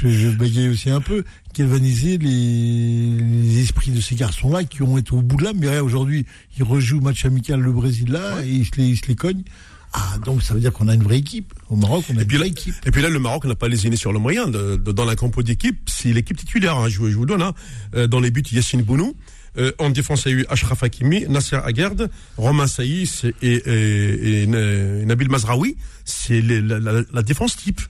je, 0.01 0.09
je 0.09 0.29
bégaye 0.29 0.69
aussi 0.69 0.89
un 0.89 1.01
peu, 1.01 1.25
galvaniser 1.57 2.17
les, 2.17 3.17
les 3.17 3.59
esprits 3.59 3.91
de 3.91 3.99
ces 3.99 4.15
garçons-là 4.15 4.63
qui 4.63 4.81
ont 4.81 4.97
été 4.97 5.11
au 5.11 5.21
bout 5.21 5.35
de 5.35 5.43
l'âme. 5.43 5.57
Mais 5.59 5.79
aujourd'hui, 5.79 6.25
ils 6.57 6.63
rejouent 6.63 7.01
match 7.01 7.25
amical 7.25 7.59
le 7.59 7.71
Brésil 7.73 8.11
là, 8.11 8.41
et 8.45 8.49
ils 8.49 8.65
se, 8.65 8.71
les, 8.77 8.87
ils 8.87 8.97
se 8.97 9.07
les 9.07 9.15
cognent. 9.15 9.43
Ah, 9.91 10.17
donc 10.23 10.43
ça 10.43 10.53
veut 10.53 10.59
dire 10.59 10.71
qu'on 10.71 10.87
a 10.87 10.93
une 10.93 11.01
vraie 11.03 11.17
équipe. 11.17 11.53
Au 11.69 11.75
Maroc, 11.75 12.05
on 12.09 12.13
a 12.15 12.19
Et 12.19 12.21
une 12.21 12.27
puis, 12.27 12.37
vraie 12.37 12.47
équipe. 12.49 12.75
et 12.85 12.91
puis 12.91 13.01
là, 13.01 13.09
le 13.09 13.19
Maroc 13.19 13.45
n'a 13.45 13.55
pas 13.55 13.67
lésiné 13.67 13.95
sur 13.95 14.13
le 14.13 14.19
moyen. 14.19 14.47
De, 14.47 14.75
de- 14.75 14.91
dans 14.91 15.05
la 15.05 15.15
compo 15.15 15.41
d'équipe, 15.41 15.79
c'est 15.87 16.13
l'équipe 16.13 16.37
titulaire. 16.37 16.77
hein, 16.77 16.89
je, 16.89 16.99
vous- 16.99 17.09
je 17.09 17.15
vous 17.17 17.25
donne. 17.25 17.41
hein. 17.41 17.53
Euh, 17.95 18.05
dans 18.07 18.19
les 18.19 18.29
buts, 18.31 18.43
Yassine 18.51 18.83
Bounou. 18.83 19.15
Euh, 19.57 19.71
en 19.79 19.89
défense, 19.89 20.23
il 20.27 20.31
y 20.31 20.35
a 20.35 20.37
eu 20.37 20.45
Ashraf 20.49 20.83
Hakimi, 20.83 21.25
Nasser 21.27 21.55
Aguerd, 21.55 22.07
Romain 22.37 22.67
Saïs 22.67 23.23
et, 23.23 23.33
et, 23.41 23.53
et, 23.65 24.43
et 24.43 24.47
Nabil 24.47 25.27
Mazraoui. 25.27 25.75
C'est 26.05 26.39
les- 26.39 26.61
la, 26.61 26.79
la- 26.79 27.01
la 27.11 27.23
défense 27.23 27.55
type. 27.57 27.81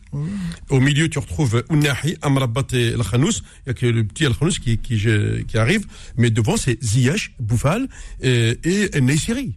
Au 0.70 0.80
milieu, 0.80 1.10
tu 1.10 1.20
retrouves 1.20 1.64
Ounahi, 1.70 2.16
Amrabat 2.22 2.68
et 2.72 2.88
El 2.94 3.04
Khanous. 3.04 3.42
Il 3.66 3.68
y 3.68 3.70
a 3.72 3.74
que 3.74 3.86
le 3.86 4.06
petit 4.06 4.24
El 4.24 4.36
Khanous 4.36 4.54
qui, 4.62 4.78
qui, 4.78 4.98
qui 5.48 5.58
arrive. 5.58 5.86
Mais 6.16 6.30
devant, 6.32 6.56
c'est 6.56 6.82
Ziyech, 6.82 7.34
Boufal 7.42 7.90
et, 8.22 8.58
et 8.64 9.02
Neysiri, 9.02 9.54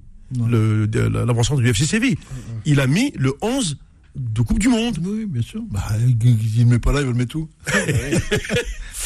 le- 0.48 0.86
de- 0.86 1.56
du 1.60 1.68
FC 1.68 1.86
Séville. 1.86 2.16
Il 2.64 2.80
a 2.80 2.86
mis 2.86 3.12
le 3.16 3.34
11 3.40 3.76
de 4.16 4.42
Coupe 4.42 4.58
du 4.58 4.68
Monde. 4.68 4.98
Oui, 5.02 5.26
bien 5.26 5.42
sûr. 5.42 5.62
Bah, 5.70 5.82
il 6.00 6.66
ne 6.66 6.70
met 6.70 6.78
pas 6.78 6.92
là, 6.92 7.00
il 7.00 7.06
va 7.06 7.12
le 7.12 7.18
mettre 7.18 7.36
où 7.36 7.48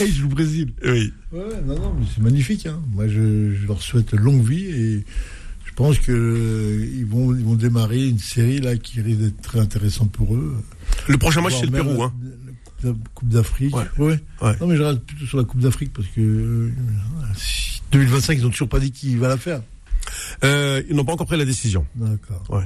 Et 0.00 0.04
il 0.04 0.12
joue 0.14 0.26
au 0.26 0.30
Brésil. 0.30 0.73
Oui. 0.85 1.12
Ouais, 1.33 1.40
non, 1.66 1.78
non, 1.78 1.95
mais 1.99 2.06
c'est 2.14 2.23
magnifique. 2.23 2.66
Hein. 2.66 2.80
Moi, 2.92 3.09
je, 3.09 3.54
je 3.54 3.66
leur 3.66 3.80
souhaite 3.80 4.12
longue 4.12 4.47
vie 4.47 4.64
et 4.66 5.04
je 5.64 5.73
pense 5.75 5.99
que 5.99 6.12
euh, 6.12 7.06
vont, 7.09 7.35
ils 7.35 7.45
vont 7.45 7.54
démarrer 7.54 8.06
une 8.09 8.18
série 8.18 8.61
là 8.61 8.76
qui 8.76 9.00
risque 9.00 9.21
d'être 9.21 9.40
très 9.42 9.61
intéressante 9.61 10.11
pour 10.12 10.35
eux. 10.35 10.55
Le 11.09 11.16
prochain 11.18 11.40
match, 11.40 11.55
c'est 11.61 11.66
le 11.66 11.72
Pérou. 11.72 12.03
Hein. 12.03 12.12
La 12.83 12.92
Coupe 13.14 13.29
d'Afrique. 13.29 13.74
Ouais. 13.74 13.85
Ouais. 13.98 14.20
Ouais. 14.42 14.57
Non, 14.61 14.66
mais 14.66 14.77
je 14.77 14.83
reste 14.83 15.00
plutôt 15.00 15.24
sur 15.24 15.38
la 15.38 15.44
Coupe 15.44 15.61
d'Afrique 15.61 15.92
parce 15.94 16.09
que 16.09 16.20
euh, 16.20 16.70
si 17.37 17.81
2025, 17.92 18.38
ils 18.38 18.46
ont 18.46 18.50
toujours 18.50 18.68
pas 18.68 18.81
dit 18.81 18.90
qui 18.90 19.16
va 19.16 19.29
la 19.29 19.38
faire. 19.38 19.62
Euh, 20.45 20.83
ils 20.88 20.97
n'ont 20.97 21.05
pas 21.05 21.12
encore 21.12 21.27
pris 21.27 21.37
la 21.38 21.45
décision. 21.45 21.87
D'accord. 21.95 22.45
Ouais. 22.51 22.64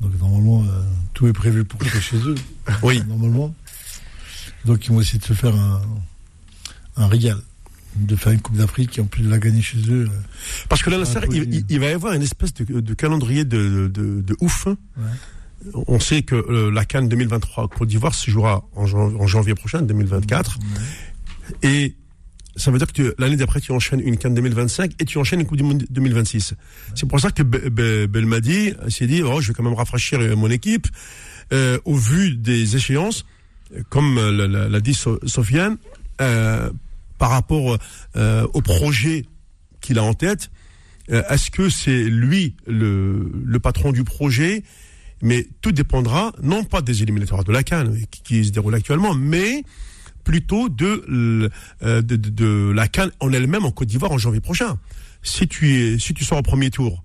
Donc 0.00 0.12
normalement, 0.20 0.62
euh, 0.64 0.82
tout 1.14 1.26
est 1.26 1.32
prévu 1.32 1.64
pour 1.64 1.78
que 1.78 1.88
chez 2.00 2.16
eux. 2.18 2.34
Oui. 2.82 3.02
Normalement. 3.08 3.54
Donc 4.64 4.84
ils 4.86 4.92
vont 4.92 5.00
essayer 5.00 5.18
de 5.18 5.24
se 5.24 5.32
faire 5.32 5.54
un, 5.54 5.80
un 6.96 7.06
régal. 7.06 7.38
De 7.96 8.14
faire 8.14 8.32
une 8.32 8.40
Coupe 8.42 8.56
d'Afrique 8.56 8.98
et 8.98 9.00
en 9.00 9.06
plus 9.06 9.22
de 9.22 9.30
la 9.30 9.38
gagner 9.38 9.62
chez 9.62 9.78
eux. 9.88 10.06
euh, 10.10 10.20
Parce 10.68 10.82
que 10.82 10.90
là, 10.90 10.98
il, 11.30 11.80
va 11.80 11.86
y 11.86 11.92
avoir 11.92 12.12
une 12.12 12.20
espèce 12.22 12.52
de, 12.52 12.80
de 12.80 12.94
calendrier 12.94 13.46
de, 13.46 13.90
de, 13.92 14.20
de 14.20 14.36
ouf. 14.40 14.66
hein. 14.66 14.76
Ouais. 14.98 15.72
On 15.86 15.98
sait 15.98 16.20
que 16.22 16.34
euh, 16.34 16.70
la 16.70 16.84
Cannes 16.84 17.08
2023 17.08 17.68
Côte 17.68 17.88
d'Ivoire 17.88 18.14
se 18.14 18.30
jouera 18.30 18.68
en, 18.76 18.84
en 18.92 19.26
janvier 19.26 19.54
prochain, 19.54 19.80
2024. 19.80 20.58
Et 21.62 21.94
ça 22.56 22.70
veut 22.70 22.78
dire 22.78 22.92
que 22.92 23.14
l'année 23.18 23.36
d'après, 23.36 23.60
tu 23.60 23.72
enchaînes 23.72 24.00
une 24.00 24.16
Cannes 24.16 24.34
2025 24.34 24.92
et 25.00 25.04
tu 25.04 25.18
enchaînes 25.18 25.40
une 25.40 25.46
Coupe 25.46 25.58
du 25.58 25.62
Monde 25.62 25.84
2026. 25.90 26.54
C'est 26.94 27.06
pour 27.06 27.20
ça 27.20 27.30
que 27.30 27.42
Be- 27.42 27.68
Be- 27.68 28.06
Belmadi 28.06 28.72
s'est 28.88 29.06
dit, 29.06 29.22
oh, 29.22 29.40
je 29.40 29.48
vais 29.48 29.54
quand 29.54 29.62
même 29.62 29.74
rafraîchir 29.74 30.20
euh, 30.20 30.34
mon 30.36 30.50
équipe. 30.50 30.86
Euh, 31.52 31.78
au 31.84 31.94
vu 31.94 32.34
des 32.34 32.74
échéances, 32.74 33.24
euh, 33.76 33.82
comme 33.88 34.18
euh, 34.18 34.68
l'a- 34.68 34.80
dit 34.80 34.94
So- 34.94 35.20
Sofiane, 35.26 35.76
euh, 36.20 36.70
par 37.18 37.30
rapport 37.30 37.78
euh, 38.16 38.46
au 38.52 38.62
projet 38.62 39.26
qu'il 39.80 39.98
a 39.98 40.02
en 40.02 40.14
tête, 40.14 40.50
est-ce 41.08 41.52
que 41.52 41.68
c'est 41.70 42.02
lui 42.02 42.56
le, 42.66 43.30
le 43.44 43.60
patron 43.60 43.92
du 43.92 44.02
projet? 44.02 44.64
Mais 45.22 45.46
tout 45.62 45.70
dépendra, 45.70 46.32
non 46.42 46.64
pas 46.64 46.82
des 46.82 47.02
éliminatoires 47.04 47.44
de 47.44 47.52
la 47.52 47.62
Cannes 47.62 47.96
qui 48.24 48.44
se 48.44 48.50
déroulent 48.50 48.74
actuellement, 48.74 49.14
mais 49.14 49.62
plutôt 50.26 50.68
de, 50.68 51.02
euh, 51.82 52.02
de, 52.02 52.16
de, 52.16 52.28
de 52.28 52.72
la 52.74 52.88
Cannes 52.88 53.12
en 53.20 53.32
elle-même 53.32 53.64
en 53.64 53.70
Côte 53.70 53.88
d'Ivoire 53.88 54.10
en 54.12 54.18
janvier 54.18 54.40
prochain. 54.40 54.76
Si 55.22 55.46
tu 55.48 55.72
es, 55.74 55.98
si 55.98 56.12
tu 56.14 56.24
sors 56.24 56.38
au 56.38 56.42
premier 56.42 56.70
tour, 56.70 57.02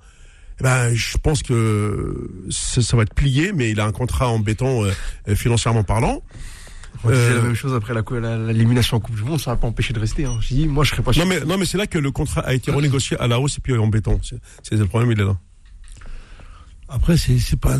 eh 0.60 0.64
ben, 0.64 0.94
je 0.94 1.18
pense 1.18 1.44
que 1.44 2.30
ça, 2.50 2.82
ça 2.82 2.98
va 2.98 3.04
être 3.04 3.14
plié, 3.14 3.54
mais 3.54 3.70
il 3.72 3.80
a 3.80 3.86
un 3.86 3.92
contrat 3.92 4.28
en 4.28 4.40
béton 4.40 4.84
euh, 4.86 4.92
euh, 5.30 5.36
financièrement 5.36 5.84
parlant. 5.84 6.22
On 7.04 7.10
disait 7.10 7.22
Euh, 7.22 7.36
la 7.38 7.42
même 7.44 7.56
chose 7.56 7.74
après 7.74 7.94
la 7.94 8.02
co- 8.02 8.20
la- 8.20 8.38
l'élimination 8.38 8.98
en 8.98 9.00
Coupe 9.00 9.16
du 9.16 9.24
Monde, 9.24 9.40
ça 9.40 9.52
va 9.52 9.58
pas 9.58 9.68
empêché 9.68 9.94
de 9.94 10.00
rester. 10.00 10.26
Hein. 10.26 10.38
J'ai 10.42 10.56
dit, 10.56 10.68
moi, 10.68 10.84
je 10.84 10.90
serais 10.92 11.02
pas 11.04 11.12
Non 11.12 11.14
sûr. 11.14 11.26
mais 11.28 11.40
non 11.42 11.58
mais 11.58 11.66
c'est 11.66 11.78
là 11.78 11.88
que 11.88 11.98
le 12.00 12.12
contrat 12.12 12.42
a 12.42 12.54
été 12.54 12.70
renégocié 12.72 13.18
à 13.20 13.28
la 13.28 13.40
hausse 13.40 13.58
et 13.58 13.62
puis 13.62 13.78
en 13.78 13.88
béton. 13.88 14.20
C'est 14.24 14.40
c'est 14.64 14.76
le 14.76 14.86
problème, 14.88 15.12
il 15.14 15.22
est 15.22 15.26
là. 15.26 15.38
Après, 16.90 17.18
c'est 17.18 17.38
c'est 17.40 17.60
pas. 17.60 17.78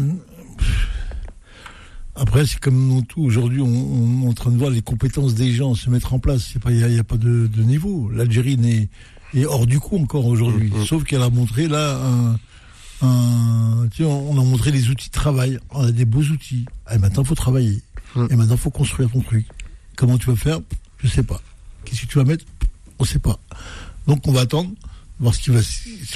Après, 2.16 2.46
c'est 2.46 2.60
comme 2.60 2.90
dans 2.90 3.02
tout. 3.02 3.22
Aujourd'hui, 3.24 3.62
on, 3.62 3.66
on 3.68 4.24
est 4.26 4.28
en 4.28 4.34
train 4.34 4.52
de 4.52 4.58
voir 4.58 4.70
les 4.70 4.82
compétences 4.82 5.34
des 5.34 5.52
gens 5.54 5.76
se 5.76 5.90
mettre 5.90 6.14
en 6.14 6.20
place. 6.20 6.54
Il 6.70 6.88
n'y 6.88 7.00
a, 7.00 7.04
pas 7.04 7.18
de, 7.18 7.48
de 7.48 7.64
niveau. 7.64 8.10
L'Algérie 8.14 8.58
n'est 8.58 8.90
est 9.34 9.46
hors 9.46 9.66
du 9.66 9.80
coup 9.80 9.98
encore 9.98 10.26
aujourd'hui. 10.26 10.70
Mhm. 10.70 10.86
Sauf 10.86 11.04
qu'elle 11.06 11.22
a 11.22 11.30
montré 11.30 11.70
là 11.70 11.98
un, 12.04 12.38
un- 13.08 13.88
tu 13.92 14.04
sais, 14.04 14.10
on 14.10 14.32
a 14.34 14.44
montré 14.44 14.72
les 14.72 14.90
outils 14.90 15.08
de 15.08 15.14
travail. 15.14 15.58
On 15.70 15.84
a 15.86 15.92
des 15.92 16.04
beaux 16.06 16.22
outils. 16.24 16.66
Et 16.94 16.98
maintenant, 16.98 17.24
faut 17.24 17.36
travailler. 17.36 17.82
Mhm. 18.16 18.28
Et 18.30 18.36
maintenant, 18.36 18.58
faut 18.58 18.72
construire 18.72 19.10
ton 19.10 19.22
truc. 19.22 19.46
Comment 19.96 20.18
tu 20.18 20.30
vas 20.30 20.36
faire? 20.36 20.60
Je 21.00 21.08
sais 21.08 21.24
pas. 21.24 21.42
Qu'est-ce 21.86 22.02
que 22.02 22.08
tu 22.08 22.18
vas 22.18 22.26
mettre? 22.26 22.46
On 23.00 23.06
sait 23.06 23.20
pas. 23.20 23.40
Donc, 24.06 24.28
on 24.28 24.32
va 24.34 24.42
attendre 24.42 24.70
voir 25.22 25.36
ce 25.36 25.40
qui 25.40 25.52
va 25.52 25.60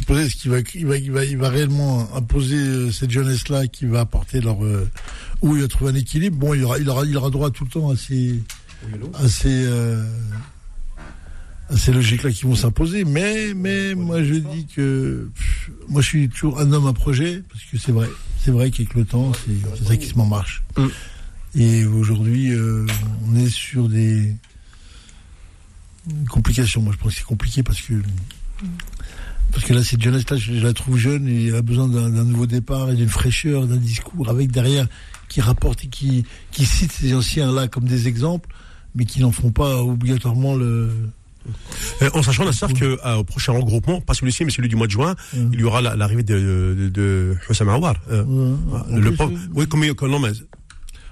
poser, 0.08 0.30
ce 0.30 0.36
qui 0.36 0.50
va, 0.50 0.58
il 0.74 0.86
va, 0.86 0.98
il 0.98 1.12
va, 1.12 1.24
il 1.24 1.38
va 1.38 1.50
réellement 1.50 2.13
imposer 2.15 2.58
euh, 2.58 2.91
cette 2.91 3.12
jeunesse-là 3.12 3.68
qui 3.68 3.86
va 3.86 4.02
apporter 4.02 4.41
leur, 4.41 4.65
euh, 4.65 4.89
où 5.41 5.56
il 5.56 5.62
va 5.62 5.68
trouver 5.68 5.91
un 5.91 5.96
équilibre. 5.96 6.38
Bon, 6.38 6.54
il 6.56 6.63
aura, 6.63 6.80
il 6.80 6.89
aura, 6.89 7.06
il 7.06 7.15
aura 7.15 7.30
droit 7.30 7.52
tout 7.52 7.65
le 7.65 7.70
temps 7.70 7.91
à 7.91 7.96
ces, 7.96 8.41
à 9.13 9.30
ces, 9.30 9.65
euh, 9.68 10.04
à 11.70 11.78
ces 11.78 11.91
logiques-là 11.91 12.32
qui 12.32 12.46
vont 12.46 12.56
s'imposer. 12.56 13.06
Mais, 13.06 13.54
mais, 13.54 13.94
moi, 13.94 14.24
je 14.24 14.34
dis 14.34 14.65
que, 14.76 15.30
pff, 15.36 15.70
moi, 15.88 16.02
je 16.02 16.08
suis 16.08 16.30
toujours 16.30 16.60
un 16.60 16.72
homme 16.74 16.88
à 16.88 16.94
projet, 16.94 17.44
parce 17.50 17.63
que 17.63 17.78
c'est 17.78 17.91
vrai. 17.91 18.10
C'est 18.44 18.52
vrai 18.52 18.70
qu'avec 18.70 18.94
le 18.96 19.06
temps, 19.06 19.32
c'est, 19.34 19.78
c'est 19.78 19.88
ça 19.88 19.98
qui 19.98 20.08
se 20.08 20.15
m'en 20.15 20.26
marche. 20.26 20.63
Mm. 20.78 20.88
Et 21.56 21.86
aujourd'hui, 21.86 22.52
euh, 22.54 22.86
on 23.28 23.36
est 23.36 23.50
sur 23.50 23.88
des 23.88 24.36
complications. 26.30 26.82
Moi, 26.82 26.94
je 26.94 26.98
pense 26.98 27.13
que 27.13 27.20
c'est 27.20 27.26
compliqué 27.26 27.63
parce 27.63 27.82
que 27.82 27.94
parce 29.51 29.65
que 29.65 29.73
là, 29.73 29.84
cette 29.84 30.01
jeunesse-là, 30.01 30.38
je, 30.38 30.54
la 30.54 30.73
trouve 30.73 30.97
jeune 30.97 31.28
et 31.28 31.47
elle 31.47 31.56
a 31.56 31.62
besoin 31.62 31.88
d'un 31.88 32.10
nouveau 32.23 32.45
départ 32.45 32.89
et 32.91 32.95
d'une 32.95 33.10
fraîcheur, 33.10 33.67
d'un 33.67 33.78
discours 33.78 34.30
avec 34.30 34.51
derrière 34.51 34.88
qui 35.30 35.41
rapporte 35.41 35.86
et 35.86 35.88
qui, 35.88 36.25
qui 36.51 36.65
cite 36.65 36.91
ces 36.91 37.13
anciens-là 37.13 37.67
comme 37.67 37.86
des 37.86 38.08
exemples, 38.08 38.49
mais 38.95 39.06
qui 39.06 39.21
n'en 39.21 39.32
font 39.32 39.51
pas 39.51 39.82
obligatoirement 39.84 40.56
le, 40.56 40.89
Euh, 42.01 42.10
en 42.15 42.23
sachant, 42.23 42.43
Nasser, 42.43 42.65
que 42.73 42.97
euh, 43.06 43.15
au 43.17 43.23
prochain 43.23 43.51
regroupement, 43.54 44.01
pas 44.01 44.13
celui-ci, 44.15 44.45
mais 44.45 44.51
celui 44.51 44.67
du 44.67 44.75
mois 44.75 44.88
de 44.88 44.91
juin, 44.91 45.15
il 45.54 45.60
y 45.60 45.63
aura 45.63 45.80
la- 45.82 45.95
l'arrivée 45.95 46.23
de, 46.23 46.34
de, 46.36 46.89
de 46.89 47.69
Aouar. 47.69 47.95
Euh, 48.12 48.23
Ouais, 48.23 48.99
le 48.99 49.10
oui, 49.12 49.15
comme- 49.95 50.10
non, 50.10 50.19
mais, 50.19 50.32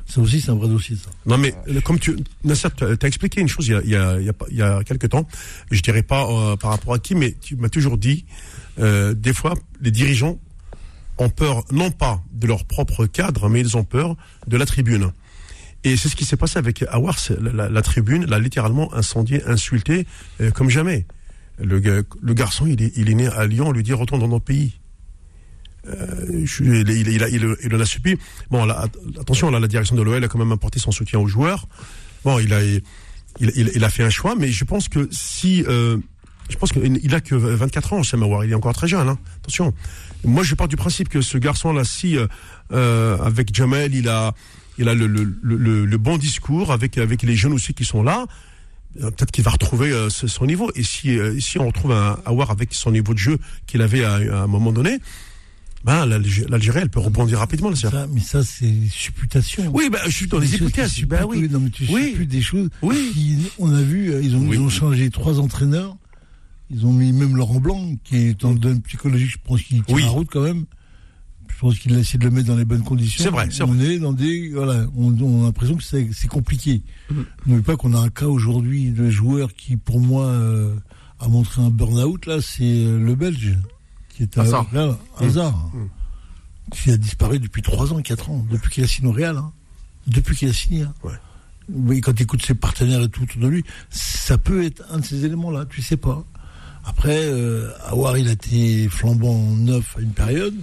Ça 0.08 0.22
aussi, 0.22 0.42
c'est 0.42 0.52
un 0.52 0.56
vrai 0.56 0.68
dossier, 0.68 0.96
ça. 0.96 1.10
non, 1.26 1.38
mais 1.38 1.54
euh, 1.70 1.82
comme 1.82 1.98
tu, 1.98 2.16
Nasser, 2.44 2.68
tu 2.78 2.84
as 2.84 3.08
expliqué 3.08 3.42
une 3.42 3.48
chose 3.48 3.68
il 3.68 3.72
y 3.72 3.76
a, 3.76 3.82
il 4.20 4.26
y 4.26 4.30
a, 4.30 4.34
il 4.52 4.58
y 4.58 4.62
a, 4.62 4.84
quelques 4.84 5.10
temps. 5.10 5.28
Je 5.72 5.82
dirais 5.82 6.04
pas 6.04 6.28
euh, 6.30 6.56
par 6.56 6.72
rapport 6.72 6.94
à 6.94 7.00
qui, 7.00 7.16
mais 7.16 7.36
tu 7.42 7.56
m'as 7.56 7.70
toujours 7.70 7.98
dit, 7.98 8.26
euh, 8.80 9.14
des 9.14 9.34
fois, 9.34 9.54
les 9.82 9.92
dirigeants 9.92 10.38
ont 11.18 11.30
peur, 11.30 11.64
non 11.72 11.90
pas 11.90 12.22
de 12.32 12.48
leur 12.48 12.66
propre 12.66 13.06
cadre, 13.06 13.50
mais 13.50 13.62
ils 13.62 13.78
ont 13.78 13.84
peur 13.84 14.16
de 14.48 14.58
la 14.58 14.66
tribune. 14.66 15.12
Et 15.84 15.98
c'est 15.98 16.10
ce 16.10 16.16
qui 16.16 16.26
s'est 16.26 16.38
passé 16.38 16.60
avec 16.60 16.84
Awar. 16.90 17.18
c'est 17.20 17.40
La, 17.42 17.52
la- 17.52 17.70
la 17.70 17.82
tribune 17.82 18.26
l'a 18.26 18.40
littéralement 18.40 18.94
incendié, 18.94 19.44
insulté 19.46 20.06
euh, 20.42 20.52
comme 20.52 20.70
jamais. 20.70 21.06
Le, 21.60 21.80
ga- 21.80 22.02
le 22.22 22.34
garçon, 22.34 22.66
il 22.68 22.82
est, 22.82 22.92
il 22.98 23.10
est 23.10 23.14
né 23.16 23.28
à 23.28 23.46
Lyon, 23.46 23.68
on 23.68 23.72
lui 23.72 23.84
dit 23.84 23.94
retourne 23.94 24.22
dans 24.22 24.28
notre 24.28 24.46
pays. 24.46 24.74
Euh, 25.88 26.42
je- 26.46 26.64
il, 26.64 26.90
il, 26.90 27.08
il, 27.10 27.22
il- 27.32 27.56
il 27.64 27.76
en 27.76 27.80
a 27.80 27.86
subi. 27.86 28.18
Bon, 28.50 28.66
là, 28.66 28.86
att- 28.86 29.20
attention, 29.20 29.52
là, 29.52 29.60
la 29.60 29.68
direction 29.68 29.96
de 29.96 30.02
l'OL 30.02 30.24
a 30.24 30.28
quand 30.28 30.40
même 30.40 30.52
apporté 30.52 30.80
son 30.80 30.92
soutien 30.92 31.20
aux 31.20 31.28
joueurs. 31.28 31.68
Bon, 32.24 32.40
il 32.40 32.54
a, 32.54 32.60
il, 33.40 33.84
a 33.84 33.90
fait 33.90 34.04
un 34.04 34.10
choix, 34.10 34.36
mais 34.36 34.48
je 34.50 34.64
pense 34.64 34.88
que 34.88 35.08
si, 35.12 35.64
euh, 35.68 35.98
je 36.50 36.56
pense 36.56 36.72
qu'il 36.72 37.00
il 37.04 37.14
a 37.16 37.20
que 37.20 37.36
24 37.36 37.94
ans, 37.94 38.04
Sam 38.04 38.24
Awar, 38.24 38.46
il 38.46 38.52
est 38.52 38.56
encore 38.56 38.74
très 38.74 38.88
jeune. 38.88 39.10
Hein. 39.10 39.18
Attention. 39.42 39.74
Moi, 40.24 40.44
je 40.44 40.56
pars 40.56 40.70
du 40.70 40.78
principe 40.78 41.10
que 41.10 41.22
ce 41.22 41.38
garçon-là, 41.38 41.84
si 41.84 42.18
euh, 42.18 42.28
euh, 42.72 43.18
avec 43.18 43.54
Jamel, 43.54 43.94
il 43.94 44.08
a, 44.08 44.34
il 44.78 44.88
a 44.88 44.94
le, 44.94 45.08
le, 45.08 45.36
le, 45.42 45.86
le 45.86 45.98
bon 45.98 46.18
discours 46.18 46.72
avec 46.72 46.98
avec 46.98 47.24
les 47.24 47.36
jeunes 47.36 47.52
aussi 47.54 47.74
qui 47.74 47.84
sont 47.84 48.04
là. 48.04 48.26
euh, 49.02 49.12
Peut-être 49.12 49.32
qu'il 49.32 49.44
va 49.44 49.52
retrouver 49.52 49.92
euh, 49.92 50.10
son 50.10 50.46
niveau. 50.46 50.72
Et 50.76 50.84
si, 50.84 51.18
si 51.42 51.60
on 51.60 51.68
retrouve 51.68 51.92
un 51.92 52.20
Awar 52.26 52.52
avec 52.52 52.74
son 52.74 52.92
niveau 52.92 53.14
de 53.14 53.20
jeu 53.20 53.38
qu'il 53.68 53.82
avait 53.82 54.06
à 54.06 54.44
un 54.44 54.48
moment 54.48 54.72
donné, 54.72 55.00
ben 55.84 56.06
l'Algé- 56.06 56.46
l'Algérie, 56.50 56.80
elle 56.82 56.90
peut 56.90 57.00
rebondir 57.00 57.40
rapidement. 57.40 57.70
Là, 57.70 57.76
Ça, 57.76 58.08
mais 58.14 58.22
ça, 58.22 58.44
c'est 58.44 58.74
supputation. 58.90 59.70
oui, 59.74 59.90
ben 59.92 60.00
je 60.06 60.12
suis 60.12 60.28
dans 60.28 60.40
les 60.40 60.48
qui 60.48 61.06
Ben 61.06 61.26
oui. 61.26 61.48
Non, 61.50 61.60
mais 61.60 61.70
tu 61.70 61.86
Oui. 61.92 62.26
des 62.26 62.42
choses. 62.42 62.70
Oui. 62.82 63.12
qui- 63.14 63.38
on 63.60 63.74
a 63.74 63.82
vu, 63.82 64.12
euh, 64.12 64.22
ils 64.22 64.36
ont, 64.36 64.42
Oui. 64.48 64.56
ils 64.58 64.60
ont 64.62 64.70
changé 64.70 65.10
trois 65.10 65.40
entraîneurs. 65.40 65.98
Ils 66.70 66.86
ont 66.86 66.94
mis 66.94 67.12
même 67.12 67.36
Laurent 67.36 67.60
Blanc, 67.60 67.96
qui 68.04 68.16
est 68.18 68.46
en 68.46 68.54
donne 68.54 68.82
psychologique, 68.82 69.30
je 69.32 69.38
pense 69.44 69.62
qu'il 69.62 69.84
tient 69.84 69.96
Oui. 69.96 70.02
la 70.04 70.10
route 70.10 70.28
quand 70.32 70.42
même. 70.42 70.66
Je 71.50 71.60
pense 71.60 71.78
qu'il 71.78 71.94
a 71.94 72.00
essayé 72.00 72.18
de 72.20 72.24
le 72.26 72.32
mettre 72.32 72.48
dans 72.48 72.56
les 72.56 72.66
bonnes 72.66 72.84
conditions. 72.84 73.24
C'est 73.24 73.30
vrai, 73.30 73.48
c'est 73.52 73.64
On 73.64 73.80
est 73.80 74.00
dans 74.00 74.12
des, 74.14 74.50
voilà, 74.50 74.86
on, 74.98 75.14
on 75.22 75.42
a 75.44 75.46
l'impression 75.46 75.76
que 75.76 75.84
c'est 75.84 76.28
compliqué. 76.28 76.82
N'oubliez 77.46 77.62
pas 77.64 77.76
qu'on 77.78 77.94
a 77.94 78.00
un 78.00 78.10
cas 78.10 78.26
aujourd'hui 78.26 78.90
de 78.90 79.10
joueur 79.12 79.54
qui, 79.54 79.78
pour 79.78 80.00
moi, 80.00 80.26
euh, 80.26 80.74
a 81.20 81.28
montré 81.28 81.62
un 81.62 81.70
burn-out, 81.70 82.26
là, 82.26 82.42
c'est 82.42 82.64
euh, 82.64 83.00
le 83.00 83.16
Belge, 83.16 83.58
qui 84.16 84.24
est 84.24 84.38
un 84.38 84.42
Hazard. 84.42 84.68
là, 84.74 84.98
Hazard, 85.20 85.72
qui 86.72 86.92
a 86.92 86.98
disparu 86.98 87.40
depuis 87.40 87.62
trois 87.62 87.94
ans, 87.94 88.02
quatre 88.02 88.30
ans, 88.30 88.46
depuis 88.52 88.72
qu'il 88.72 88.84
a 88.84 88.88
signé 88.88 89.10
au 89.10 89.12
Real, 89.12 89.38
hein. 89.38 89.52
depuis 90.08 90.36
qu'il 90.36 90.50
a 90.50 90.54
signé. 90.54 90.84
hein. 90.84 90.94
Ouais. 91.04 91.14
Oui, 91.72 92.02
quand 92.02 92.14
tu 92.14 92.24
écoutes 92.24 92.46
ses 92.46 92.56
partenaires 92.56 93.02
et 93.02 93.10
tout 93.10 93.24
autour 93.24 93.42
de 93.42 93.48
lui, 93.48 93.64
ça 93.90 94.38
peut 94.38 94.64
être 94.66 94.84
un 94.90 95.00
de 95.00 95.06
ces 95.06 95.24
éléments-là, 95.26 95.66
tu 95.70 95.82
sais 95.82 95.98
pas. 95.98 96.24
Après, 96.86 97.18
euh, 97.24 97.72
Awar, 97.86 98.18
il 98.18 98.28
a 98.28 98.32
été 98.34 98.90
flambant 98.90 99.40
neuf 99.56 99.96
à 99.98 100.02
une 100.02 100.12
période, 100.12 100.56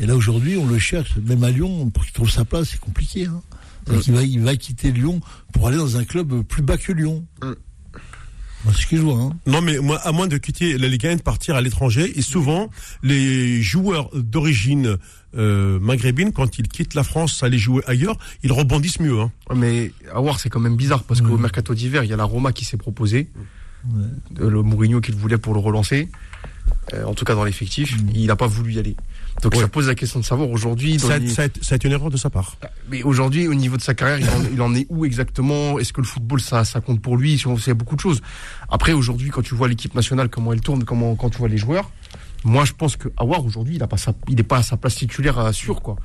et 0.00 0.06
là 0.06 0.16
aujourd'hui, 0.16 0.56
on 0.56 0.66
le 0.66 0.78
cherche, 0.78 1.16
même 1.18 1.44
à 1.44 1.50
Lyon, 1.50 1.88
pour 1.90 2.02
qu'il 2.04 2.12
trouve 2.12 2.30
sa 2.30 2.44
place, 2.44 2.70
c'est 2.70 2.80
compliqué. 2.80 3.26
Hein. 3.26 3.40
Va, 3.86 4.22
il 4.22 4.40
va 4.40 4.56
quitter 4.56 4.90
Lyon 4.92 5.20
pour 5.52 5.68
aller 5.68 5.78
dans 5.78 5.96
un 5.96 6.04
club 6.04 6.42
plus 6.42 6.62
bas 6.62 6.76
que 6.76 6.92
Lyon. 6.92 7.24
Mm. 7.42 7.52
Moi, 8.64 8.74
c'est 8.74 8.82
ce 8.82 8.86
que 8.86 8.96
je 8.96 9.02
vois. 9.02 9.18
Hein. 9.18 9.32
Non, 9.46 9.60
mais 9.60 9.78
moi, 9.78 9.98
à 9.98 10.12
moins 10.12 10.26
de 10.26 10.36
quitter 10.36 10.76
la 10.78 10.88
Ligue 10.88 11.06
1 11.06 11.10
et 11.10 11.16
de 11.16 11.22
partir 11.22 11.54
à 11.54 11.60
l'étranger, 11.60 12.12
et 12.18 12.22
souvent, 12.22 12.70
les 13.02 13.62
joueurs 13.62 14.10
d'origine 14.14 14.96
euh, 15.36 15.78
maghrébine, 15.78 16.32
quand 16.32 16.58
ils 16.58 16.68
quittent 16.68 16.94
la 16.94 17.04
France, 17.04 17.42
aller 17.42 17.58
jouer 17.58 17.82
ailleurs, 17.86 18.18
ils 18.42 18.52
rebondissent 18.52 19.00
mieux. 19.00 19.20
Hein. 19.20 19.30
Mais 19.54 19.92
Awar, 20.12 20.40
c'est 20.40 20.48
quand 20.48 20.60
même 20.60 20.76
bizarre 20.76 21.04
parce 21.04 21.20
qu'au 21.20 21.38
mercato 21.38 21.74
d'hiver, 21.74 22.04
il 22.04 22.10
y 22.10 22.12
a 22.12 22.16
la 22.16 22.24
Roma 22.24 22.52
qui 22.52 22.64
s'est 22.64 22.76
proposée. 22.76 23.28
Euh, 24.40 24.50
Le 24.50 24.62
Mourinho 24.62 25.00
qui 25.00 25.12
le 25.12 25.18
voulait 25.18 25.38
pour 25.38 25.54
le 25.54 25.60
relancer. 25.60 26.08
Euh, 26.94 27.04
en 27.04 27.14
tout 27.14 27.24
cas, 27.24 27.34
dans 27.34 27.44
l'effectif, 27.44 27.96
il 28.14 28.26
n'a 28.26 28.36
pas 28.36 28.46
voulu 28.46 28.74
y 28.74 28.78
aller. 28.78 28.96
Donc 29.42 29.54
Ouais. 29.54 29.60
ça 29.60 29.68
pose 29.68 29.86
la 29.88 29.94
question 29.94 30.18
de 30.20 30.24
savoir 30.24 30.50
aujourd'hui. 30.50 30.98
Ça, 30.98 31.18
les- 31.18 31.28
ça, 31.28 31.44
ça 31.62 31.74
a 31.74 31.76
été 31.76 31.86
une 31.88 31.94
erreur 31.94 32.10
de 32.10 32.16
sa 32.16 32.28
part. 32.30 32.56
Mais 32.90 33.02
aujourd'hui, 33.02 33.46
au 33.48 33.54
niveau 33.54 33.76
de 33.76 33.82
sa 33.82 33.94
carrière, 33.94 34.18
il 34.18 34.28
en, 34.28 34.52
il 34.52 34.62
en 34.62 34.74
est 34.74 34.86
où 34.90 35.04
exactement? 35.04 35.78
Est-ce 35.78 35.92
que 35.92 36.00
le 36.00 36.06
football, 36.06 36.40
ça, 36.40 36.64
ça 36.64 36.80
compte 36.80 37.00
pour 37.00 37.16
lui? 37.16 37.40
On 37.46 37.56
sait 37.56 37.74
beaucoup 37.74 37.94
de 37.96 38.00
choses. 38.00 38.20
Après, 38.68 38.92
aujourd'hui, 38.92 39.30
quand 39.30 39.42
tu 39.42 39.54
vois 39.54 39.68
l'équipe 39.68 39.94
nationale, 39.94 40.28
comment 40.28 40.52
elle 40.52 40.60
tourne, 40.60 40.84
comment, 40.84 41.14
quand 41.14 41.30
tu 41.30 41.38
vois 41.38 41.48
les 41.48 41.58
joueurs, 41.58 41.90
moi, 42.44 42.64
je 42.64 42.72
pense 42.72 42.96
que 42.96 43.08
Awar, 43.16 43.44
aujourd'hui, 43.44 43.76
il 43.76 43.82
a 43.82 43.86
pas 43.88 43.96
n'est 44.28 44.42
pas 44.42 44.58
à 44.58 44.62
sa 44.62 44.76
place 44.76 44.94
titulaire 44.96 45.38
euh, 45.38 45.52
sûre, 45.52 45.82
quoi. 45.82 45.96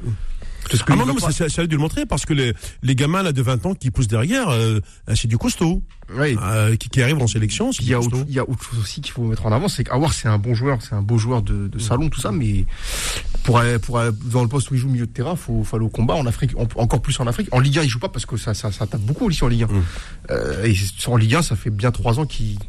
Parce 0.69 0.83
que 0.83 0.91
Ah 0.91 0.95
il 0.95 0.99
non, 0.99 1.05
non, 1.05 1.13
mais 1.15 1.31
c'est 1.49 1.59
à 1.59 1.67
de 1.67 1.71
le 1.71 1.77
montrer, 1.77 2.05
parce 2.05 2.25
que 2.25 2.33
les, 2.33 2.53
les 2.81 2.95
gamins 2.95 3.21
là, 3.23 3.31
de 3.31 3.41
20 3.41 3.65
ans 3.65 3.73
qui 3.73 3.91
poussent 3.91 4.07
derrière, 4.07 4.49
euh, 4.49 4.79
c'est 5.15 5.27
du 5.27 5.37
costaud. 5.37 5.81
Ouais. 6.13 6.35
Euh, 6.41 6.75
qui, 6.75 6.89
qui 6.89 7.01
arrivent 7.01 7.21
en 7.21 7.27
sélection, 7.27 7.71
il 7.79 7.87
y, 7.87 7.93
a 7.93 7.99
autre, 7.99 8.17
il 8.27 8.33
y 8.33 8.39
a 8.39 8.47
autre 8.47 8.61
chose 8.61 8.79
aussi 8.79 9.01
qu'il 9.01 9.11
faut 9.13 9.23
mettre 9.23 9.45
en 9.45 9.51
avant, 9.51 9.67
c'est 9.67 9.83
qu'Awar, 9.85 10.13
c'est 10.13 10.27
un 10.27 10.37
bon 10.37 10.53
joueur, 10.53 10.81
c'est 10.81 10.93
un 10.93 11.01
beau 11.01 11.17
joueur 11.17 11.41
de, 11.41 11.67
de 11.67 11.79
salon, 11.79 12.09
tout 12.09 12.19
ça, 12.19 12.31
mais 12.31 12.65
pour, 13.43 13.57
aller- 13.57 13.79
pour 13.79 13.99
aller 13.99 14.11
dans 14.25 14.41
le 14.43 14.49
poste 14.49 14.69
où 14.69 14.75
il 14.75 14.79
joue 14.79 14.89
milieu 14.89 15.07
de 15.07 15.11
terrain, 15.11 15.35
faut, 15.35 15.63
faut 15.63 15.75
aller 15.77 15.85
au 15.85 15.89
combat 15.89 16.15
en 16.15 16.25
Afrique, 16.25 16.51
en- 16.57 16.67
encore 16.81 17.01
plus 17.01 17.19
en 17.19 17.27
Afrique. 17.27 17.47
En 17.51 17.59
Ligue 17.59 17.79
1, 17.79 17.83
il 17.83 17.89
joue 17.89 17.99
pas 17.99 18.09
parce 18.09 18.25
que 18.25 18.35
ça, 18.37 18.53
ça, 18.53 18.71
ça 18.71 18.85
tape 18.85 19.01
beaucoup 19.01 19.25
aussi 19.25 19.43
en 19.43 19.47
Ligue 19.47 19.63
1. 19.63 19.67
Mm. 19.67 19.83
Euh, 20.31 20.65
et 20.65 20.75
en 21.07 21.15
Ligue 21.17 21.35
1, 21.35 21.41
ça 21.41 21.55
fait 21.55 21.69
bien 21.69 21.91
trois 21.91 22.19
ans 22.19 22.25
qu'il. 22.25 22.59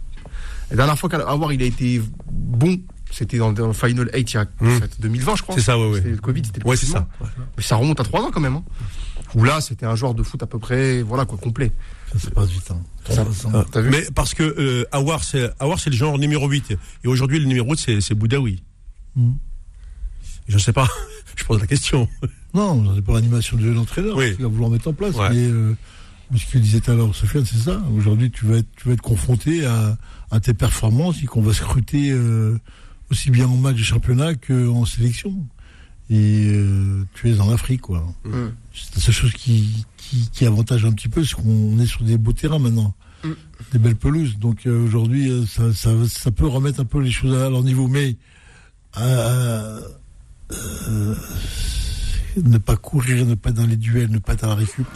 La 0.71 0.77
dernière 0.77 0.99
fois 0.99 1.11
qu'Awar 1.11 1.53
il 1.53 1.63
a 1.63 1.67
été 1.67 2.01
bon, 2.31 2.79
c'était 3.11 3.39
dans, 3.39 3.53
dans 3.53 3.67
le 3.69 3.73
Final 3.73 4.11
8 4.13 4.33
il 4.33 4.35
y 4.35 4.37
a 4.39 4.45
Mm. 4.61 4.81
c'était 4.81 4.97
2020, 5.03 5.37
je 5.37 5.43
crois. 5.43 5.55
C'est 5.55 5.61
ça, 5.63 5.79
ouais, 5.79 5.89
ouais. 5.89 5.97
C'était 5.99 6.11
le 6.11 6.17
Covid, 6.19 6.43
c'était 6.45 6.61
le 6.61 6.67
Ouais, 6.67 6.77
c'est 6.77 6.87
ça. 6.87 7.07
Ouais. 7.21 7.27
Mais 7.57 7.63
ça 7.63 7.77
remonte 7.77 8.01
à 8.01 8.05
trois 8.05 8.23
ans 8.23 8.31
quand 8.33 8.41
même. 8.41 8.57
Hein. 8.57 8.65
Où 9.35 9.43
là, 9.45 9.61
c'était 9.61 9.87
un 9.87 9.97
joueur 9.97 10.15
de 10.15 10.23
foot 10.23 10.43
à 10.43 10.47
peu 10.47 10.59
près, 10.59 11.03
voilà 11.03 11.25
quoi, 11.25 11.39
complet. 11.39 11.73
Ça 12.13 12.19
se 12.21 12.31
passe 12.31 12.49
vite. 12.51 12.71
Hein. 12.71 12.81
Ça- 13.07 13.15
Ça 13.17 13.25
passe, 13.25 13.45
hein. 13.47 13.51
Ah, 13.55 13.65
T'as 13.71 13.81
vu 13.81 13.91
mais 13.91 14.05
parce 14.15 14.35
que 14.35 14.43
euh, 14.45 14.85
Awar, 14.93 15.25
c'est 15.25 15.51
c'est 15.79 15.91
le 15.91 15.97
genre 15.97 16.19
numéro 16.19 16.49
8. 16.49 16.77
Et 17.05 17.09
aujourd'hui, 17.09 17.39
le 17.41 17.47
numéro 17.47 17.71
8, 17.71 17.79
c'est 17.79 18.01
c'est 18.01 18.15
Boudaoui. 18.15 18.63
Mm. 19.17 19.33
Je 20.49 20.59
sais 20.59 20.73
pas. 20.73 20.89
Je 21.37 21.45
pose 21.45 21.61
la 21.61 21.67
question. 21.67 22.09
Non, 22.53 22.95
c'est 22.95 23.03
pas 23.03 23.15
l'animation 23.15 23.57
de 23.57 23.69
l'entraîneur 23.69 24.17
Oui. 24.17 24.37
qui 24.37 24.43
va 24.43 24.49
vouloir 24.49 24.71
mettre 24.71 24.87
en 24.89 24.93
place. 24.93 25.15
Ouais. 25.17 25.31
Mais, 25.31 25.47
euh, 25.49 25.75
mais 26.31 26.39
ce 26.39 26.47
que 26.47 26.59
disait 26.59 26.81
tout 26.81 26.93
à 26.93 26.95
l'heure 26.95 27.13
Sofiane, 27.15 27.45
c'est 27.45 27.59
ça. 27.59 27.83
Aujourd'hui, 27.97 28.31
tu 28.31 28.47
vas 28.47 28.59
être, 28.59 28.69
tu 28.77 28.87
vas 28.87 28.95
être 28.95 29.03
confronté 29.03 29.67
à, 29.67 29.97
à 30.31 30.39
tes 30.39 30.55
performances 30.55 31.21
et 31.23 31.27
qu'on 31.27 31.43
va 31.43 31.53
scruter 31.53 32.13
euh, 32.13 32.57
aussi 33.11 33.31
bien 33.31 33.47
en 33.47 33.57
match 33.57 33.77
de 33.77 33.83
championnat 33.83 34.35
qu'en 34.35 34.85
sélection. 34.85 35.35
Et 36.11 36.51
euh, 36.53 37.05
tu 37.15 37.31
es 37.31 37.41
en 37.41 37.51
Afrique, 37.51 37.81
quoi. 37.83 38.01
Mm. 38.25 38.49
C'est 38.75 38.95
la 38.97 39.01
seule 39.03 39.15
chose 39.15 39.33
qui, 39.33 39.85
qui, 39.97 40.29
qui 40.31 40.45
avantage 40.47 40.85
un 40.85 40.93
petit 40.93 41.09
peu, 41.09 41.25
c'est 41.25 41.35
qu'on 41.35 41.79
est 41.79 41.87
sur 41.87 42.03
des 42.03 42.19
beaux 42.19 42.33
terrains 42.35 42.59
maintenant. 42.59 42.95
Mm. 43.25 43.31
Des 43.73 43.79
belles 43.79 43.97
pelouses. 43.97 44.37
Donc 44.39 44.67
euh, 44.67 44.85
aujourd'hui, 44.85 45.31
euh, 45.31 45.47
ça, 45.47 45.73
ça, 45.73 45.91
ça 46.09 46.31
peut 46.31 46.47
remettre 46.47 46.81
un 46.81 46.85
peu 46.85 47.01
les 47.01 47.11
choses 47.11 47.35
à 47.35 47.49
leur 47.49 47.63
niveau. 47.63 47.89
Mais 47.89 48.17
euh, 48.99 49.81
euh, 50.53 51.15
ne 52.37 52.59
pas 52.59 52.77
courir, 52.77 53.25
ne 53.27 53.35
pas 53.35 53.51
être 53.51 53.57
dans 53.57 53.67
les 53.67 53.77
duels, 53.77 54.11
ne 54.11 54.19
pas 54.19 54.35
être 54.35 54.45
à 54.45 54.49
la 54.49 54.55
récup, 54.57 54.87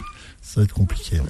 ça 0.41 0.59
va 0.61 0.63
être 0.65 0.73
compliqué. 0.73 1.17
Moi, 1.17 1.27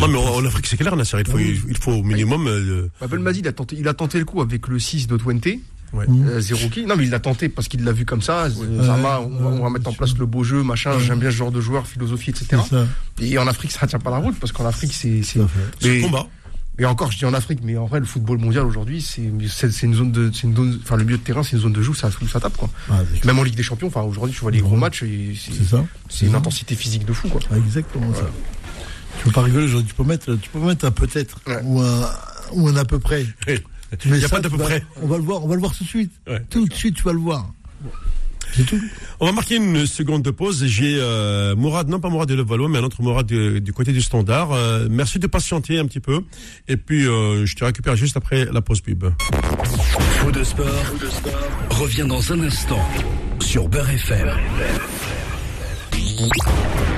Non, 0.00 0.08
mais 0.08 0.18
en, 0.18 0.44
Afrique, 0.44 0.66
c'est 0.66 0.76
clair, 0.76 0.94
Nasser. 0.96 1.18
Il 1.20 1.26
faut, 1.30 1.38
Ah 1.38 1.42
il 1.68 1.76
faut 1.78 1.92
au 1.92 2.02
minimum. 2.02 2.46
euh, 2.46 2.88
Bah, 3.00 3.06
Belmadi, 3.06 3.40
il 3.40 3.48
a 3.48 3.52
tenté, 3.52 3.76
il 3.78 3.88
a 3.88 3.94
tenté 3.94 4.18
le 4.18 4.24
coup 4.24 4.40
avec 4.40 4.68
le 4.68 4.78
6 4.78 5.06
de 5.06 5.16
Twente. 5.16 5.48
Ouais. 5.92 6.06
Mm. 6.08 6.28
Euh, 6.28 6.40
zéro 6.40 6.68
qui 6.68 6.84
Non, 6.86 6.96
mais 6.96 7.04
il 7.04 7.10
l'a 7.10 7.20
tenté 7.20 7.48
parce 7.48 7.68
qu'il 7.68 7.84
l'a 7.84 7.92
vu 7.92 8.04
comme 8.04 8.22
ça. 8.22 8.44
Euh, 8.44 8.82
Zama, 8.82 9.20
on, 9.20 9.28
va, 9.38 9.46
on 9.48 9.62
va 9.62 9.70
mettre 9.70 9.88
en 9.88 9.92
place 9.92 10.16
le 10.16 10.26
beau 10.26 10.44
jeu, 10.44 10.62
machin. 10.62 10.98
J'aime 10.98 11.18
bien 11.18 11.30
ce 11.30 11.36
genre 11.36 11.52
de 11.52 11.60
joueur, 11.60 11.86
philosophie, 11.86 12.30
etc. 12.30 12.62
Et 13.20 13.38
en 13.38 13.46
Afrique, 13.46 13.72
ça 13.72 13.86
tient 13.86 13.98
pas 13.98 14.10
la 14.10 14.18
route 14.18 14.38
parce 14.40 14.52
qu'en 14.52 14.66
Afrique, 14.66 14.92
c'est. 14.92 15.22
Mais- 15.82 16.00
combat. 16.00 16.26
Et 16.78 16.84
encore, 16.84 17.10
je 17.10 17.16
dis 17.16 17.24
en 17.24 17.32
Afrique, 17.32 17.60
mais 17.62 17.78
en 17.78 17.86
vrai, 17.86 18.00
le 18.00 18.04
football 18.04 18.36
mondial 18.36 18.66
aujourd'hui, 18.66 19.00
c'est 19.00 19.22
une 19.22 19.94
zone 19.94 20.12
de, 20.12 20.30
c'est 20.30 20.42
une 20.42 20.54
zone, 20.54 20.78
enfin 20.82 20.96
le 20.96 21.04
milieu 21.04 21.16
de 21.16 21.22
terrain, 21.22 21.42
c'est 21.42 21.52
une 21.56 21.62
zone 21.62 21.72
de 21.72 21.80
jeu, 21.80 21.94
ça, 21.94 22.10
ça 22.30 22.38
tape 22.38 22.54
quoi. 22.58 22.68
Ah, 22.90 23.00
Même 23.24 23.38
en 23.38 23.42
Ligue 23.44 23.54
des 23.54 23.62
Champions, 23.62 23.86
enfin 23.86 24.02
aujourd'hui, 24.02 24.34
tu 24.34 24.42
vois 24.42 24.50
les 24.50 24.60
gros 24.60 24.76
matchs, 24.76 25.00
c'est 25.00 25.52
c'est 25.54 25.64
ça. 25.64 25.82
c'est 26.10 26.26
une 26.26 26.32
ça. 26.32 26.38
intensité 26.38 26.74
physique 26.74 27.06
de 27.06 27.14
fou 27.14 27.28
quoi. 27.28 27.40
Ah, 27.50 27.56
exactement 27.56 28.12
ça. 28.12 28.28
Tu 29.18 29.24
peux 29.24 29.30
pas 29.30 29.40
rigoler, 29.40 29.64
aujourd'hui, 29.64 29.88
tu 29.88 29.94
peux 29.94 30.04
mettre, 30.04 30.34
tu 30.34 30.50
peux 30.50 30.58
mettre 30.58 30.84
un 30.84 30.90
peut-être 30.90 31.40
Ouais. 31.46 31.60
ou 31.64 31.80
un 31.80 32.10
ou 32.52 32.68
un 32.68 32.76
à 32.76 32.84
peu 32.84 32.98
près. 32.98 33.24
Il 34.04 34.16
y 34.16 34.24
a 34.24 34.28
ça, 34.28 34.36
pas 34.36 34.40
d'à 34.40 34.50
peu 34.50 34.56
vas- 34.56 34.64
près. 34.64 34.84
On 35.02 35.06
va 35.06 35.16
le 35.16 35.22
voir, 35.22 35.44
on 35.44 35.48
va 35.48 35.54
le 35.54 35.60
voir 35.60 35.76
tout 35.76 35.84
de 35.84 35.88
suite. 35.88 36.12
Ouais. 36.28 36.42
Tout 36.50 36.66
de 36.66 36.72
suite, 36.74 36.96
tu 36.96 37.02
vas 37.02 37.12
le 37.12 37.18
voir. 37.18 37.46
C'est 38.54 38.64
tout. 38.64 38.80
On 39.20 39.26
va 39.26 39.32
marquer 39.32 39.56
une 39.56 39.86
seconde 39.86 40.22
de 40.22 40.30
pause. 40.30 40.64
J'ai 40.66 40.96
euh, 40.98 41.54
Mourad, 41.56 41.88
non 41.88 42.00
pas 42.00 42.08
Mourad 42.08 42.28
de 42.28 42.34
Levallois, 42.34 42.68
mais 42.68 42.78
un 42.78 42.84
autre 42.84 43.02
Mourad 43.02 43.26
du, 43.26 43.60
du 43.60 43.72
côté 43.72 43.92
du 43.92 44.00
standard. 44.00 44.52
Euh, 44.52 44.86
merci 44.90 45.18
de 45.18 45.26
patienter 45.26 45.78
un 45.78 45.86
petit 45.86 46.00
peu. 46.00 46.20
Et 46.68 46.76
puis, 46.76 47.06
euh, 47.06 47.44
je 47.44 47.54
te 47.54 47.64
récupère 47.64 47.96
juste 47.96 48.16
après 48.16 48.46
la 48.46 48.62
pause 48.62 48.80
pub. 48.80 49.04
Faux 49.64 50.30
de 50.32 50.42
sport, 50.42 50.66
revient 51.70 52.06
dans 52.08 52.32
un 52.32 52.40
instant 52.40 52.80
sur 53.40 53.68
Beurre 53.68 53.90
FM. 53.90 54.30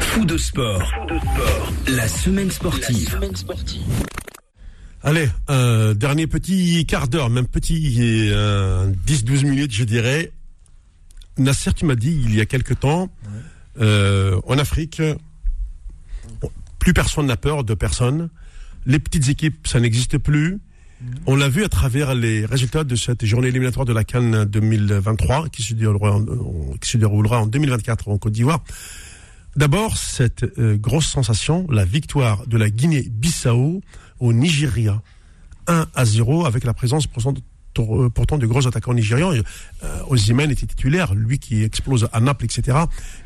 Fou 0.01 0.25
de 0.25 0.37
sport, 0.39 0.83
la 1.89 2.07
semaine 2.09 2.51
sportive. 2.51 3.19
Allez, 5.05 5.29
un 5.47 5.95
dernier 5.95 6.27
petit 6.27 6.85
quart 6.85 7.07
d'heure, 7.07 7.31
même 7.31 7.47
petit 7.47 8.29
euh, 8.33 8.91
10-12 9.07 9.47
minutes, 9.47 9.73
je 9.73 9.85
dirais. 9.85 10.33
Nasser, 11.39 11.73
tu 11.73 11.85
m'as 11.85 11.95
dit 11.95 12.21
il 12.25 12.35
y 12.35 12.41
a 12.41 12.47
quelque 12.47 12.75
temps, 12.75 13.09
euh, 13.81 14.41
en 14.45 14.59
Afrique, 14.59 15.01
plus 16.81 16.93
personne 16.93 17.27
n'a 17.27 17.37
peur 17.37 17.63
de 17.63 17.75
personne. 17.75 18.29
Les 18.87 18.99
petites 18.99 19.29
équipes, 19.29 19.69
ça 19.69 19.79
n'existe 19.79 20.19
plus. 20.19 20.59
On 21.27 21.37
l'a 21.37 21.49
vu 21.49 21.63
à 21.63 21.69
travers 21.69 22.17
les 22.17 22.45
résultats 22.45 22.83
de 22.83 22.97
cette 22.97 23.25
journée 23.25 23.49
éliminatoire 23.49 23.87
de 23.87 23.93
la 23.93 24.03
Cannes 24.03 24.45
2023 24.47 25.49
qui 25.49 25.63
se 25.63 25.75
déroulera 25.75 26.17
en, 26.17 26.25
qui 26.81 26.91
se 26.91 26.99
déroulera 26.99 27.41
en 27.41 27.47
2024 27.47 28.09
en 28.09 28.19
Côte 28.19 28.33
d'Ivoire. 28.33 28.65
D'abord, 29.55 29.97
cette 29.97 30.45
euh, 30.59 30.77
grosse 30.77 31.07
sensation, 31.07 31.67
la 31.71 31.85
victoire 31.85 32.47
de 32.49 32.57
la 32.57 32.69
Guinée-Bissau 32.69 33.81
au 34.21 34.33
Nigeria. 34.33 35.03
1 35.67 35.87
à 35.95 36.05
0 36.05 36.47
avec 36.47 36.65
la 36.65 36.75
présence 36.75 37.07
pourtant, 37.07 37.35
euh, 37.79 38.39
de 38.39 38.47
gros 38.47 38.67
attaquants 38.67 38.95
nigérians. 38.95 39.33
Euh, 39.85 40.03
Ozymen 40.09 40.51
était 40.51 40.67
titulaire, 40.67 41.15
lui 41.15 41.39
qui 41.39 41.63
explose 41.63 42.09
à 42.13 42.21
Naples, 42.21 42.47
etc. 42.47 42.79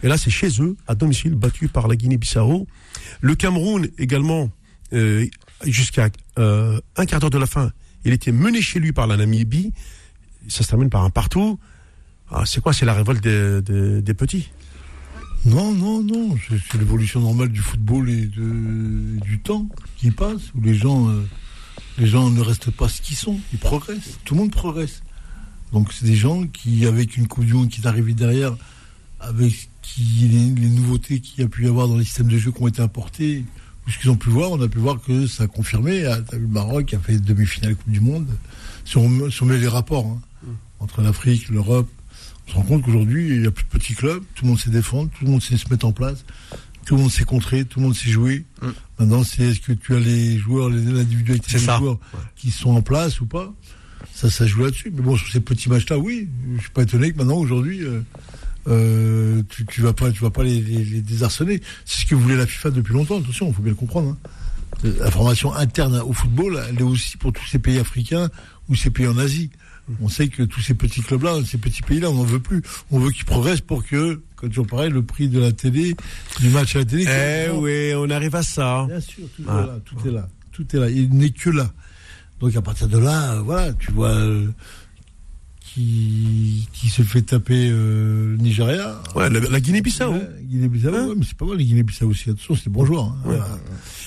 Et 0.02 0.08
là, 0.08 0.18
c'est 0.18 0.30
chez 0.30 0.48
eux, 0.60 0.76
à 0.86 0.94
domicile, 0.94 1.34
battu 1.34 1.68
par 1.68 1.88
la 1.88 1.96
Guinée-Bissau. 1.96 2.66
Le 3.20 3.34
Cameroun 3.34 3.88
également, 3.98 4.50
euh, 4.92 5.26
jusqu'à 5.64 6.10
euh, 6.38 6.80
un 6.96 7.06
quart 7.06 7.20
d'heure 7.20 7.30
de 7.30 7.38
la 7.38 7.46
fin, 7.46 7.72
il 8.04 8.12
était 8.12 8.32
mené 8.32 8.60
chez 8.60 8.80
lui 8.80 8.92
par 8.92 9.06
la 9.06 9.16
Namibie. 9.16 9.72
Ça 10.48 10.64
se 10.64 10.68
termine 10.68 10.90
par 10.90 11.04
un 11.04 11.10
partout. 11.10 11.58
Ah, 12.30 12.44
c'est 12.44 12.60
quoi? 12.60 12.72
C'est 12.72 12.84
la 12.84 12.94
révolte 12.94 13.22
des 13.22 14.14
petits? 14.14 14.50
Non, 15.44 15.72
non, 15.72 16.02
non. 16.02 16.36
C'est 16.48 16.78
l'évolution 16.78 17.20
normale 17.20 17.48
du 17.48 17.60
football 17.60 18.08
et 18.08 18.26
de, 18.26 19.18
du 19.20 19.40
temps 19.40 19.68
qui 19.96 20.10
passe, 20.10 20.52
où 20.54 20.60
les 20.60 20.74
gens, 20.74 21.08
euh, 21.08 21.26
les 21.98 22.06
gens 22.06 22.30
ne 22.30 22.40
restent 22.40 22.70
pas 22.70 22.88
ce 22.88 23.02
qu'ils 23.02 23.16
sont. 23.16 23.38
Ils 23.52 23.58
progressent. 23.58 24.18
Tout 24.24 24.34
le 24.34 24.40
monde 24.40 24.52
progresse. 24.52 25.02
Donc 25.72 25.92
c'est 25.92 26.04
des 26.04 26.14
gens 26.14 26.46
qui, 26.46 26.86
avec 26.86 27.16
une 27.16 27.26
Coupe 27.26 27.44
du 27.44 27.54
Monde 27.54 27.68
qui 27.70 27.80
est 27.80 27.86
arrivée 27.86 28.14
derrière, 28.14 28.54
avec 29.20 29.68
qui, 29.80 30.02
les, 30.28 30.60
les 30.60 30.68
nouveautés 30.68 31.20
qu'il 31.20 31.40
y 31.40 31.44
a 31.44 31.48
pu 31.48 31.64
y 31.64 31.68
avoir 31.68 31.88
dans 31.88 31.96
les 31.96 32.04
systèmes 32.04 32.28
de 32.28 32.38
jeu 32.38 32.52
qui 32.52 32.62
ont 32.62 32.68
été 32.68 32.82
importés, 32.82 33.44
ou 33.86 33.90
ce 33.90 33.98
qu'ils 33.98 34.10
ont 34.10 34.16
pu 34.16 34.30
voir, 34.30 34.52
on 34.52 34.60
a 34.60 34.68
pu 34.68 34.78
voir 34.78 35.00
que 35.00 35.26
ça 35.26 35.44
a 35.44 35.46
confirmé. 35.48 36.04
Ah, 36.04 36.20
T'as 36.20 36.36
vu 36.36 36.42
le 36.42 36.48
Maroc 36.48 36.86
qui 36.86 36.94
a 36.94 37.00
fait 37.00 37.18
demi-finale 37.18 37.74
Coupe 37.74 37.90
du 37.90 38.00
Monde. 38.00 38.28
Si 38.84 38.96
on, 38.96 39.28
si 39.30 39.42
on 39.42 39.46
met 39.46 39.58
les 39.58 39.66
rapports 39.66 40.06
hein, 40.06 40.20
entre 40.78 41.02
l'Afrique, 41.02 41.48
l'Europe, 41.48 41.88
se 42.52 42.56
rend 42.56 42.62
compte 42.62 42.82
qu'aujourd'hui, 42.82 43.28
il 43.30 43.40
n'y 43.40 43.46
a 43.46 43.50
plus 43.50 43.64
de 43.64 43.68
petits 43.70 43.94
clubs, 43.94 44.22
tout 44.34 44.44
le 44.44 44.50
monde 44.50 44.60
sait 44.60 44.70
défendre, 44.70 45.10
tout 45.18 45.24
le 45.24 45.30
monde 45.30 45.42
sait 45.42 45.56
se 45.56 45.68
mettre 45.70 45.86
en 45.86 45.92
place, 45.92 46.24
tout 46.84 46.96
le 46.96 47.02
monde 47.02 47.10
sait 47.10 47.24
contrer, 47.24 47.64
tout 47.64 47.80
le 47.80 47.86
monde 47.86 47.94
sait 47.96 48.10
jouer. 48.10 48.44
Mm. 48.60 48.66
Maintenant, 48.98 49.24
c'est 49.24 49.42
est-ce 49.44 49.60
que 49.60 49.72
tu 49.72 49.94
as 49.94 50.00
les 50.00 50.36
joueurs, 50.38 50.68
les 50.68 50.80
des 50.80 51.16
joueurs 51.78 51.98
qui 52.36 52.50
sont 52.50 52.70
en 52.70 52.82
place 52.82 53.20
ou 53.20 53.26
pas? 53.26 53.52
Ça, 54.12 54.30
ça 54.30 54.46
joue 54.46 54.64
là-dessus. 54.64 54.92
Mais 54.94 55.00
bon, 55.02 55.16
sur 55.16 55.28
ces 55.30 55.40
petits 55.40 55.68
matchs-là, 55.70 55.98
oui, 55.98 56.28
je 56.56 56.60
suis 56.60 56.70
pas 56.70 56.82
étonné 56.82 57.12
que 57.12 57.16
maintenant, 57.18 57.38
aujourd'hui, 57.38 57.82
euh, 57.84 58.00
euh, 58.68 59.42
tu, 59.48 59.64
tu 59.66 59.80
vas 59.80 59.92
pas, 59.92 60.10
tu 60.10 60.20
vas 60.20 60.30
pas 60.30 60.42
les, 60.44 60.60
les, 60.60 60.84
les 60.84 61.00
désarçonner. 61.00 61.60
C'est 61.84 62.02
ce 62.02 62.06
que 62.06 62.14
voulait 62.14 62.36
la 62.36 62.46
FIFA 62.46 62.70
depuis 62.70 62.92
longtemps. 62.92 63.18
Attention, 63.18 63.48
il 63.48 63.54
faut 63.54 63.62
bien 63.62 63.70
le 63.72 63.76
comprendre. 63.76 64.10
hein. 64.10 64.88
La 64.98 65.10
formation 65.10 65.54
interne 65.54 66.00
au 66.00 66.12
football, 66.12 66.60
elle 66.68 66.78
est 66.80 66.82
aussi 66.82 67.16
pour 67.16 67.32
tous 67.32 67.46
ces 67.46 67.58
pays 67.58 67.78
africains 67.78 68.28
ou 68.68 68.74
ces 68.74 68.90
pays 68.90 69.06
en 69.06 69.16
Asie. 69.18 69.50
On 70.00 70.08
sait 70.08 70.28
que 70.28 70.42
tous 70.42 70.60
ces 70.60 70.74
petits 70.74 71.02
clubs-là, 71.02 71.36
ces 71.46 71.58
petits 71.58 71.82
pays-là, 71.82 72.10
on 72.10 72.14
n'en 72.14 72.24
veut 72.24 72.40
plus. 72.40 72.62
On 72.90 72.98
veut 72.98 73.10
qu'ils 73.10 73.24
progressent 73.24 73.60
pour 73.60 73.84
que, 73.84 74.20
quand 74.36 74.48
toujours 74.48 74.66
pareil, 74.66 74.90
le 74.90 75.02
prix 75.02 75.28
de 75.28 75.38
la 75.40 75.52
télé, 75.52 75.94
du 76.40 76.48
match 76.50 76.74
à 76.76 76.80
la 76.80 76.84
télé. 76.84 77.04
Eh 77.08 77.50
oui, 77.56 77.92
on 77.96 78.08
arrive 78.10 78.34
à 78.36 78.42
ça. 78.42 78.86
Bien 78.88 79.00
sûr, 79.00 79.24
tout 79.36 79.42
Ah. 79.48 79.62
est 79.62 79.66
là, 79.66 79.78
tout 79.84 80.08
est 80.08 80.12
là, 80.12 80.28
tout 80.52 80.76
est 80.76 80.78
là. 80.78 80.90
Il 80.90 81.10
n'est 81.14 81.30
que 81.30 81.50
là. 81.50 81.70
Donc 82.40 82.56
à 82.56 82.62
partir 82.62 82.88
de 82.88 82.98
là, 82.98 83.40
voilà, 83.42 83.72
tu 83.74 83.92
vois 83.92 84.10
euh, 84.10 84.48
qui 85.60 86.68
qui 86.72 86.88
se 86.88 87.02
fait 87.02 87.22
taper 87.22 87.68
euh, 87.70 88.32
le 88.32 88.36
Nigeria. 88.36 89.00
Ouais, 89.14 89.30
la, 89.30 89.40
la 89.40 89.60
Guinée-Bissau. 89.60 90.12
Guinée-Bissau, 90.42 90.94
Hein 90.94 91.06
ouais, 91.08 91.14
mais 91.16 91.24
c'est 91.26 91.36
pas 91.36 91.46
mal 91.46 91.56
les 91.56 91.64
Guinée-Bissau 91.64 92.08
aussi. 92.08 92.30
Attention, 92.30 92.56
c'est 92.56 92.64
des 92.64 92.70
bons 92.70 92.84
joueurs. 92.84 93.04
hein. 93.04 93.16
Ouais. 93.24 93.38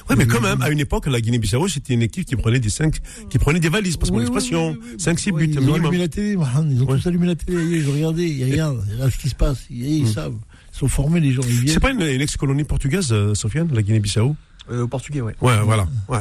Ouais, 0.10 0.16
mais 0.16 0.26
quand 0.28 0.42
même, 0.42 0.62
à 0.62 0.70
une 0.70 0.80
époque, 0.80 1.08
la 1.08 1.20
Guinée-Bissau, 1.20 1.68
c'était 1.68 1.94
une 1.94 2.02
équipe 2.04 2.26
qui 2.26 2.36
prenait 2.36 2.60
des 2.60 2.70
cinq, 2.70 3.00
qui 3.30 3.40
prenait 3.40 3.60
des 3.60 3.70
valises, 3.70 3.98
parce 3.98 4.12
que 4.12 4.16
Oui, 4.16 4.22
oui, 4.22 4.28
expression, 4.28 4.70
oui, 4.72 4.78
oui, 4.82 4.88
oui. 4.94 5.00
5 5.00 5.20
6 5.20 5.32
Ouais, 5.32 5.48
buts 5.48 5.54
Ils 5.60 5.70
ont 5.70 5.74
allumé 5.74 5.98
la 5.98 6.08
télé, 6.08 6.36
Mohamed, 6.36 6.72
ils 6.72 6.84
ont 6.84 6.88
Ouais. 6.88 6.98
tous 7.00 7.08
allumé 7.08 7.28
la 7.28 7.36
télé. 7.36 7.58
Ils 7.78 7.90
ont 7.90 7.94
regardé, 7.94 8.28
ils 8.28 8.52
regardent, 8.52 8.84
ils 8.88 8.94
regardent 8.94 9.12
ce 9.12 9.18
qui 9.18 9.30
se 9.30 9.36
passe. 9.36 9.66
Ils, 9.70 9.84
ils 9.86 10.08
savent. 10.08 10.36
Ils 10.74 10.78
sont 10.78 10.88
formés, 10.88 11.20
les 11.20 11.32
gens. 11.32 11.42
Ils 11.44 11.50
viennent. 11.54 11.74
C'est 11.74 11.80
pas 11.80 11.92
une, 11.92 12.02
une 12.02 12.22
ex-colonie 12.22 12.64
portugaise, 12.66 13.10
euh, 13.12 13.34
Sofiane, 13.34 13.70
la 13.74 13.82
Guinée-Bissau? 13.82 14.36
Euh, 14.72 14.84
au 14.84 14.88
portugais, 14.88 15.22
ouais. 15.22 15.36
Ouais, 15.42 15.60
voilà. 15.64 15.88
Ouais. 16.08 16.20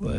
Ouais. 0.00 0.12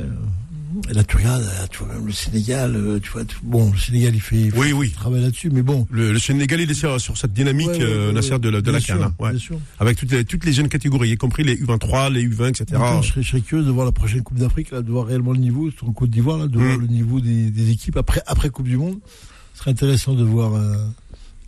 Là, 0.92 1.04
tu 1.04 1.18
regardes, 1.18 1.44
là, 1.44 1.68
tu 1.70 1.80
vois 1.84 1.94
le 2.06 2.12
Sénégal. 2.12 2.76
euh, 2.76 3.00
Tu 3.00 3.10
vois, 3.12 3.26
tu- 3.26 3.38
bon, 3.44 3.72
le 3.72 3.78
Sénégal, 3.78 4.14
il 4.16 4.22
fait, 4.22 4.50
Oui, 4.56 4.72
oui. 4.74 4.92
travail 4.92 5.22
là-dessus, 5.22 5.50
mais 5.50 5.62
bon. 5.62 5.88
Le, 5.92 6.12
le 6.14 6.20
Sénégal, 6.20 6.62
il 6.62 6.70
est 6.70 6.74
sur, 6.74 7.00
sur 7.02 7.18
cette 7.18 7.34
dynamique, 7.34 7.68
Ouais, 7.70 7.78
ouais, 7.78 7.84
euh, 7.84 8.12
Nasser, 8.12 8.40
de 8.40 8.50
la, 8.50 8.62
de 8.62 8.72
la 8.72 8.80
sûr, 8.80 8.98
CAN. 8.98 9.04
hein. 9.20 9.30
Bien 9.32 9.40
sûr. 9.40 9.60
Avec 9.80 9.98
toutes 9.98 10.12
les, 10.12 10.26
toutes 10.26 10.46
les 10.46 10.54
jeunes 10.54 10.70
catégories, 10.70 11.10
y 11.12 11.18
compris 11.18 11.44
les 11.44 11.56
U23, 11.56 12.12
les 12.12 12.24
U20, 12.28 12.50
etc. 12.50 12.66
Je, 13.02 13.08
serais, 13.08 13.22
je 13.24 13.30
serais 13.30 13.42
curieux 13.42 13.64
de 13.66 13.72
voir 13.72 13.86
la 13.86 13.92
prochaine 13.92 14.24
Coupe 14.24 14.38
d'Afrique, 14.40 14.72
là, 14.72 14.82
de 14.82 14.92
voir 14.92 15.06
réellement 15.08 15.32
le 15.34 15.40
niveau, 15.40 15.70
sur 15.72 15.88
en 15.88 15.94
Côte 15.94 16.10
d'Ivoire, 16.10 16.38
là, 16.38 16.48
de 16.48 16.58
Mm. 16.58 16.64
voir 16.66 16.78
le 16.78 16.88
niveau 16.88 17.20
des, 17.20 17.50
des 17.52 17.72
équipes 17.72 17.98
après, 17.98 18.22
après 18.28 18.50
Coupe 18.50 18.68
du 18.68 18.78
Monde. 18.78 18.98
Ce 19.54 19.60
serait 19.60 19.72
intéressant 19.72 20.14
de 20.14 20.24
voir, 20.24 20.54
euh, 20.54 20.76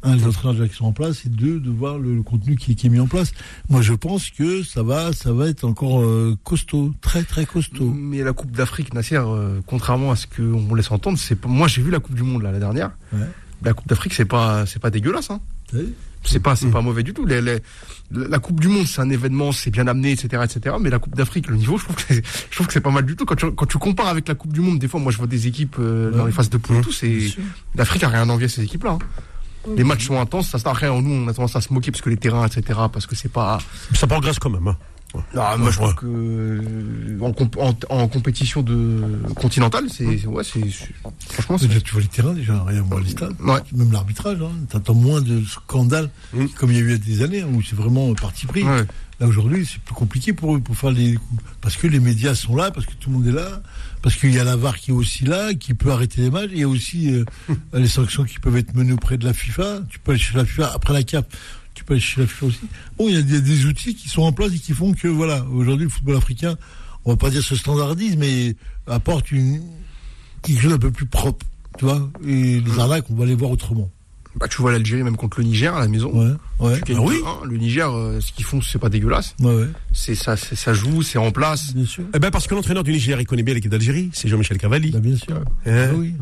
un, 0.04 0.16
les 0.16 0.26
entraîneurs 0.26 0.54
déjà 0.54 0.68
qui 0.68 0.76
sont 0.76 0.86
en 0.86 0.94
place, 0.94 1.26
et 1.26 1.30
deux, 1.30 1.60
de 1.60 1.70
voir 1.70 1.98
le, 1.98 2.16
le 2.16 2.24
contenu 2.24 2.56
qui, 2.56 2.76
qui 2.76 2.88
est 2.88 2.90
mis 2.90 3.00
en 3.00 3.08
place. 3.08 3.32
Moi, 3.70 3.82
je 3.82 3.94
pense 3.94 4.30
que 4.30 4.64
ça 4.64 4.84
va, 4.84 5.12
ça 5.14 5.34
va 5.34 5.48
être 5.48 5.64
encore 5.66 6.02
euh, 6.02 6.38
costaud, 6.44 6.94
très, 7.02 7.24
très 7.24 7.46
costaud. 7.46 7.92
Mais 7.96 8.24
la 8.24 8.34
Coupe 8.34 8.52
d'Afrique, 8.52 8.94
Nasser, 8.94 9.18
euh, 9.18 9.60
contrairement 9.66 10.12
à 10.12 10.16
ce 10.16 10.26
qu'on 10.28 10.74
laisse 10.76 10.92
entendre, 10.92 11.18
c'est 11.18 11.36
pas... 11.36 11.48
moi 11.50 11.68
j'ai 11.68 11.82
vu 11.82 11.92
la 11.92 12.00
Coupe 12.00 12.16
du 12.16 12.24
Monde 12.24 12.44
là, 12.44 12.52
la 12.52 12.60
dernière. 12.60 12.92
Ouais. 13.14 13.20
La 13.64 13.74
Coupe 13.74 13.88
d'Afrique, 13.90 14.14
c'est 14.14 14.26
pas, 14.26 14.66
c'est 14.66 14.80
pas 14.82 14.90
dégueulasse. 14.90 15.30
Hein. 15.32 15.42
C'est 16.24 16.40
pas, 16.40 16.56
c'est 16.56 16.66
Mm. 16.68 16.72
pas 16.72 16.82
mauvais 16.82 17.04
du 17.04 17.14
tout. 17.14 17.26
Les- 17.26 17.42
les- 17.42 17.60
la 18.12 18.40
Coupe 18.40 18.60
du 18.60 18.68
Monde, 18.68 18.86
c'est 18.88 19.02
un 19.02 19.10
événement, 19.10 19.52
c'est 19.52 19.70
bien 19.70 19.88
amené, 19.88 20.12
etc., 20.12 20.44
etc. 20.44 20.76
Mais 20.82 20.90
la 20.90 21.00
Coupe 21.00 21.16
d'Afrique, 21.16 21.48
le 21.48 21.56
niveau, 21.56 21.78
je 21.78 21.84
trouve 21.86 21.96
que 21.96 22.02
c'est, 22.08 22.24
je 22.50 22.56
trouve 22.56 22.68
que 22.68 22.74
c'est 22.74 22.82
pas 22.82 22.90
mal 22.92 23.06
du 23.06 23.16
tout. 23.16 23.26
Quand 23.26 23.36
tu, 23.36 23.52
quand 23.52 23.66
tu 23.66 23.78
compares 23.78 24.08
avec 24.08 24.28
la 24.28 24.36
Coupe 24.36 24.52
du 24.52 24.60
Monde, 24.62 24.80
des 24.80 24.88
fois, 24.88 25.00
moi, 25.00 25.12
je 25.12 25.18
vois 25.18 25.28
des 25.28 25.48
équipes 25.48 25.76
euh, 25.80 26.12
dans 26.12 26.26
les 26.26 26.32
phases 26.32 26.50
de 26.50 26.58
poule 26.58 26.78
et 26.78 26.82
tout. 26.82 26.92
C'est 26.92 27.20
l'Afrique 27.76 28.04
a 28.04 28.10
rien 28.10 28.28
à 28.30 28.34
envier 28.34 28.46
à 28.46 28.50
ces 28.50 28.64
équipes-là. 28.64 28.92
hein. 28.92 29.00
Les 29.76 29.84
matchs 29.84 30.08
sont 30.08 30.20
intenses, 30.20 30.50
ça 30.50 30.58
sert 30.60 30.72
à 30.72 30.74
rien. 30.74 31.02
Nous, 31.02 31.12
on 31.14 31.28
a 31.28 31.34
tendance 31.34 31.56
à 31.56 31.62
se 31.62 31.74
moquer 31.74 31.92
parce 31.92 32.02
que 32.02 32.10
les 32.10 32.18
terrains, 32.18 32.46
etc., 32.48 32.80
parce 32.92 33.06
que 33.06 33.16
c'est 33.16 33.32
pas. 33.32 33.58
Ça 33.94 34.08
progresse 34.08 34.40
quand 34.40 34.50
même. 34.50 34.68
Hein. 34.68 34.78
Non, 35.34 35.58
moi, 35.58 35.72
je 35.72 35.78
trouve 35.78 35.96
que 35.96 36.06
euh, 36.06 37.18
en, 37.22 37.32
comp- 37.32 37.58
en, 37.58 37.74
en 37.90 38.08
compétition 38.08 38.62
de 38.62 39.02
continentale, 39.36 39.86
c'est, 39.90 40.26
ouais, 40.28 40.44
c'est, 40.44 40.62
franchement. 41.32 41.58
Déjà, 41.68 41.82
tu 41.82 41.94
vois 41.94 42.02
les 42.02 42.08
terrains, 42.08 42.34
déjà, 42.34 42.60
regarde, 42.60 42.88
moi, 42.88 43.02
les 43.04 43.10
stades. 43.10 43.34
Ouais. 43.42 43.60
Même 43.74 43.92
l'arbitrage, 43.92 44.38
hein. 44.40 44.52
T'entends 44.70 44.94
moins 44.94 45.22
de 45.22 45.42
scandales, 45.46 46.10
Mm. 46.34 46.46
comme 46.56 46.72
il 46.72 46.78
y 46.78 46.80
a 46.80 46.82
eu 46.82 46.86
il 46.86 46.92
y 46.92 46.94
a 46.94 46.98
des 47.00 47.24
années, 47.24 47.42
hein, 47.42 47.48
où 47.52 47.62
c'est 47.64 47.76
vraiment 47.76 48.14
parti 48.14 48.46
pris. 48.46 48.64
Là 49.20 49.28
aujourd'hui, 49.28 49.68
c'est 49.70 49.82
plus 49.82 49.96
compliqué 49.96 50.32
pour 50.32 50.56
eux 50.56 50.60
pour 50.62 50.78
faire 50.78 50.92
les 50.92 51.16
coups. 51.16 51.44
parce 51.60 51.76
que 51.76 51.88
les 51.88 52.00
médias 52.00 52.36
sont 52.36 52.56
là, 52.56 52.72
parce 52.72 52.86
que 52.86 52.94
tout 52.94 53.10
le 53.10 53.18
monde 53.18 53.28
est 53.28 53.32
là, 53.34 53.62
parce 54.02 54.16
qu'il 54.16 54.34
y 54.34 54.40
a 54.40 54.44
la 54.44 54.56
VAR 54.56 54.78
qui 54.78 54.92
est 54.92 54.94
aussi 54.94 55.26
là, 55.26 55.54
qui 55.54 55.74
peut 55.74 55.92
arrêter 55.92 56.22
les 56.22 56.30
matchs. 56.30 56.50
Il 56.54 56.60
y 56.60 56.64
a 56.64 56.68
aussi 56.68 57.12
euh, 57.12 57.26
les 57.74 57.88
sanctions 57.88 58.24
qui 58.24 58.40
peuvent 58.40 58.58
être 58.58 58.74
menées 58.76 58.94
auprès 58.94 59.18
de 59.18 59.26
la 59.26 59.34
FIFA. 59.34 59.82
Tu 59.90 60.00
peux 60.00 60.12
aller 60.12 60.20
chez 60.20 60.38
la 60.38 60.46
FIFA 60.46 60.72
après 60.74 60.94
la 60.94 61.04
CAP. 61.04 61.34
Tu 61.74 61.84
peux 61.84 61.94
aller 61.94 62.02
chez 62.02 62.22
la 62.22 62.28
FIFA 62.28 62.46
aussi. 62.48 62.60
Bon, 62.98 63.08
il 63.08 63.16
y 63.16 63.18
a 63.18 63.22
des, 63.22 63.42
des 63.42 63.66
outils 63.66 63.96
qui 63.96 64.10
sont 64.10 64.24
en 64.24 64.32
place 64.32 64.54
et 64.54 64.60
qui 64.60 64.74
font 64.74 64.94
que 64.94 65.08
voilà, 65.08 65.46
aujourd'hui 65.46 65.86
le 65.86 65.92
football 65.92 66.18
africain, 66.18 66.56
on 67.06 67.12
va 67.12 67.18
pas 67.18 67.30
dire 67.30 67.44
se 67.44 67.56
standardise, 67.56 68.18
mais 68.18 68.56
apporte 68.88 69.32
une 69.32 69.62
quelque 70.42 70.62
chose 70.62 70.72
d'un 70.72 70.80
peu 70.80 70.92
plus 70.92 71.06
propre, 71.06 71.46
tu 71.78 71.86
vois? 71.86 72.10
Et 72.26 72.62
les 72.62 72.80
arnaques, 72.80 73.10
on 73.10 73.16
va 73.16 73.26
les 73.26 73.36
voir 73.36 73.52
autrement. 73.52 73.90
Bah, 74.40 74.48
tu 74.48 74.62
vois 74.62 74.72
l'Algérie 74.72 75.04
même 75.04 75.18
contre 75.18 75.40
le 75.40 75.46
Niger 75.46 75.76
à 75.76 75.80
la 75.82 75.88
maison. 75.88 76.12
Ouais, 76.14 76.32
ouais, 76.60 76.80
Ah 76.82 77.02
oui 77.02 77.18
2-1. 77.44 77.46
Le 77.50 77.58
Niger, 77.58 77.92
euh, 77.94 78.20
ce 78.22 78.32
qu'ils 78.32 78.46
font, 78.46 78.62
c'est 78.62 78.80
pas 78.80 78.88
dégueulasse. 78.90 79.36
ouais, 79.42 79.54
ouais, 79.54 79.68
C'est 79.92 80.16
ça, 80.16 80.38
c'est- 80.38 80.56
ça 80.56 80.74
joue, 80.74 81.02
c'est 81.02 81.18
en 81.18 81.32
place. 81.32 81.74
bien 81.74 81.86
sûr. 81.86 82.04
Eh 82.16 82.20
ben, 82.20 82.32
parce 82.32 82.48
que 82.48 82.56
l'entraîneur 82.56 82.84
du 82.84 82.92
Niger, 82.94 83.20
il 83.20 83.26
connaît 83.28 83.44
bien 83.44 83.54
l'équipe 83.54 83.70
d'Algérie, 83.72 84.10
c'est 84.14 84.30
Jean-Michel 84.30 84.58
Cavalli. 84.58 84.92
Bah, 84.92 85.00
bien 85.00 85.18
sûr. 85.18 85.36
Hein 85.66 85.90
Ah 85.92 85.94
oui. 85.94 86.14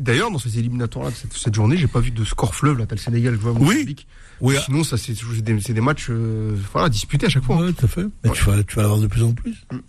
D'ailleurs, 0.00 0.30
dans 0.30 0.38
ces 0.38 0.58
éliminatoires-là, 0.58 1.10
de 1.10 1.16
cette, 1.16 1.32
cette 1.34 1.54
journée, 1.54 1.76
j'ai 1.76 1.86
pas 1.86 2.00
vu 2.00 2.10
de 2.10 2.24
score 2.24 2.54
fleuve. 2.54 2.78
Là, 2.78 2.86
t'as 2.86 2.94
le 2.96 3.00
Sénégal, 3.00 3.38
joué 3.38 3.50
à 3.50 3.52
Oui. 3.54 3.96
Oui, 4.40 4.56
Sinon, 4.64 4.82
ça, 4.82 4.96
c'est 4.96 5.14
c'est 5.14 5.42
des, 5.42 5.60
c'est 5.60 5.72
des 5.74 5.80
matchs, 5.80 6.08
euh, 6.10 6.56
voilà, 6.72 6.88
disputés 6.88 7.26
à 7.26 7.28
chaque 7.28 7.44
fois. 7.44 7.56
hein. 7.56 7.66
Ouais, 7.66 7.72
tout 7.72 7.84
à 7.84 7.88
fait. 7.88 8.04
Mais 8.24 8.30
tu 8.32 8.44
vas, 8.44 8.62
tu 8.64 8.74
vas 8.76 8.82
l'avoir 8.82 9.00
de 9.00 9.06
plus 9.06 9.22
en 9.22 9.32
plus. 9.32 9.54
Être- 9.70 9.80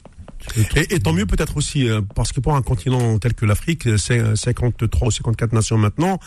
Et, 0.75 0.95
et 0.95 0.99
tant 0.99 1.13
mieux 1.13 1.25
peut-être 1.25 1.57
aussi, 1.57 1.89
euh, 1.89 2.01
parce 2.15 2.31
que 2.31 2.39
pour 2.39 2.55
un 2.55 2.61
continent 2.61 3.17
tel 3.19 3.33
que 3.33 3.45
l'Afrique, 3.45 3.87
c'est 3.97 4.19
euh, 4.19 4.35
53 4.35 5.07
ou 5.07 5.11
54 5.11 5.53
nations 5.53 5.77
maintenant, 5.77 6.19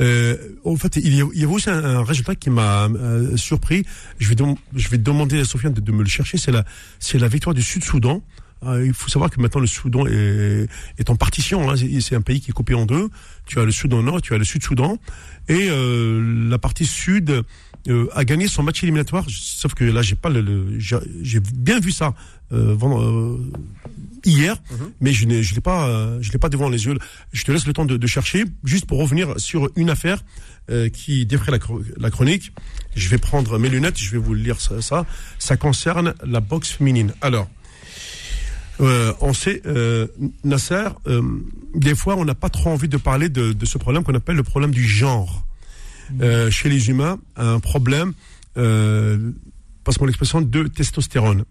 euh, 0.00 0.36
en 0.64 0.76
fait, 0.76 0.96
il 0.96 1.14
y 1.14 1.22
a, 1.22 1.26
il 1.34 1.40
y 1.40 1.44
a 1.44 1.48
aussi 1.48 1.70
un, 1.70 2.02
résultat 2.02 2.34
qui 2.34 2.50
m'a 2.50 2.86
euh, 2.86 3.36
surpris. 3.36 3.84
Je 4.18 4.28
vais, 4.28 4.36
je 4.74 4.88
vais 4.88 4.98
demander 4.98 5.40
à 5.40 5.44
Sofiane 5.44 5.72
de, 5.72 5.80
de 5.80 5.92
me 5.92 6.02
le 6.02 6.08
chercher. 6.08 6.38
C'est 6.38 6.52
la, 6.52 6.64
c'est 6.98 7.18
la 7.18 7.28
victoire 7.28 7.54
du 7.54 7.62
Sud-Soudan. 7.62 8.22
Euh, 8.64 8.86
il 8.86 8.94
faut 8.94 9.08
savoir 9.08 9.28
que 9.30 9.40
maintenant 9.40 9.60
le 9.60 9.66
Soudan 9.66 10.06
est, 10.06 10.68
est 10.98 11.10
en 11.10 11.16
partition. 11.16 11.68
Hein. 11.70 11.74
C'est 12.00 12.14
un 12.14 12.20
pays 12.20 12.40
qui 12.40 12.50
est 12.50 12.54
coupé 12.54 12.74
en 12.74 12.86
deux. 12.86 13.08
Tu 13.46 13.58
as 13.58 13.64
le 13.64 13.72
Soudan 13.72 14.02
Nord, 14.02 14.22
tu 14.22 14.34
as 14.34 14.38
le 14.38 14.44
Sud-Soudan, 14.44 14.98
et 15.48 15.66
euh, 15.68 16.48
la 16.48 16.58
partie 16.58 16.86
sud 16.86 17.42
euh, 17.88 18.06
a 18.14 18.24
gagné 18.24 18.46
son 18.46 18.62
match 18.62 18.82
éliminatoire. 18.84 19.24
Sauf 19.28 19.74
que 19.74 19.82
là, 19.82 20.02
j'ai 20.02 20.14
pas 20.14 20.28
le, 20.28 20.40
le- 20.40 20.78
j'ai 20.78 21.40
bien 21.40 21.80
vu 21.80 21.90
ça 21.90 22.14
euh, 22.52 22.72
vendre- 22.74 23.02
euh, 23.02 23.50
hier, 24.24 24.56
Mhm. 24.70 24.90
mais 25.00 25.12
je 25.12 25.26
n'ai 25.26 25.42
je 25.42 25.54
l'ai 25.56 25.60
pas 25.60 25.88
euh, 25.88 26.18
je 26.20 26.30
l'ai 26.30 26.38
pas 26.38 26.48
devant 26.48 26.68
les 26.68 26.84
yeux. 26.84 26.96
Je 27.32 27.42
te 27.42 27.50
laisse 27.50 27.66
le 27.66 27.72
temps 27.72 27.84
de, 27.84 27.96
de 27.96 28.06
chercher 28.06 28.44
juste 28.62 28.86
pour 28.86 28.98
revenir 29.00 29.40
sur 29.40 29.70
une 29.74 29.90
affaire 29.90 30.22
euh, 30.70 30.88
qui 30.88 31.26
la, 31.48 31.58
chro- 31.58 31.82
la 31.96 32.10
chronique. 32.10 32.52
Je 32.94 33.08
vais 33.08 33.18
prendre 33.18 33.58
mes 33.58 33.68
lunettes, 33.68 33.98
je 33.98 34.10
vais 34.12 34.18
vous 34.18 34.34
lire 34.34 34.60
ça. 34.60 34.80
Ça, 34.80 35.04
ça 35.40 35.56
concerne 35.56 36.14
la 36.24 36.38
boxe 36.40 36.70
féminine. 36.70 37.12
Alors. 37.20 37.48
Euh, 38.80 39.12
on 39.20 39.32
sait, 39.34 39.62
euh, 39.66 40.06
Nasser, 40.44 40.88
euh, 41.06 41.22
des 41.74 41.94
fois, 41.94 42.16
on 42.16 42.24
n'a 42.24 42.34
pas 42.34 42.48
trop 42.48 42.70
envie 42.70 42.88
de 42.88 42.96
parler 42.96 43.28
de, 43.28 43.52
de 43.52 43.66
ce 43.66 43.78
problème 43.78 44.02
qu'on 44.02 44.14
appelle 44.14 44.36
le 44.36 44.42
problème 44.42 44.70
du 44.72 44.86
genre. 44.86 45.46
Euh, 46.20 46.50
chez 46.50 46.68
les 46.68 46.88
humains, 46.90 47.18
un 47.36 47.58
problème, 47.60 48.12
euh, 48.58 49.30
passe 49.84 49.98
mon 50.00 50.06
l'expression, 50.06 50.40
de 50.42 50.64
testostérone. 50.68 51.44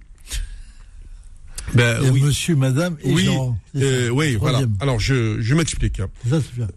Ben, 1.74 1.98
Il 2.02 2.06
y 2.06 2.10
a 2.10 2.12
oui, 2.12 2.22
monsieur, 2.22 2.56
madame 2.56 2.98
et 3.04 3.14
oui, 3.14 3.26
genre. 3.26 3.56
Euh, 3.76 4.10
oui, 4.10 4.36
voilà. 4.36 4.62
Alors, 4.80 5.00
je, 5.00 5.40
je 5.42 5.56
m'explique. 5.56 6.02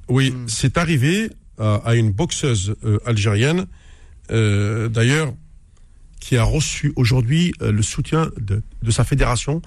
Oui, 0.09 0.31
Hmm. 0.31 0.45
c'est 0.47 0.79
arrivé 0.79 1.31
à, 1.59 1.77
à 1.85 1.95
une 1.95 2.11
boxeuse 2.13 2.77
euh, 2.85 2.99
algérienne, 3.05 3.67
euh, 4.31 4.89
d'ailleurs, 4.89 5.35
qui 6.21 6.37
a 6.37 6.45
reçu 6.45 6.93
aujourd'hui 6.97 7.53
euh, 7.61 7.73
le 7.73 7.83
soutien 7.83 8.31
de, 8.41 8.63
de 8.83 8.91
sa 8.91 9.05
fédération, 9.05 9.61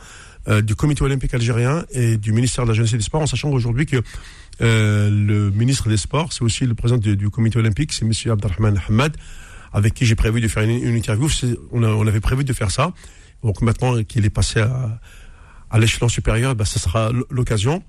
euh, 0.48 0.62
du 0.62 0.76
Comité 0.76 1.04
olympique 1.04 1.34
algérien 1.34 1.86
et 1.92 2.18
du 2.18 2.32
ministère 2.32 2.64
de 2.66 2.70
la 2.70 2.76
Jeunesse 2.76 2.94
et 2.94 2.98
des 2.98 3.04
Sports, 3.04 3.22
en 3.22 3.28
sachant 3.28 3.50
aujourd'hui 3.50 3.86
que 3.86 4.02
euh, 4.62 5.10
le 5.10 5.52
ministre 5.52 5.90
des 5.90 5.98
Sports, 5.98 6.34
c'est 6.34 6.44
aussi 6.44 6.66
le 6.66 6.74
président 6.74 6.98
du, 7.00 7.30
Comité 7.30 7.60
olympique, 7.60 7.94
c'est 7.94 8.06
Monsieur 8.06 8.32
Abdelrahman 8.32 8.80
Hamad, 8.88 9.16
avec 9.74 9.94
qui 9.94 10.06
j'ai 10.06 10.16
prévu 10.16 10.42
de 10.42 10.48
faire 10.48 10.64
une, 10.64 10.96
interview. 10.96 11.28
On, 11.72 11.84
on 11.84 12.08
avait 12.08 12.22
prévu 12.22 12.44
de 12.44 12.54
faire 12.54 12.72
ça. 12.72 12.94
Donc 13.44 13.62
maintenant 13.62 14.04
qu'il 14.04 14.26
est 14.26 14.30
passé 14.32 14.62
à, 14.62 15.00
à 15.70 15.80
l'échelon 15.80 16.10
supérieur, 16.10 16.56
ben, 16.56 16.66
ce 16.66 16.80
sera 16.80 17.10
l- 17.10 17.24
l'occasion. 17.30 17.84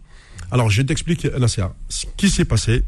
Alors, 0.50 0.70
je 0.70 0.82
t'explique, 0.82 1.24
Nasser, 1.38 1.64
ce 1.88 2.06
qui 2.16 2.28
s'est 2.30 2.44
passé 2.44 2.82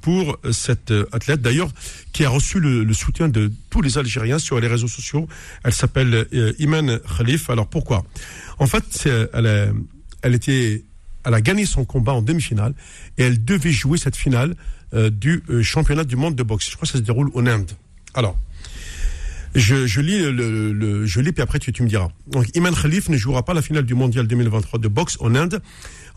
pour 0.00 0.38
cette 0.52 0.90
euh, 0.90 1.06
athlète, 1.12 1.42
d'ailleurs, 1.42 1.70
qui 2.12 2.24
a 2.24 2.28
reçu 2.30 2.60
le, 2.60 2.92
soutien 2.94 3.28
de 3.28 3.50
tous 3.70 3.82
les 3.82 3.98
Algériens 3.98 4.38
sur 4.38 4.58
les 4.60 4.66
réseaux 4.68 4.88
sociaux. 4.88 5.28
Elle 5.64 5.72
s'appelle 5.74 6.26
euh, 6.32 6.52
Iman 6.58 6.98
Khalif. 7.18 7.50
Alors, 7.50 7.66
pourquoi? 7.68 8.04
En 8.58 8.66
fait, 8.66 9.08
elle, 9.32 9.46
a- 9.46 9.72
était, 10.34 10.84
elle 11.24 11.34
a 11.34 11.40
gagné 11.40 11.66
son 11.66 11.84
combat 11.84 12.12
en 12.12 12.22
demi-finale 12.22 12.74
et 13.18 13.24
elle 13.24 13.44
devait 13.44 13.72
jouer 13.72 13.98
cette 13.98 14.16
finale 14.16 14.54
euh, 14.94 15.10
du 15.10 15.42
euh, 15.50 15.62
championnat 15.62 16.04
du 16.04 16.16
monde 16.16 16.34
de 16.34 16.42
boxe. 16.42 16.68
Je 16.70 16.76
crois 16.76 16.86
que 16.86 16.92
ça 16.92 16.98
se 16.98 17.02
déroule 17.04 17.30
en 17.34 17.46
Inde. 17.46 17.70
Alors, 18.14 18.36
je, 19.54 20.00
lis 20.00 20.20
le- 20.22 21.06
je 21.06 21.20
lis 21.20 21.32
puis 21.32 21.42
après 21.42 21.58
tu, 21.58 21.72
tu 21.72 21.82
me 21.82 21.88
diras. 21.88 22.08
Donc 22.28 22.54
Iman 22.56 22.72
Khalif 22.74 23.08
ne 23.08 23.16
jouera 23.16 23.44
pas 23.44 23.52
la 23.54 23.62
finale 23.62 23.84
du 23.84 23.94
mondial 23.94 24.26
2023 24.28 24.78
de 24.78 24.88
boxe 24.88 25.16
en 25.20 25.34
Inde. 25.34 25.60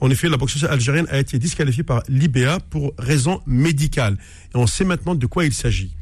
En 0.03 0.09
effet, 0.09 0.27
la 0.27 0.35
boxeuse 0.35 0.65
algérienne 0.65 1.07
a 1.09 1.17
été 1.17 1.39
disqualifiée 1.39 1.83
par 1.83 2.03
l'IBA 2.09 2.59
pour 2.69 2.93
raison 2.99 3.39
médicale. 3.47 4.17
Et 4.53 4.57
on 4.57 4.67
sait 4.67 4.83
maintenant 4.83 5.15
de 5.15 5.25
quoi 5.27 5.45
il 5.45 5.53
s'agit. 5.53 5.95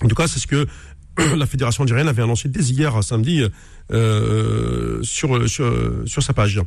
En 0.00 0.06
tout 0.06 0.14
cas, 0.14 0.28
c'est 0.28 0.38
ce 0.38 0.46
que 0.46 0.68
la 1.36 1.44
fédération 1.46 1.82
algérienne 1.82 2.06
avait 2.06 2.22
annoncé 2.22 2.48
dès 2.48 2.60
hier 2.60 3.02
samedi 3.02 3.42
euh, 3.90 5.02
sur, 5.02 5.48
sur 5.48 6.22
sa 6.22 6.32
page. 6.34 6.60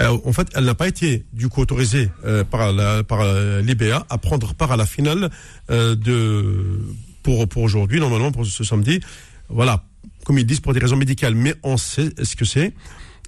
Euh, 0.00 0.18
en 0.24 0.32
fait, 0.32 0.46
elle 0.54 0.66
n'a 0.66 0.76
pas 0.76 0.86
été 0.86 1.24
du 1.32 1.48
coup 1.48 1.62
autorisée 1.62 2.10
euh, 2.24 2.44
par 2.44 2.70
euh, 2.70 3.60
l'IBA 3.60 4.06
à 4.08 4.18
prendre 4.18 4.54
part 4.54 4.70
à 4.70 4.76
la 4.76 4.86
finale 4.86 5.30
euh, 5.72 5.96
de 5.96 6.78
pour 7.24 7.48
pour 7.48 7.64
aujourd'hui 7.64 7.98
normalement 7.98 8.30
pour 8.30 8.46
ce 8.46 8.62
samedi. 8.62 9.00
Voilà, 9.48 9.82
comme 10.24 10.38
ils 10.38 10.46
disent 10.46 10.60
pour 10.60 10.74
des 10.74 10.80
raisons 10.80 10.96
médicales, 10.96 11.34
mais 11.34 11.56
on 11.64 11.76
sait 11.76 12.10
ce 12.22 12.36
que 12.36 12.44
c'est. 12.44 12.72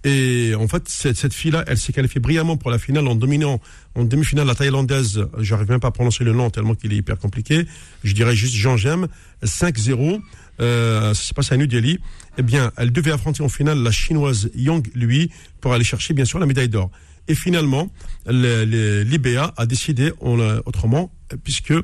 Et 0.05 0.55
en 0.57 0.67
fait, 0.67 0.89
cette, 0.89 1.17
cette 1.17 1.33
fille-là, 1.33 1.65
elle 1.69 1.79
s'est 1.79 1.93
qualifiée 1.93 2.21
brillamment 2.21 2.57
pour 2.57 2.71
la 2.71 2.79
finale 2.79 3.07
en 3.07 3.15
dominant 3.15 3.61
en 3.95 4.05
demi-finale 4.05 4.47
la 4.49 4.55
thaïlandaise. 4.57 5.25
J'arrive 5.39 5.69
même 5.71 5.79
pas 5.81 5.89
à 5.89 5.93
prononcer 5.93 6.25
le 6.25 6.33
nom 6.33 6.51
tellement 6.51 6.75
qu'il 6.75 6.93
est 6.93 6.97
hyper 6.97 7.19
compliqué. 7.19 7.67
Je 8.03 8.13
dirais 8.13 8.35
juste 8.35 8.55
Jean 8.55 8.77
Gem 8.77 9.07
5-0. 9.45 10.21
Euh, 10.61 11.15
ça 11.15 11.23
s'est 11.23 11.35
passé 11.35 11.55
à 11.55 11.57
New 11.57 11.67
Delhi. 11.67 11.99
Eh 12.39 12.43
bien, 12.43 12.73
elle 12.77 12.91
devait 12.93 13.13
affronter 13.13 13.43
en 13.43 13.49
finale 13.49 13.79
la 13.83 13.91
chinoise 13.93 14.51
Yang 14.55 14.91
Lui 14.95 15.31
pour 15.61 15.73
aller 15.73 15.85
chercher 15.85 16.15
bien 16.15 16.25
sûr 16.25 16.39
la 16.39 16.47
médaille 16.47 16.69
d'or. 16.69 16.91
Et 17.29 17.37
finalement, 17.37 17.89
le- 18.27 18.65
le- 18.65 19.03
l'IBA 19.05 19.55
a 19.57 19.67
décidé 19.67 20.13
euh, 20.23 20.61
autrement, 20.67 21.13
puisque 21.45 21.71
euh, 21.71 21.83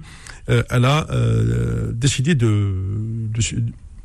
elle 0.49 0.85
a 0.85 1.07
euh, 1.13 1.93
décidé 1.93 2.35
de, 2.35 2.75
de, 3.33 3.41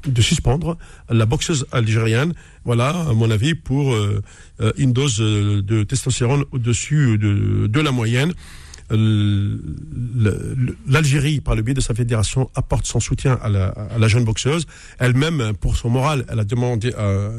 de 0.06 0.22
suspendre 0.22 0.78
la 1.10 1.26
boxeuse 1.26 1.66
algérienne, 1.72 2.34
voilà, 2.66 2.90
à 2.90 3.14
mon 3.14 3.32
avis, 3.32 3.56
pour 3.56 3.94
euh, 3.94 4.22
euh, 4.62 4.72
une 4.78 4.94
dose 4.94 5.20
euh, 5.22 5.62
de 5.62 5.84
testostérone 5.84 6.46
au-dessus 6.52 7.18
de, 7.18 7.68
de 7.68 7.80
la 7.80 7.92
moyenne. 7.92 8.34
L'Algérie, 10.88 11.40
par 11.42 11.56
le 11.56 11.64
biais 11.64 11.74
de 11.74 11.82
sa 11.82 11.96
fédération, 11.96 12.52
apporte 12.54 12.86
son 12.86 13.00
soutien 13.00 13.40
à 13.42 13.50
la, 13.50 14.08
jeune 14.08 14.24
boxeuse. 14.24 14.68
Elle-même, 15.00 15.54
pour 15.60 15.78
son 15.78 15.90
moral, 15.90 16.26
elle 16.30 16.40
a 16.40 16.44
demandé 16.44 16.94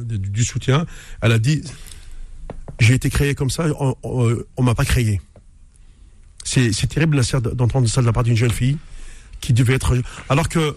du, 0.04 0.44
soutien. 0.44 0.84
Elle 1.20 1.30
a 1.32 1.38
dit 1.38 1.62
j'ai 2.80 2.94
été 2.94 3.08
créé 3.08 3.36
comme 3.36 3.50
ça, 3.50 3.66
on, 3.78 3.94
on, 4.02 4.36
on 4.56 4.62
m'a 4.64 4.74
pas 4.74 4.84
créé. 4.84 5.20
C'est 6.42 6.88
terrible 6.88 7.20
d'entendre 7.54 7.86
ça 7.88 8.00
de 8.00 8.06
la 8.06 8.12
part 8.12 8.24
d'une 8.24 8.36
jeune 8.36 8.50
fille 8.50 8.78
qui 9.40 9.52
devait 9.52 9.74
être 9.74 9.94
alors 10.28 10.48
que 10.48 10.76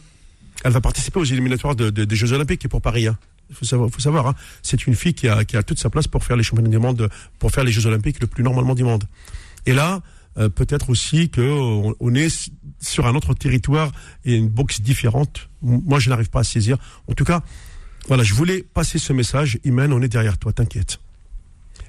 elle 0.63 0.72
va 0.72 0.82
participer 0.82 1.20
aux 1.20 1.24
éliminatoires 1.26 1.76
de- 1.76 1.89
de- 1.89 2.06
des 2.06 2.15
Jeux 2.15 2.34
Olympiques 2.34 2.65
et 2.65 2.67
pour 2.67 2.82
Paris. 2.82 3.08
Hein. 3.08 3.17
Faut 3.54 3.65
savoir, 3.65 3.89
faut 3.89 4.00
savoir. 4.02 4.28
Hein. 4.28 4.36
C'est 4.62 4.88
une 4.88 4.96
fille 4.96 5.13
qui 5.13 5.28
a, 5.28 5.46
qui 5.46 5.56
a 5.56 5.63
toute 5.63 5.80
sa 5.80 5.89
place 5.89 6.08
pour 6.08 6.24
faire 6.24 6.36
les 6.36 6.43
championnats 6.43 6.70
du 6.70 6.80
monde, 6.80 7.10
pour 7.39 7.52
faire 7.52 7.63
les 7.63 7.72
Jeux 7.72 7.86
Olympiques 7.86 8.20
le 8.20 8.28
plus 8.28 8.43
normalement 8.43 8.76
du 8.76 8.84
monde. 8.84 9.06
Et 9.65 9.74
là, 9.74 10.02
euh, 10.38 10.50
peut-être 10.50 10.89
aussi 10.89 11.30
que 11.30 11.41
on, 12.00 12.13
est 12.15 12.52
sur 12.80 13.08
un 13.08 13.15
autre 13.15 13.34
territoire 13.34 13.91
et 14.26 14.36
une 14.36 14.50
boxe 14.50 14.82
différente. 14.82 15.50
Moi, 15.62 16.00
je 16.00 16.10
n'arrive 16.10 16.30
pas 16.30 16.41
à 16.41 16.43
saisir. 16.43 16.78
En 17.08 17.13
tout 17.13 17.24
cas, 17.24 17.41
voilà, 18.08 18.24
je 18.24 18.34
voulais 18.34 18.63
passer 18.74 19.00
ce 19.00 19.13
message. 19.13 19.60
Imen, 19.63 19.91
on 19.93 20.02
est 20.02 20.08
derrière 20.10 20.38
toi, 20.38 20.52
t'inquiète. 20.54 21.00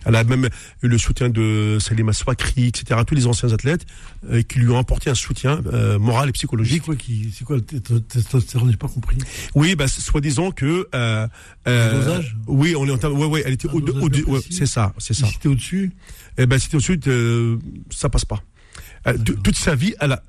Elle 0.08 0.16
a 0.16 0.24
même 0.24 0.48
eu 0.82 0.88
le 0.88 0.96
soutien 0.98 1.28
de 1.28 1.76
Salima 1.80 2.12
Swakri, 2.14 2.66
etc., 2.68 3.00
tous 3.06 3.14
les 3.14 3.26
anciens 3.26 3.52
athlètes 3.52 3.84
euh, 4.30 4.40
qui 4.42 4.58
lui 4.58 4.70
ont 4.70 4.78
apporté 4.78 5.10
un 5.10 5.14
soutien 5.14 5.60
euh, 5.72 5.98
moral 5.98 6.24
et 6.24 6.26
C'est 6.28 6.32
psychologique. 6.32 6.82
c'est 7.36 7.44
quoi 7.44 7.56
le 7.56 7.62
testostérone 8.00 8.70
J'ai 8.70 8.76
pas 8.78 8.88
compris. 8.88 9.18
Oui, 9.54 9.76
bah, 9.76 9.86
soi-disant 10.00 10.50
que... 10.50 10.88
Euh, 10.94 11.28
euh, 11.68 11.92
dosage? 12.00 12.36
Oui, 12.46 12.74
on 12.74 12.86
est 12.86 12.90
en 12.90 12.96
train- 12.98 13.10
ouais, 13.10 13.26
ouais, 13.26 13.42
elle 13.44 13.52
était 13.52 13.68
au, 13.68 13.72
au- 13.78 14.08
bien 14.08 14.24
ouais, 14.24 14.40
c'est 14.50 14.66
ça, 14.66 14.94
c'est 14.98 15.14
ça. 15.14 15.26
C'était 15.26 15.48
au-dessus, 15.48 15.92
Eh 16.38 16.46
ben, 16.46 16.58
c'était 16.58 16.76
euh, 17.06 17.58
ça 17.90 18.08
passe 18.08 18.24
pas. 18.24 18.42
Euh, 19.06 19.16
toute 19.18 19.56
sa 19.56 19.74
vie, 19.74 19.94
elle 20.00 20.12
a, 20.12 20.22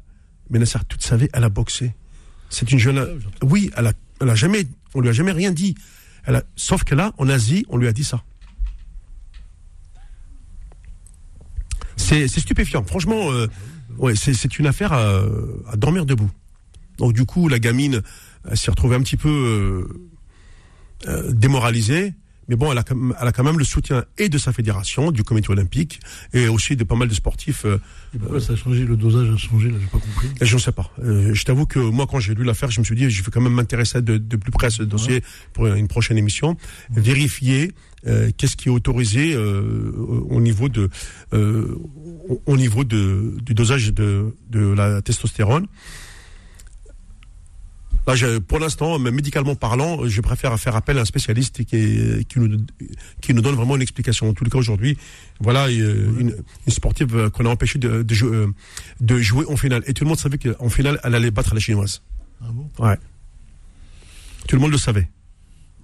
mais 0.50 0.60
Nasser, 0.60 0.80
toute 0.90 1.04
sa 1.04 1.16
vie, 1.16 1.30
elle 1.34 1.44
a 1.46 1.50
boxé. 1.50 1.94
C'est 2.50 2.70
une 2.72 2.80
jeune, 2.80 3.08
oui, 3.44 3.72
elle 3.78 3.88
a, 3.88 3.94
elle 4.20 4.30
a 4.30 4.36
jamais, 4.36 4.68
on 4.94 5.00
lui 5.02 5.08
a 5.10 5.14
jamais 5.14 5.32
rien 5.32 5.52
dit. 5.52 5.76
Elle 6.26 6.36
a, 6.36 6.44
sauf 6.58 6.84
que 6.84 6.96
là, 6.96 7.14
en 7.18 7.30
Asie, 7.30 7.66
on 7.70 7.78
lui 7.78 7.88
a 7.88 7.94
dit 7.94 8.04
ça. 8.04 8.24
C'est, 12.00 12.28
c'est 12.28 12.40
stupéfiant. 12.40 12.84
Franchement, 12.84 13.32
euh, 13.32 13.48
ouais, 13.98 14.16
c'est, 14.16 14.34
c'est 14.34 14.58
une 14.60 14.68
affaire 14.68 14.94
à, 14.94 15.22
à 15.72 15.76
dormir 15.78 16.06
debout. 16.06 16.32
Donc 16.98 17.14
du 17.14 17.26
coup, 17.26 17.48
la 17.48 17.60
gamine 17.60 18.02
s'est 18.54 18.72
retrouvée 18.72 18.96
un 18.96 19.02
petit 19.02 19.18
peu 19.18 19.30
euh, 19.30 21.08
euh, 21.08 21.32
démoralisée. 21.32 22.14
Mais 22.48 22.56
bon, 22.56 22.72
elle 22.72 22.80
a, 22.80 22.84
quand 22.84 22.96
même- 22.96 23.16
elle 23.22 23.28
a 23.28 23.32
quand 23.32 23.44
même 23.44 23.60
le 23.60 23.64
soutien 23.64 24.06
et 24.18 24.28
de 24.28 24.40
sa 24.40 24.52
fédération, 24.52 25.12
du 25.12 25.24
comité 25.24 25.52
olympique, 25.52 26.00
et 26.34 26.48
aussi 26.48 26.76
de 26.76 26.84
pas 26.84 26.96
mal 26.96 27.08
de 27.08 27.14
sportifs. 27.14 27.64
Euh, 27.66 27.78
et 28.16 28.18
pourquoi 28.18 28.42
ça 28.42 28.54
a 28.54 28.56
changé 28.56 28.86
Le 28.86 28.96
dosage 28.98 29.30
a 29.30 29.38
changé, 29.38 29.70
là, 29.70 29.76
j'ai 29.80 29.86
pas 29.86 30.00
compris. 30.00 30.30
je 30.42 30.56
ne 30.56 30.60
sais 30.60 30.72
pas. 30.72 30.90
Euh, 31.04 31.32
je 31.36 31.44
t'avoue 31.46 31.68
que 31.68 31.78
moi, 31.78 32.08
quand 32.10 32.20
j'ai 32.20 32.34
lu 32.34 32.44
l'affaire, 32.44 32.72
je 32.72 32.80
me 32.80 32.86
suis 32.86 32.96
dit, 32.96 33.08
je 33.12 33.22
vais 33.24 33.30
quand 33.30 33.40
même 33.40 33.54
m'intéresser 33.54 34.02
de, 34.02 34.18
de 34.18 34.36
plus 34.36 34.50
près 34.52 34.66
à 34.66 34.70
ce 34.72 34.82
dossier 34.82 35.24
pour 35.54 35.68
une 35.68 35.88
prochaine 35.88 36.18
émission, 36.18 36.58
vérifier 36.90 37.72
euh, 38.08 38.30
qu'est-ce 38.38 38.56
qui 38.58 38.70
est 38.70 38.72
autorisé 38.72 39.34
euh, 39.34 39.92
au 40.30 40.40
niveau 40.42 40.70
de, 40.70 40.90
euh, 41.34 41.76
au- 42.30 42.42
au 42.46 42.58
niveau 42.58 42.84
de, 42.84 43.36
du 43.42 43.54
dosage 43.54 43.94
de, 43.94 44.36
de 44.50 44.60
la 44.74 45.02
testostérone? 45.02 45.68
Là, 48.08 48.16
je- 48.16 48.40
pour 48.40 48.58
l'instant, 48.60 48.98
médicalement 48.98 49.56
parlant, 49.56 50.08
je 50.08 50.22
préfère 50.22 50.58
faire 50.60 50.76
appel 50.76 50.98
à 50.98 51.02
un 51.02 51.06
spécialiste 51.06 51.64
qui, 51.66 51.76
est- 51.76 52.28
qui, 52.28 52.40
nous, 52.40 52.58
qui 53.22 53.34
nous 53.34 53.42
donne 53.42 53.56
vraiment 53.56 53.76
une 53.76 53.82
explication. 53.84 54.30
En 54.30 54.34
les 54.44 54.50
cas, 54.50 54.58
aujourd'hui, 54.58 54.98
voilà 55.40 55.70
une, 55.70 56.36
une 56.66 56.74
sportive 56.74 57.30
qu'on 57.32 57.46
a 57.46 57.50
empêché 57.50 57.78
de, 57.78 58.02
de, 58.02 58.14
jou- 58.16 58.34
euh, 58.34 58.48
de 59.02 59.18
jouer 59.20 59.46
en 59.48 59.58
finale. 59.58 59.84
Et 59.86 59.94
tout 59.94 60.06
le 60.06 60.10
monde 60.10 60.18
savait 60.20 60.40
qu'en 60.40 60.70
finale, 60.70 61.00
elle 61.04 61.14
allait 61.14 61.30
battre 61.30 61.54
la 61.54 61.60
chinoise. 61.60 62.02
Ah 62.42 62.48
bon? 62.52 62.70
Ouais. 62.84 62.98
Tout 64.48 64.56
le 64.56 64.62
monde 64.62 64.72
le 64.72 64.78
savait. 64.78 65.08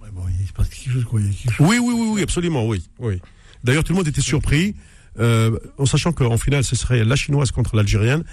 ouais, 0.02 0.08
bon, 0.12 0.22
Il 0.40 0.45
se 0.45 0.45
passe 0.56 0.68
quelque 0.68 0.92
chose, 0.92 1.04
quoi. 1.04 1.20
Il 1.20 1.26
y 1.26 1.30
a 1.30 1.32
quelque 1.32 1.54
chose. 1.54 1.66
Oui, 1.68 1.78
oui, 1.78 1.94
oui, 1.96 2.08
oui, 2.14 2.22
absolument, 2.22 2.66
oui. 2.66 2.84
oui. 2.98 3.20
D'ailleurs, 3.64 3.84
tout 3.84 3.92
le 3.92 3.98
monde 3.98 4.08
était 4.08 4.20
surpris, 4.20 4.74
euh, 5.18 5.58
en 5.78 5.86
sachant 5.86 6.12
qu'en 6.12 6.36
finale, 6.38 6.64
ce 6.64 6.76
serait 6.76 7.04
la 7.04 7.16
chinoise 7.16 7.50
contre 7.50 7.76
l'algérienne. 7.76 8.24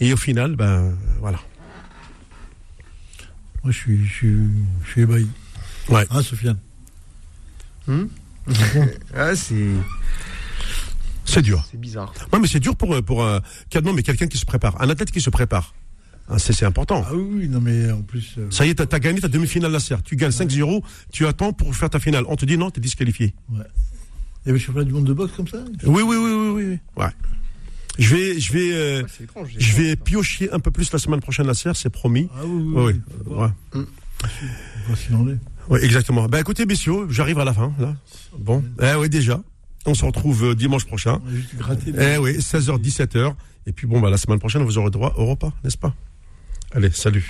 Et 0.00 0.12
au 0.12 0.16
final, 0.16 0.56
ben 0.56 0.96
voilà. 1.20 1.38
Moi, 3.62 3.72
je 3.72 3.78
suis, 3.78 4.06
je 4.06 4.12
suis, 4.12 4.36
je 4.84 4.90
suis 4.90 5.02
ébahi. 5.02 5.28
Ouais. 5.88 6.06
Hein, 6.10 6.22
Sofiane 6.22 6.58
Hmm. 7.86 8.06
Ah, 9.14 9.34
c'est. 9.34 9.68
C'est 11.24 11.42
dur. 11.42 11.64
C'est 11.70 11.80
bizarre. 11.80 12.12
Ouais, 12.32 12.38
mais 12.38 12.46
c'est 12.46 12.60
dur 12.60 12.76
pour 12.76 12.94
euh, 12.94 13.02
pour 13.02 13.24
un 13.24 13.40
non, 13.82 13.92
mais 13.92 14.02
quelqu'un 14.02 14.26
qui 14.26 14.38
se 14.38 14.44
prépare, 14.44 14.80
un 14.80 14.88
athlète 14.88 15.10
qui 15.10 15.20
se 15.20 15.30
prépare. 15.30 15.74
Hein, 16.30 16.38
c'est 16.38 16.52
c'est 16.52 16.64
important. 16.64 17.04
Ah 17.06 17.14
oui, 17.14 17.24
oui, 17.42 17.48
non 17.48 17.60
mais 17.60 17.90
en 17.90 18.02
plus. 18.02 18.34
euh, 18.38 18.46
Ça 18.50 18.64
y 18.64 18.70
est, 18.70 18.74
t'as 18.76 18.96
as 18.96 19.00
gagné 19.00 19.20
ta 19.20 19.28
demi-finale 19.28 19.72
la 19.72 19.80
serre. 19.80 20.02
Tu 20.02 20.14
gagnes 20.16 20.30
5-0, 20.30 20.82
tu 21.12 21.26
attends 21.26 21.52
pour 21.52 21.74
faire 21.74 21.90
ta 21.90 21.98
finale. 21.98 22.24
On 22.28 22.36
te 22.36 22.44
dit 22.44 22.56
non, 22.56 22.70
t'es 22.70 22.80
disqualifié. 22.80 23.34
Il 23.52 23.56
y 23.56 23.60
avait 24.50 24.52
le 24.52 24.58
championnat 24.58 24.86
du 24.86 24.92
monde 24.92 25.04
de 25.04 25.12
boxe 25.12 25.32
comme 25.36 25.48
ça 25.48 25.58
Oui, 25.84 26.02
oui, 26.02 26.16
oui, 26.16 26.32
oui, 26.32 26.48
oui. 26.48 26.64
oui. 26.96 27.02
Ouais. 27.02 27.10
Je 27.98 28.14
vais, 28.14 28.38
je 28.40 28.52
vais, 28.52 28.70
euh, 28.72 29.02
Ouais, 29.02 29.08
étrange. 29.24 29.48
je 29.58 29.76
vais 29.76 29.96
piocher 29.96 30.50
un 30.52 30.60
peu 30.60 30.70
plus 30.70 30.90
la 30.92 30.98
semaine 30.98 31.20
prochaine 31.20 31.46
la 31.46 31.54
serre, 31.54 31.76
c'est 31.76 31.90
promis. 31.90 32.28
Ah 32.34 32.42
oui, 32.46 32.62
oui. 32.64 32.74
Ouais, 32.74 32.92
oui, 33.34 33.50
oui. 33.74 33.84
Ouais. 35.26 35.36
Ouais, 35.68 35.84
exactement. 35.84 36.26
Ben 36.26 36.38
écoutez, 36.38 36.66
messieurs, 36.66 37.06
j'arrive 37.10 37.38
à 37.38 37.44
la 37.44 37.52
fin, 37.52 37.72
là. 37.78 37.94
Bon. 38.38 38.62
Eh 38.82 38.94
oui, 38.98 39.08
déjà. 39.08 39.40
On 39.86 39.94
se 39.94 40.04
retrouve 40.04 40.44
euh, 40.50 40.54
dimanche 40.54 40.84
prochain. 40.84 41.20
On 41.24 41.28
a 41.28 41.34
juste 41.34 41.56
gratté. 41.56 41.92
Eh 41.98 42.18
oui, 42.18 42.32
16h, 42.38 42.80
17h. 42.80 43.34
Et 43.66 43.72
puis 43.72 43.86
bon, 43.86 44.00
bah, 44.00 44.10
la 44.10 44.16
semaine 44.16 44.38
prochaine, 44.38 44.62
vous 44.62 44.78
aurez 44.78 44.90
droit 44.90 45.14
au 45.16 45.26
repas, 45.26 45.52
n'est-ce 45.64 45.78
pas? 45.78 45.94
Allez, 46.72 46.92
salut. 46.92 47.24